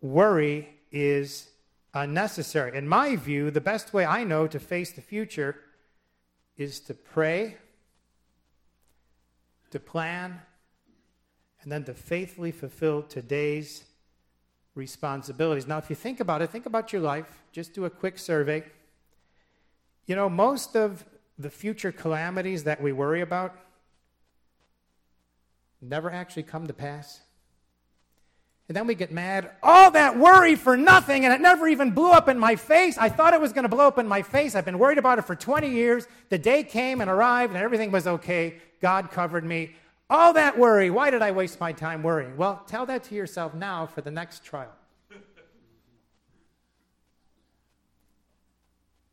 worry 0.00 0.68
is 0.92 1.48
unnecessary. 1.92 2.78
In 2.78 2.86
my 2.86 3.16
view, 3.16 3.50
the 3.50 3.60
best 3.60 3.92
way 3.92 4.04
I 4.04 4.22
know 4.22 4.46
to 4.46 4.60
face 4.60 4.92
the 4.92 5.00
future 5.00 5.56
is 6.56 6.78
to 6.82 6.94
pray, 6.94 7.56
to 9.72 9.80
plan, 9.80 10.40
and 11.62 11.72
then 11.72 11.82
to 11.82 11.92
faithfully 11.92 12.52
fulfill 12.52 13.02
today's 13.02 13.82
responsibilities. 14.74 15.66
Now, 15.66 15.78
if 15.78 15.90
you 15.90 15.96
think 15.96 16.20
about 16.20 16.42
it, 16.42 16.50
think 16.50 16.66
about 16.66 16.92
your 16.92 17.02
life, 17.02 17.42
just 17.52 17.74
do 17.74 17.84
a 17.84 17.90
quick 17.90 18.18
survey. 18.18 18.64
You 20.06 20.16
know, 20.16 20.28
most 20.28 20.76
of 20.76 21.04
the 21.38 21.50
future 21.50 21.92
calamities 21.92 22.64
that 22.64 22.80
we 22.80 22.92
worry 22.92 23.20
about 23.20 23.54
never 25.80 26.10
actually 26.10 26.44
come 26.44 26.66
to 26.66 26.72
pass. 26.72 27.20
And 28.68 28.76
then 28.76 28.86
we 28.86 28.94
get 28.94 29.10
mad. 29.12 29.50
All 29.62 29.90
that 29.90 30.16
worry 30.16 30.54
for 30.54 30.76
nothing, 30.76 31.24
and 31.24 31.34
it 31.34 31.40
never 31.40 31.68
even 31.68 31.90
blew 31.90 32.12
up 32.12 32.28
in 32.28 32.38
my 32.38 32.56
face. 32.56 32.96
I 32.96 33.08
thought 33.08 33.34
it 33.34 33.40
was 33.40 33.52
going 33.52 33.64
to 33.64 33.68
blow 33.68 33.88
up 33.88 33.98
in 33.98 34.06
my 34.06 34.22
face. 34.22 34.54
I've 34.54 34.64
been 34.64 34.78
worried 34.78 34.98
about 34.98 35.18
it 35.18 35.22
for 35.22 35.34
20 35.34 35.68
years. 35.68 36.06
The 36.30 36.38
day 36.38 36.62
came 36.62 37.00
and 37.00 37.10
arrived, 37.10 37.52
and 37.52 37.62
everything 37.62 37.90
was 37.90 38.06
okay. 38.06 38.58
God 38.80 39.10
covered 39.10 39.44
me. 39.44 39.74
All 40.12 40.34
that 40.34 40.58
worry, 40.58 40.90
why 40.90 41.08
did 41.08 41.22
I 41.22 41.30
waste 41.30 41.58
my 41.58 41.72
time 41.72 42.02
worrying? 42.02 42.36
Well, 42.36 42.62
tell 42.66 42.84
that 42.84 43.04
to 43.04 43.14
yourself 43.14 43.54
now 43.54 43.86
for 43.86 44.02
the 44.02 44.10
next 44.10 44.44
trial. 44.44 44.70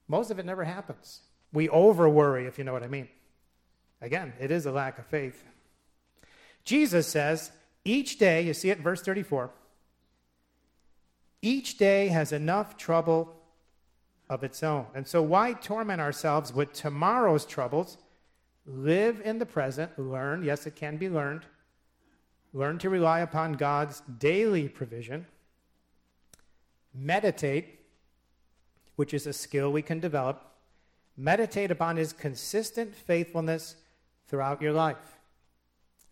Most 0.09 0.29
of 0.29 0.39
it 0.39 0.45
never 0.45 0.65
happens. 0.65 1.21
We 1.53 1.69
over 1.69 2.09
worry, 2.09 2.47
if 2.47 2.57
you 2.57 2.65
know 2.65 2.73
what 2.73 2.83
I 2.83 2.87
mean. 2.87 3.07
Again, 4.01 4.33
it 4.41 4.51
is 4.51 4.65
a 4.65 4.73
lack 4.73 4.99
of 4.99 5.05
faith. 5.05 5.41
Jesus 6.65 7.07
says, 7.07 7.53
each 7.85 8.17
day, 8.17 8.41
you 8.41 8.53
see 8.53 8.69
it 8.69 8.79
in 8.79 8.83
verse 8.83 9.01
34, 9.01 9.51
each 11.41 11.77
day 11.77 12.09
has 12.09 12.33
enough 12.33 12.75
trouble 12.75 13.33
of 14.29 14.43
its 14.43 14.61
own. 14.63 14.87
And 14.93 15.07
so, 15.07 15.21
why 15.21 15.53
torment 15.53 16.01
ourselves 16.01 16.53
with 16.53 16.73
tomorrow's 16.73 17.45
troubles? 17.45 17.97
Live 18.71 19.19
in 19.25 19.39
the 19.39 19.47
present, 19.47 19.97
learn, 19.97 20.43
yes, 20.43 20.67
it 20.67 20.75
can 20.75 20.97
be 20.97 21.09
learned. 21.09 21.41
Learn 22.53 22.77
to 22.77 22.89
rely 22.89 23.21
upon 23.21 23.53
God's 23.53 24.01
daily 24.19 24.69
provision. 24.69 25.25
Meditate, 26.93 27.79
which 28.95 29.11
is 29.11 29.25
a 29.25 29.33
skill 29.33 29.71
we 29.71 29.81
can 29.81 29.99
develop. 29.99 30.45
Meditate 31.17 31.71
upon 31.71 31.97
his 31.97 32.13
consistent 32.13 32.95
faithfulness 32.95 33.75
throughout 34.27 34.61
your 34.61 34.73
life. 34.73 35.18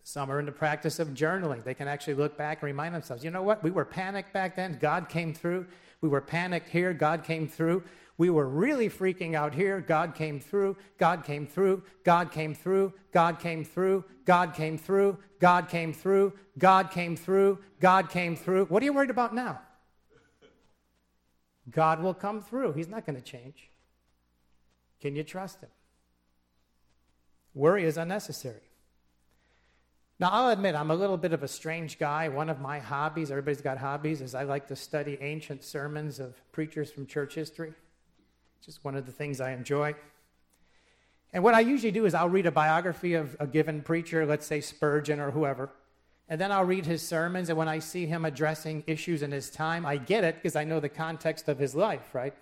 Some 0.08 0.32
are 0.32 0.40
in 0.40 0.46
the 0.46 0.52
practice 0.52 1.00
of 1.00 1.08
journaling. 1.08 1.62
They 1.62 1.74
can 1.74 1.86
actually 1.86 2.14
look 2.14 2.38
back 2.38 2.62
and 2.62 2.66
remind 2.66 2.94
themselves, 2.94 3.22
you 3.22 3.30
know 3.30 3.42
what? 3.42 3.62
We 3.62 3.70
were 3.70 3.84
panicked 3.84 4.32
back 4.32 4.56
then. 4.56 4.78
God 4.80 5.10
came 5.10 5.34
through. 5.34 5.66
We 6.00 6.08
were 6.08 6.22
panicked 6.22 6.70
here. 6.70 6.94
God 6.94 7.24
came 7.24 7.46
through. 7.46 7.82
We 8.16 8.30
were 8.30 8.48
really 8.48 8.88
freaking 8.88 9.34
out 9.34 9.52
here. 9.52 9.82
God 9.82 10.14
came 10.14 10.40
through. 10.40 10.78
God 10.96 11.24
came 11.24 11.46
through. 11.46 11.82
God 12.04 12.30
came 12.30 12.54
through. 12.54 12.94
God 13.12 13.38
came 13.38 13.66
through. 13.66 14.04
God 14.24 14.54
came 14.54 14.78
through. 14.78 15.18
God 15.40 15.68
came 15.68 15.92
through. 15.92 16.32
God 16.56 16.90
came 16.90 17.14
through. 17.14 17.58
God 17.78 18.08
came 18.08 18.34
through. 18.34 18.64
What 18.64 18.82
are 18.82 18.86
you 18.86 18.94
worried 18.94 19.10
about 19.10 19.34
now? 19.34 19.60
God 21.70 22.02
will 22.02 22.14
come 22.14 22.40
through. 22.40 22.72
He's 22.72 22.88
not 22.88 23.04
going 23.04 23.16
to 23.16 23.22
change. 23.22 23.68
Can 25.02 25.14
you 25.14 25.22
trust 25.22 25.60
him? 25.60 25.68
Worry 27.52 27.84
is 27.84 27.98
unnecessary. 27.98 28.67
Now, 30.20 30.30
I'll 30.30 30.50
admit, 30.50 30.74
I'm 30.74 30.90
a 30.90 30.96
little 30.96 31.16
bit 31.16 31.32
of 31.32 31.44
a 31.44 31.48
strange 31.48 31.96
guy. 31.96 32.28
One 32.28 32.48
of 32.50 32.60
my 32.60 32.80
hobbies, 32.80 33.30
everybody's 33.30 33.60
got 33.60 33.78
hobbies, 33.78 34.20
is 34.20 34.34
I 34.34 34.42
like 34.42 34.66
to 34.66 34.74
study 34.74 35.16
ancient 35.20 35.62
sermons 35.62 36.18
of 36.18 36.34
preachers 36.50 36.90
from 36.90 37.06
church 37.06 37.34
history. 37.34 37.72
Just 38.64 38.82
one 38.82 38.96
of 38.96 39.06
the 39.06 39.12
things 39.12 39.40
I 39.40 39.52
enjoy. 39.52 39.94
And 41.32 41.44
what 41.44 41.54
I 41.54 41.60
usually 41.60 41.92
do 41.92 42.04
is 42.04 42.14
I'll 42.14 42.28
read 42.28 42.46
a 42.46 42.50
biography 42.50 43.14
of 43.14 43.36
a 43.38 43.46
given 43.46 43.80
preacher, 43.80 44.26
let's 44.26 44.44
say 44.44 44.60
Spurgeon 44.60 45.20
or 45.20 45.30
whoever, 45.30 45.70
and 46.28 46.40
then 46.40 46.50
I'll 46.50 46.64
read 46.64 46.84
his 46.84 47.06
sermons. 47.06 47.48
And 47.48 47.56
when 47.56 47.68
I 47.68 47.78
see 47.78 48.06
him 48.06 48.24
addressing 48.24 48.82
issues 48.88 49.22
in 49.22 49.30
his 49.30 49.50
time, 49.50 49.86
I 49.86 49.98
get 49.98 50.24
it 50.24 50.36
because 50.36 50.56
I 50.56 50.64
know 50.64 50.80
the 50.80 50.88
context 50.88 51.48
of 51.48 51.58
his 51.58 51.76
life, 51.76 52.12
right? 52.12 52.34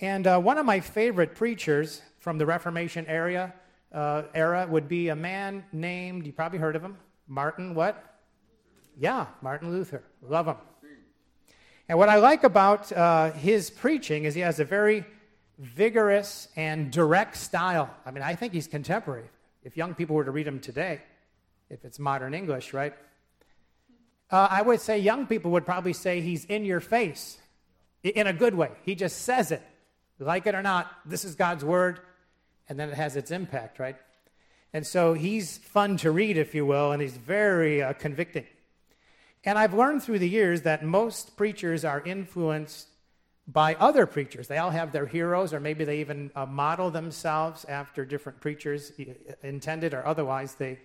And 0.00 0.26
uh, 0.26 0.38
one 0.38 0.58
of 0.58 0.66
my 0.66 0.80
favorite 0.80 1.34
preachers 1.34 2.02
from 2.18 2.36
the 2.36 2.44
Reformation 2.44 3.06
area 3.06 3.54
uh, 3.92 4.22
era 4.34 4.66
would 4.68 4.88
be 4.88 5.08
a 5.08 5.16
man 5.16 5.64
named, 5.72 6.26
you 6.26 6.32
probably 6.32 6.58
heard 6.58 6.76
of 6.76 6.82
him, 6.82 6.96
Martin 7.26 7.74
what? 7.74 8.20
Yeah, 8.98 9.26
Martin 9.42 9.70
Luther. 9.70 10.02
Love 10.22 10.46
him. 10.46 10.56
And 11.88 11.98
what 11.98 12.08
I 12.08 12.16
like 12.16 12.42
about 12.42 12.90
uh, 12.92 13.30
his 13.32 13.70
preaching 13.70 14.24
is 14.24 14.34
he 14.34 14.40
has 14.40 14.58
a 14.58 14.64
very 14.64 15.04
vigorous 15.58 16.48
and 16.56 16.90
direct 16.90 17.36
style. 17.36 17.90
I 18.04 18.10
mean, 18.10 18.22
I 18.22 18.34
think 18.34 18.52
he's 18.52 18.66
contemporary. 18.66 19.28
If 19.62 19.76
young 19.76 19.94
people 19.94 20.16
were 20.16 20.24
to 20.24 20.30
read 20.30 20.46
him 20.46 20.60
today, 20.60 21.02
if 21.70 21.84
it's 21.84 21.98
modern 21.98 22.34
English, 22.34 22.72
right? 22.72 22.94
Uh, 24.30 24.48
I 24.50 24.62
would 24.62 24.80
say 24.80 24.98
young 24.98 25.26
people 25.26 25.52
would 25.52 25.64
probably 25.64 25.92
say 25.92 26.20
he's 26.20 26.44
in 26.44 26.64
your 26.64 26.80
face 26.80 27.38
in 28.02 28.26
a 28.26 28.32
good 28.32 28.54
way. 28.54 28.70
He 28.82 28.94
just 28.94 29.22
says 29.22 29.52
it. 29.52 29.62
Like 30.18 30.46
it 30.46 30.54
or 30.54 30.62
not, 30.62 30.90
this 31.04 31.24
is 31.24 31.34
God's 31.34 31.64
word 31.64 32.00
and 32.68 32.78
then 32.78 32.88
it 32.88 32.94
has 32.94 33.16
its 33.16 33.30
impact, 33.30 33.78
right? 33.78 33.96
And 34.72 34.86
so 34.86 35.14
he's 35.14 35.58
fun 35.58 35.96
to 35.98 36.10
read, 36.10 36.36
if 36.36 36.54
you 36.54 36.66
will, 36.66 36.92
and 36.92 37.00
he's 37.00 37.16
very 37.16 37.82
uh, 37.82 37.92
convicting. 37.94 38.46
And 39.44 39.58
I've 39.58 39.74
learned 39.74 40.02
through 40.02 40.18
the 40.18 40.28
years 40.28 40.62
that 40.62 40.84
most 40.84 41.36
preachers 41.36 41.84
are 41.84 42.00
influenced 42.00 42.88
by 43.46 43.76
other 43.76 44.04
preachers. 44.06 44.48
They 44.48 44.58
all 44.58 44.70
have 44.70 44.90
their 44.90 45.06
heroes, 45.06 45.54
or 45.54 45.60
maybe 45.60 45.84
they 45.84 46.00
even 46.00 46.32
uh, 46.34 46.46
model 46.46 46.90
themselves 46.90 47.64
after 47.66 48.04
different 48.04 48.40
preachers, 48.40 48.92
intended 49.42 49.94
or 49.94 50.04
otherwise. 50.04 50.54
They 50.54 50.80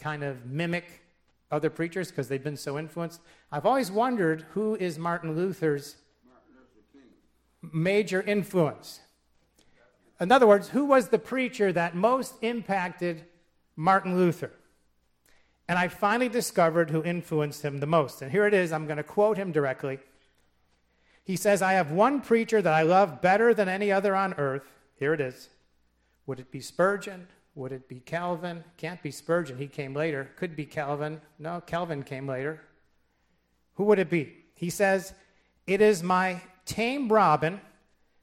kind 0.00 0.24
of 0.24 0.46
mimic 0.46 1.02
other 1.50 1.68
preachers 1.68 2.10
because 2.10 2.28
they've 2.28 2.42
been 2.42 2.56
so 2.56 2.78
influenced. 2.78 3.20
I've 3.52 3.66
always 3.66 3.90
wondered 3.90 4.46
who 4.52 4.74
is 4.74 4.98
Martin 4.98 5.36
Luther's 5.36 5.96
major 7.60 8.22
influence. 8.22 9.00
In 10.22 10.30
other 10.30 10.46
words, 10.46 10.68
who 10.68 10.84
was 10.84 11.08
the 11.08 11.18
preacher 11.18 11.72
that 11.72 11.96
most 11.96 12.34
impacted 12.42 13.24
Martin 13.74 14.16
Luther? 14.16 14.52
And 15.68 15.76
I 15.76 15.88
finally 15.88 16.28
discovered 16.28 16.90
who 16.90 17.02
influenced 17.02 17.62
him 17.62 17.80
the 17.80 17.86
most. 17.86 18.22
And 18.22 18.30
here 18.30 18.46
it 18.46 18.54
is. 18.54 18.70
I'm 18.70 18.86
going 18.86 18.98
to 18.98 19.02
quote 19.02 19.36
him 19.36 19.50
directly. 19.50 19.98
He 21.24 21.34
says, 21.34 21.60
I 21.60 21.72
have 21.72 21.90
one 21.90 22.20
preacher 22.20 22.62
that 22.62 22.72
I 22.72 22.82
love 22.82 23.20
better 23.20 23.52
than 23.52 23.68
any 23.68 23.90
other 23.90 24.14
on 24.14 24.34
earth. 24.34 24.62
Here 24.94 25.12
it 25.12 25.20
is. 25.20 25.48
Would 26.26 26.38
it 26.38 26.52
be 26.52 26.60
Spurgeon? 26.60 27.26
Would 27.56 27.72
it 27.72 27.88
be 27.88 27.98
Calvin? 27.98 28.62
Can't 28.76 29.02
be 29.02 29.10
Spurgeon. 29.10 29.58
He 29.58 29.66
came 29.66 29.92
later. 29.92 30.30
Could 30.36 30.54
be 30.54 30.66
Calvin. 30.66 31.20
No, 31.40 31.60
Calvin 31.66 32.04
came 32.04 32.28
later. 32.28 32.60
Who 33.74 33.84
would 33.84 33.98
it 33.98 34.08
be? 34.08 34.36
He 34.54 34.70
says, 34.70 35.14
It 35.66 35.80
is 35.80 36.00
my 36.00 36.40
tame 36.64 37.12
robin 37.12 37.60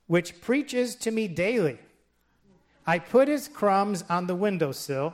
which 0.07 0.39
preaches 0.39 0.95
to 0.95 1.11
me 1.11 1.27
daily. 1.27 1.77
I 2.89 2.97
put 2.97 3.27
his 3.27 3.47
crumbs 3.47 4.03
on 4.09 4.25
the 4.25 4.33
windowsill. 4.33 5.13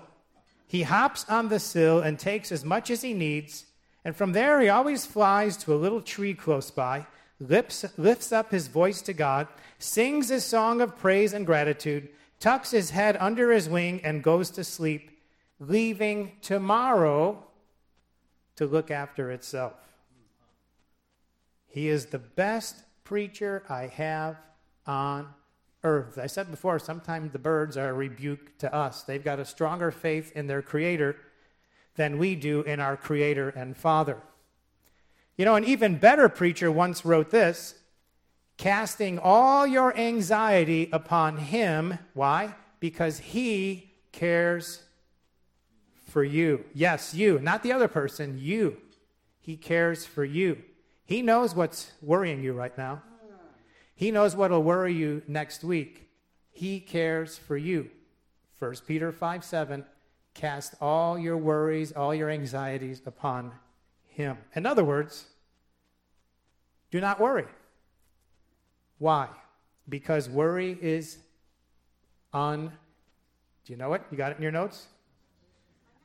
He 0.66 0.84
hops 0.84 1.26
on 1.28 1.50
the 1.50 1.60
sill 1.60 2.00
and 2.00 2.18
takes 2.18 2.50
as 2.50 2.64
much 2.64 2.90
as 2.90 3.02
he 3.02 3.14
needs, 3.14 3.66
and 4.06 4.16
from 4.16 4.32
there 4.32 4.62
he 4.62 4.70
always 4.70 5.06
flies 5.06 5.58
to 5.58 5.74
a 5.74 5.76
little 5.76 6.00
tree 6.00 6.34
close 6.34 6.72
by, 6.72 7.06
lifts, 7.38 7.84
lifts 7.98 8.32
up 8.32 8.50
his 8.50 8.70
voice 8.70 9.02
to 9.02 9.12
God, 9.12 9.50
sings 9.78 10.32
a 10.32 10.40
song 10.40 10.80
of 10.80 10.98
praise 10.98 11.34
and 11.34 11.46
gratitude, 11.46 12.08
tucks 12.40 12.72
his 12.72 12.92
head 12.92 13.18
under 13.20 13.52
his 13.52 13.68
wing, 13.68 14.00
and 14.06 14.24
goes 14.24 14.50
to 14.52 14.64
sleep, 14.64 15.12
leaving 15.60 16.32
tomorrow 16.42 17.44
to 18.56 18.66
look 18.66 18.90
after 18.90 19.32
itself. 19.32 19.74
He 21.68 21.90
is 21.90 22.06
the 22.06 22.20
best 22.20 22.78
preacher 23.04 23.64
I 23.68 23.88
have 23.88 24.38
on 24.88 25.28
earth. 25.86 26.18
I 26.18 26.28
said 26.28 26.52
before, 26.52 26.80
sometimes 26.80 27.32
the 27.32 27.40
birds 27.40 27.78
are 27.78 27.90
a 27.90 27.94
rebuke 27.94 28.58
to 28.58 28.74
us. 28.74 29.04
They've 29.04 29.24
got 29.24 29.40
a 29.40 29.46
stronger 29.46 29.92
faith 29.92 30.34
in 30.36 30.48
their 30.48 30.62
Creator 30.62 31.16
than 31.96 32.18
we 32.18 32.36
do 32.36 32.62
in 32.62 32.82
our 32.82 32.98
Creator 32.98 33.50
and 33.50 33.78
Father. 33.78 34.18
You 35.38 35.46
know, 35.46 35.56
an 35.56 35.64
even 35.64 35.98
better 35.98 36.28
preacher 36.28 36.72
once 36.72 37.06
wrote 37.06 37.30
this 37.30 37.76
casting 38.58 39.20
all 39.20 39.68
your 39.68 39.96
anxiety 39.98 40.90
upon 40.92 41.38
Him. 41.38 42.00
Why? 42.14 42.56
Because 42.80 43.20
He 43.20 43.92
cares 44.12 44.82
for 46.06 46.24
you. 46.24 46.66
Yes, 46.74 47.14
you, 47.14 47.40
not 47.40 47.64
the 47.64 47.74
other 47.74 47.88
person, 47.88 48.38
you. 48.40 48.78
He 49.42 49.58
cares 49.58 50.06
for 50.06 50.24
you. 50.24 50.64
He 51.06 51.22
knows 51.22 51.54
what's 51.54 51.92
worrying 52.02 52.42
you 52.42 52.54
right 52.54 52.76
now. 52.78 53.04
He 53.96 54.12
knows 54.12 54.36
what 54.36 54.52
will 54.52 54.64
worry 54.64 54.94
you 54.94 55.22
next 55.28 55.64
week. 55.64 56.10
He 56.52 56.80
cares 56.80 57.38
for 57.38 57.58
you. 57.58 57.90
1 58.60 58.76
Peter 58.86 59.12
5 59.12 59.44
7, 59.44 59.86
cast 60.34 60.76
all 60.82 61.18
your 61.18 61.38
worries, 61.38 61.92
all 61.94 62.14
your 62.14 62.30
anxieties 62.30 63.02
upon 63.06 63.54
Him. 64.08 64.38
In 64.54 64.66
other 64.66 64.84
words, 64.84 65.26
do 66.92 67.00
not 67.00 67.20
worry. 67.20 67.46
Why? 69.00 69.28
Because 69.88 70.30
worry 70.30 70.78
is 70.82 71.18
un. 72.34 72.72
Do 73.66 73.74
you 73.74 73.78
know 73.78 73.94
it? 73.94 74.02
You 74.12 74.18
got 74.18 74.32
it 74.32 74.38
in 74.38 74.44
your 74.44 74.52
notes? 74.52 74.88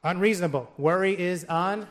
Unreasonable. 0.03 0.70
Worry 0.78 1.18
is 1.18 1.45
un. 1.49 1.86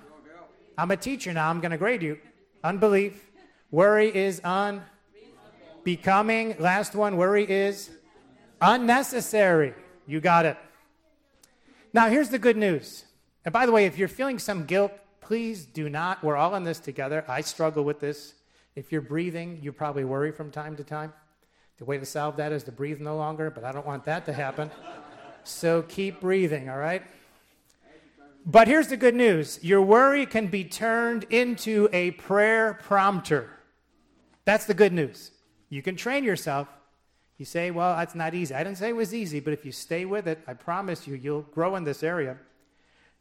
I'm 0.77 0.91
a 0.91 0.97
teacher 0.97 1.33
now. 1.33 1.49
I'm 1.49 1.59
going 1.59 1.71
to 1.71 1.77
grade 1.77 2.01
you. 2.01 2.17
Unbelief. 2.63 3.29
Worry 3.71 4.13
is 4.15 4.41
un 4.43 4.81
becoming, 5.95 6.55
last 6.59 6.93
one, 6.93 7.17
worry 7.17 7.49
is 7.49 7.89
unnecessary. 8.61 9.73
You 10.05 10.21
got 10.21 10.45
it. 10.45 10.55
Now, 11.93 12.09
here's 12.09 12.29
the 12.29 12.37
good 12.37 12.57
news. 12.57 13.05
And 13.43 13.51
by 13.51 13.65
the 13.65 13.71
way, 13.71 13.87
if 13.87 13.97
you're 13.97 14.07
feeling 14.07 14.37
some 14.37 14.65
guilt, 14.65 14.91
please 15.19 15.65
do 15.65 15.89
not. 15.89 16.23
We're 16.23 16.35
all 16.35 16.53
in 16.53 16.63
this 16.63 16.79
together. 16.79 17.25
I 17.27 17.41
struggle 17.41 17.83
with 17.83 17.99
this. 17.99 18.35
If 18.75 18.91
you're 18.91 19.01
breathing, 19.01 19.57
you 19.63 19.71
probably 19.71 20.03
worry 20.03 20.31
from 20.31 20.51
time 20.51 20.75
to 20.75 20.83
time. 20.83 21.11
The 21.79 21.85
way 21.85 21.97
to 21.97 22.05
solve 22.05 22.37
that 22.37 22.51
is 22.51 22.63
to 22.65 22.71
breathe 22.71 23.01
no 23.01 23.17
longer, 23.17 23.49
but 23.49 23.63
I 23.63 23.71
don't 23.71 23.87
want 23.87 24.05
that 24.05 24.25
to 24.25 24.33
happen. 24.33 24.69
so 25.43 25.81
keep 25.81 26.21
breathing, 26.21 26.69
all 26.69 26.77
right? 26.77 27.01
But 28.45 28.67
here's 28.67 28.89
the 28.89 28.97
good 28.97 29.15
news 29.15 29.59
your 29.63 29.81
worry 29.81 30.27
can 30.27 30.47
be 30.47 30.65
turned 30.65 31.23
into 31.31 31.89
a 31.91 32.11
prayer 32.11 32.79
prompter. 32.83 33.49
That's 34.45 34.65
the 34.65 34.75
good 34.75 34.93
news. 34.93 35.31
You 35.69 35.81
can 35.81 35.95
train 35.95 36.23
yourself. 36.23 36.67
You 37.37 37.45
say, 37.45 37.71
well, 37.71 37.95
that's 37.95 38.15
not 38.15 38.33
easy. 38.33 38.53
I 38.53 38.63
didn't 38.63 38.77
say 38.77 38.89
it 38.89 38.95
was 38.95 39.13
easy, 39.13 39.39
but 39.39 39.53
if 39.53 39.65
you 39.65 39.71
stay 39.71 40.03
with 40.03 40.27
it, 40.27 40.39
I 40.45 40.53
promise 40.53 41.07
you, 41.07 41.15
you'll 41.15 41.43
grow 41.43 41.75
in 41.75 41.85
this 41.85 42.03
area. 42.03 42.37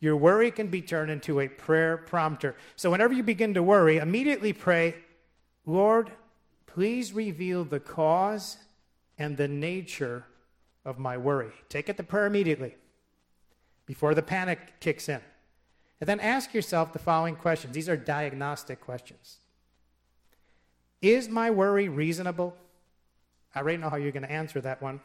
Your 0.01 0.17
worry 0.17 0.51
can 0.51 0.69
be 0.69 0.83
turned 0.83 1.11
into 1.11 1.41
a 1.41 1.49
prayer 1.49 1.97
prompter. 1.97 2.57
So 2.77 2.91
whenever 2.91 3.13
you 3.13 3.23
begin 3.23 3.55
to 3.55 3.63
worry, 3.63 3.99
immediately 3.99 4.53
pray, 4.53 4.97
Lord, 5.67 6.11
please 6.67 7.13
reveal 7.13 7.65
the 7.65 7.81
cause 7.81 8.57
and 9.19 9.37
the 9.37 9.49
nature 9.49 10.25
of 10.85 10.99
my 10.99 11.17
worry. 11.17 11.51
Take 11.69 11.89
it 11.89 11.97
to 11.97 12.03
prayer 12.03 12.27
immediately 12.27 12.77
before 13.87 14.15
the 14.15 14.23
panic 14.23 14.81
kicks 14.81 15.09
in. 15.09 15.21
And 16.01 16.09
then 16.09 16.21
ask 16.21 16.55
yourself 16.55 16.93
the 16.93 16.99
following 16.99 17.35
questions. 17.35 17.75
These 17.75 17.89
are 17.89 17.97
diagnostic 17.97 18.81
questions. 18.81 19.39
Is 21.01 21.29
my 21.29 21.51
worry 21.51 21.89
reasonable? 21.89 22.57
I 23.55 23.61
already 23.61 23.79
know 23.79 23.91
how 23.91 23.97
you're 23.97 24.13
going 24.13 24.25
to 24.25 24.33
answer 24.33 24.61
that 24.61 24.83
one. 24.83 25.01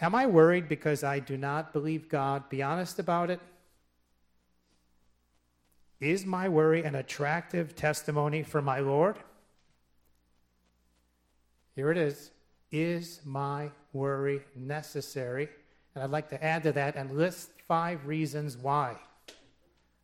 Am 0.00 0.14
I 0.14 0.26
worried 0.26 0.68
because 0.68 1.02
I 1.02 1.18
do 1.18 1.36
not 1.36 1.72
believe 1.72 2.08
God? 2.08 2.48
Be 2.48 2.62
honest 2.62 2.98
about 2.98 3.30
it. 3.30 3.40
Is 6.00 6.24
my 6.24 6.48
worry 6.48 6.84
an 6.84 6.94
attractive 6.94 7.74
testimony 7.74 8.44
for 8.44 8.62
my 8.62 8.78
Lord? 8.78 9.16
Here 11.74 11.90
it 11.90 11.98
is. 11.98 12.30
Is 12.70 13.20
my 13.24 13.70
worry 13.92 14.42
necessary? 14.54 15.48
And 15.94 16.04
I'd 16.04 16.10
like 16.10 16.28
to 16.30 16.44
add 16.44 16.62
to 16.64 16.72
that 16.72 16.94
and 16.94 17.16
list 17.16 17.50
five 17.66 18.06
reasons 18.06 18.56
why. 18.56 18.96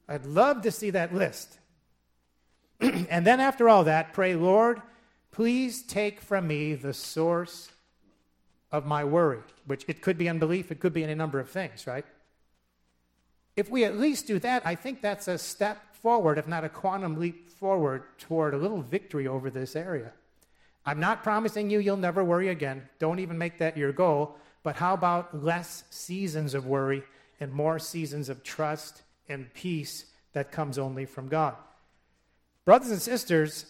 I'd 0.08 0.26
love 0.26 0.62
to 0.62 0.70
see 0.70 0.90
that 0.90 1.14
list. 1.14 1.58
and 3.10 3.26
then, 3.26 3.40
after 3.40 3.68
all 3.68 3.84
that, 3.84 4.12
pray, 4.12 4.34
Lord, 4.34 4.80
please 5.30 5.82
take 5.82 6.20
from 6.20 6.46
me 6.46 6.74
the 6.74 6.94
source 6.94 7.70
of 8.70 8.86
my 8.86 9.04
worry, 9.04 9.40
which 9.66 9.84
it 9.88 10.02
could 10.02 10.18
be 10.18 10.28
unbelief, 10.28 10.70
it 10.70 10.80
could 10.80 10.92
be 10.92 11.04
any 11.04 11.14
number 11.14 11.38
of 11.40 11.48
things, 11.48 11.86
right? 11.86 12.04
If 13.56 13.70
we 13.70 13.84
at 13.84 13.98
least 13.98 14.26
do 14.26 14.38
that, 14.40 14.66
I 14.66 14.74
think 14.74 15.00
that's 15.00 15.28
a 15.28 15.38
step 15.38 15.94
forward, 15.94 16.38
if 16.38 16.48
not 16.48 16.64
a 16.64 16.68
quantum 16.68 17.18
leap 17.20 17.48
forward, 17.50 18.02
toward 18.18 18.52
a 18.52 18.58
little 18.58 18.82
victory 18.82 19.26
over 19.28 19.48
this 19.48 19.76
area. 19.76 20.12
I'm 20.84 21.00
not 21.00 21.22
promising 21.22 21.70
you 21.70 21.78
you'll 21.78 21.96
never 21.96 22.22
worry 22.22 22.48
again. 22.48 22.88
Don't 22.98 23.20
even 23.20 23.38
make 23.38 23.58
that 23.58 23.76
your 23.76 23.92
goal. 23.92 24.36
But 24.62 24.76
how 24.76 24.94
about 24.94 25.42
less 25.44 25.84
seasons 25.90 26.54
of 26.54 26.66
worry 26.66 27.04
and 27.40 27.52
more 27.52 27.78
seasons 27.78 28.28
of 28.28 28.42
trust 28.42 29.02
and 29.28 29.52
peace 29.54 30.06
that 30.32 30.52
comes 30.52 30.78
only 30.78 31.06
from 31.06 31.28
God? 31.28 31.54
Brothers 32.64 32.90
and 32.90 33.02
sisters, 33.02 33.66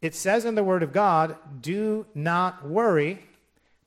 it 0.00 0.14
says 0.14 0.44
in 0.44 0.56
the 0.56 0.64
Word 0.64 0.82
of 0.82 0.92
God, 0.92 1.36
do 1.60 2.06
not 2.14 2.68
worry, 2.68 3.24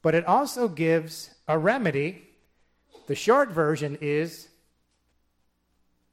but 0.02 0.16
it 0.16 0.26
also 0.26 0.68
gives 0.68 1.32
a 1.48 1.58
remedy. 1.58 2.24
The 3.08 3.16
short 3.16 3.50
version 3.50 3.98
is 4.00 4.48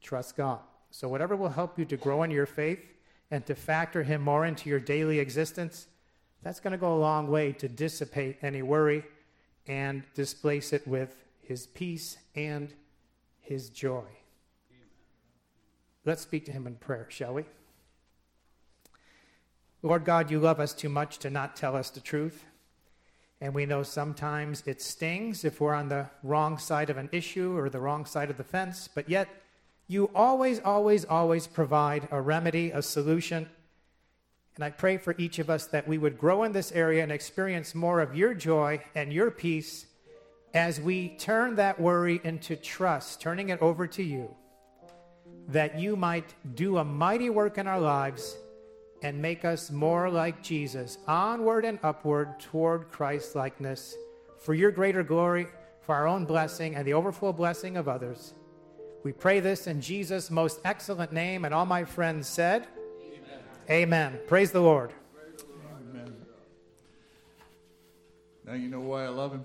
trust 0.00 0.36
God. 0.36 0.58
So, 0.90 1.08
whatever 1.08 1.36
will 1.36 1.48
help 1.48 1.78
you 1.78 1.84
to 1.86 1.96
grow 1.96 2.22
in 2.22 2.30
your 2.30 2.46
faith 2.46 2.80
and 3.30 3.46
to 3.46 3.54
factor 3.54 4.02
Him 4.02 4.20
more 4.22 4.44
into 4.44 4.68
your 4.68 4.80
daily 4.80 5.20
existence, 5.20 5.86
that's 6.42 6.60
going 6.60 6.72
to 6.72 6.78
go 6.78 6.94
a 6.94 6.98
long 6.98 7.28
way 7.28 7.52
to 7.52 7.68
dissipate 7.68 8.38
any 8.42 8.62
worry 8.62 9.04
and 9.66 10.02
displace 10.14 10.72
it 10.72 10.86
with 10.86 11.16
His 11.40 11.66
peace 11.66 12.18
and 12.34 12.74
His 13.40 13.70
joy. 13.70 14.04
Let's 16.04 16.22
speak 16.22 16.44
to 16.46 16.52
Him 16.52 16.66
in 16.66 16.74
prayer, 16.74 17.06
shall 17.08 17.34
we? 17.34 17.44
Lord 19.84 20.04
God, 20.04 20.30
you 20.30 20.38
love 20.38 20.60
us 20.60 20.72
too 20.72 20.88
much 20.88 21.18
to 21.18 21.30
not 21.30 21.56
tell 21.56 21.74
us 21.74 21.90
the 21.90 22.00
truth. 22.00 22.44
And 23.40 23.52
we 23.52 23.66
know 23.66 23.82
sometimes 23.82 24.62
it 24.64 24.80
stings 24.80 25.44
if 25.44 25.60
we're 25.60 25.74
on 25.74 25.88
the 25.88 26.08
wrong 26.22 26.56
side 26.56 26.88
of 26.88 26.96
an 26.96 27.08
issue 27.10 27.56
or 27.56 27.68
the 27.68 27.80
wrong 27.80 28.06
side 28.06 28.30
of 28.30 28.36
the 28.36 28.44
fence, 28.44 28.88
but 28.94 29.08
yet 29.08 29.28
you 29.88 30.08
always, 30.14 30.60
always, 30.60 31.04
always 31.04 31.48
provide 31.48 32.06
a 32.12 32.20
remedy, 32.20 32.70
a 32.70 32.80
solution. 32.80 33.48
And 34.54 34.64
I 34.64 34.70
pray 34.70 34.98
for 34.98 35.16
each 35.18 35.40
of 35.40 35.50
us 35.50 35.66
that 35.66 35.88
we 35.88 35.98
would 35.98 36.16
grow 36.16 36.44
in 36.44 36.52
this 36.52 36.70
area 36.70 37.02
and 37.02 37.10
experience 37.10 37.74
more 37.74 38.00
of 38.00 38.14
your 38.14 38.34
joy 38.34 38.80
and 38.94 39.12
your 39.12 39.32
peace 39.32 39.86
as 40.54 40.80
we 40.80 41.08
turn 41.16 41.56
that 41.56 41.80
worry 41.80 42.20
into 42.22 42.54
trust, 42.54 43.20
turning 43.20 43.48
it 43.48 43.60
over 43.60 43.88
to 43.88 44.02
you, 44.04 44.32
that 45.48 45.80
you 45.80 45.96
might 45.96 46.34
do 46.54 46.78
a 46.78 46.84
mighty 46.84 47.30
work 47.30 47.58
in 47.58 47.66
our 47.66 47.80
lives 47.80 48.36
and 49.02 49.20
make 49.20 49.44
us 49.44 49.70
more 49.70 50.08
like 50.08 50.42
Jesus, 50.42 50.98
onward 51.06 51.64
and 51.64 51.78
upward 51.82 52.38
toward 52.40 52.90
Christ 52.90 53.34
likeness, 53.34 53.96
for 54.38 54.54
your 54.54 54.70
greater 54.70 55.02
glory, 55.02 55.48
for 55.80 55.94
our 55.94 56.06
own 56.06 56.24
blessing, 56.24 56.76
and 56.76 56.86
the 56.86 56.94
overflow 56.94 57.32
blessing 57.32 57.76
of 57.76 57.88
others. 57.88 58.34
We 59.02 59.12
pray 59.12 59.40
this 59.40 59.66
in 59.66 59.80
Jesus' 59.80 60.30
most 60.30 60.60
excellent 60.64 61.12
name, 61.12 61.44
and 61.44 61.52
all 61.52 61.66
my 61.66 61.84
friends 61.84 62.28
said, 62.28 62.68
Amen. 63.68 64.12
Amen. 64.12 64.20
Praise 64.28 64.52
the 64.52 64.60
Lord. 64.60 64.92
Amen. 65.90 66.14
Now 68.46 68.54
you 68.54 68.68
know 68.68 68.80
why 68.80 69.04
I 69.04 69.08
love 69.08 69.32
him. 69.32 69.44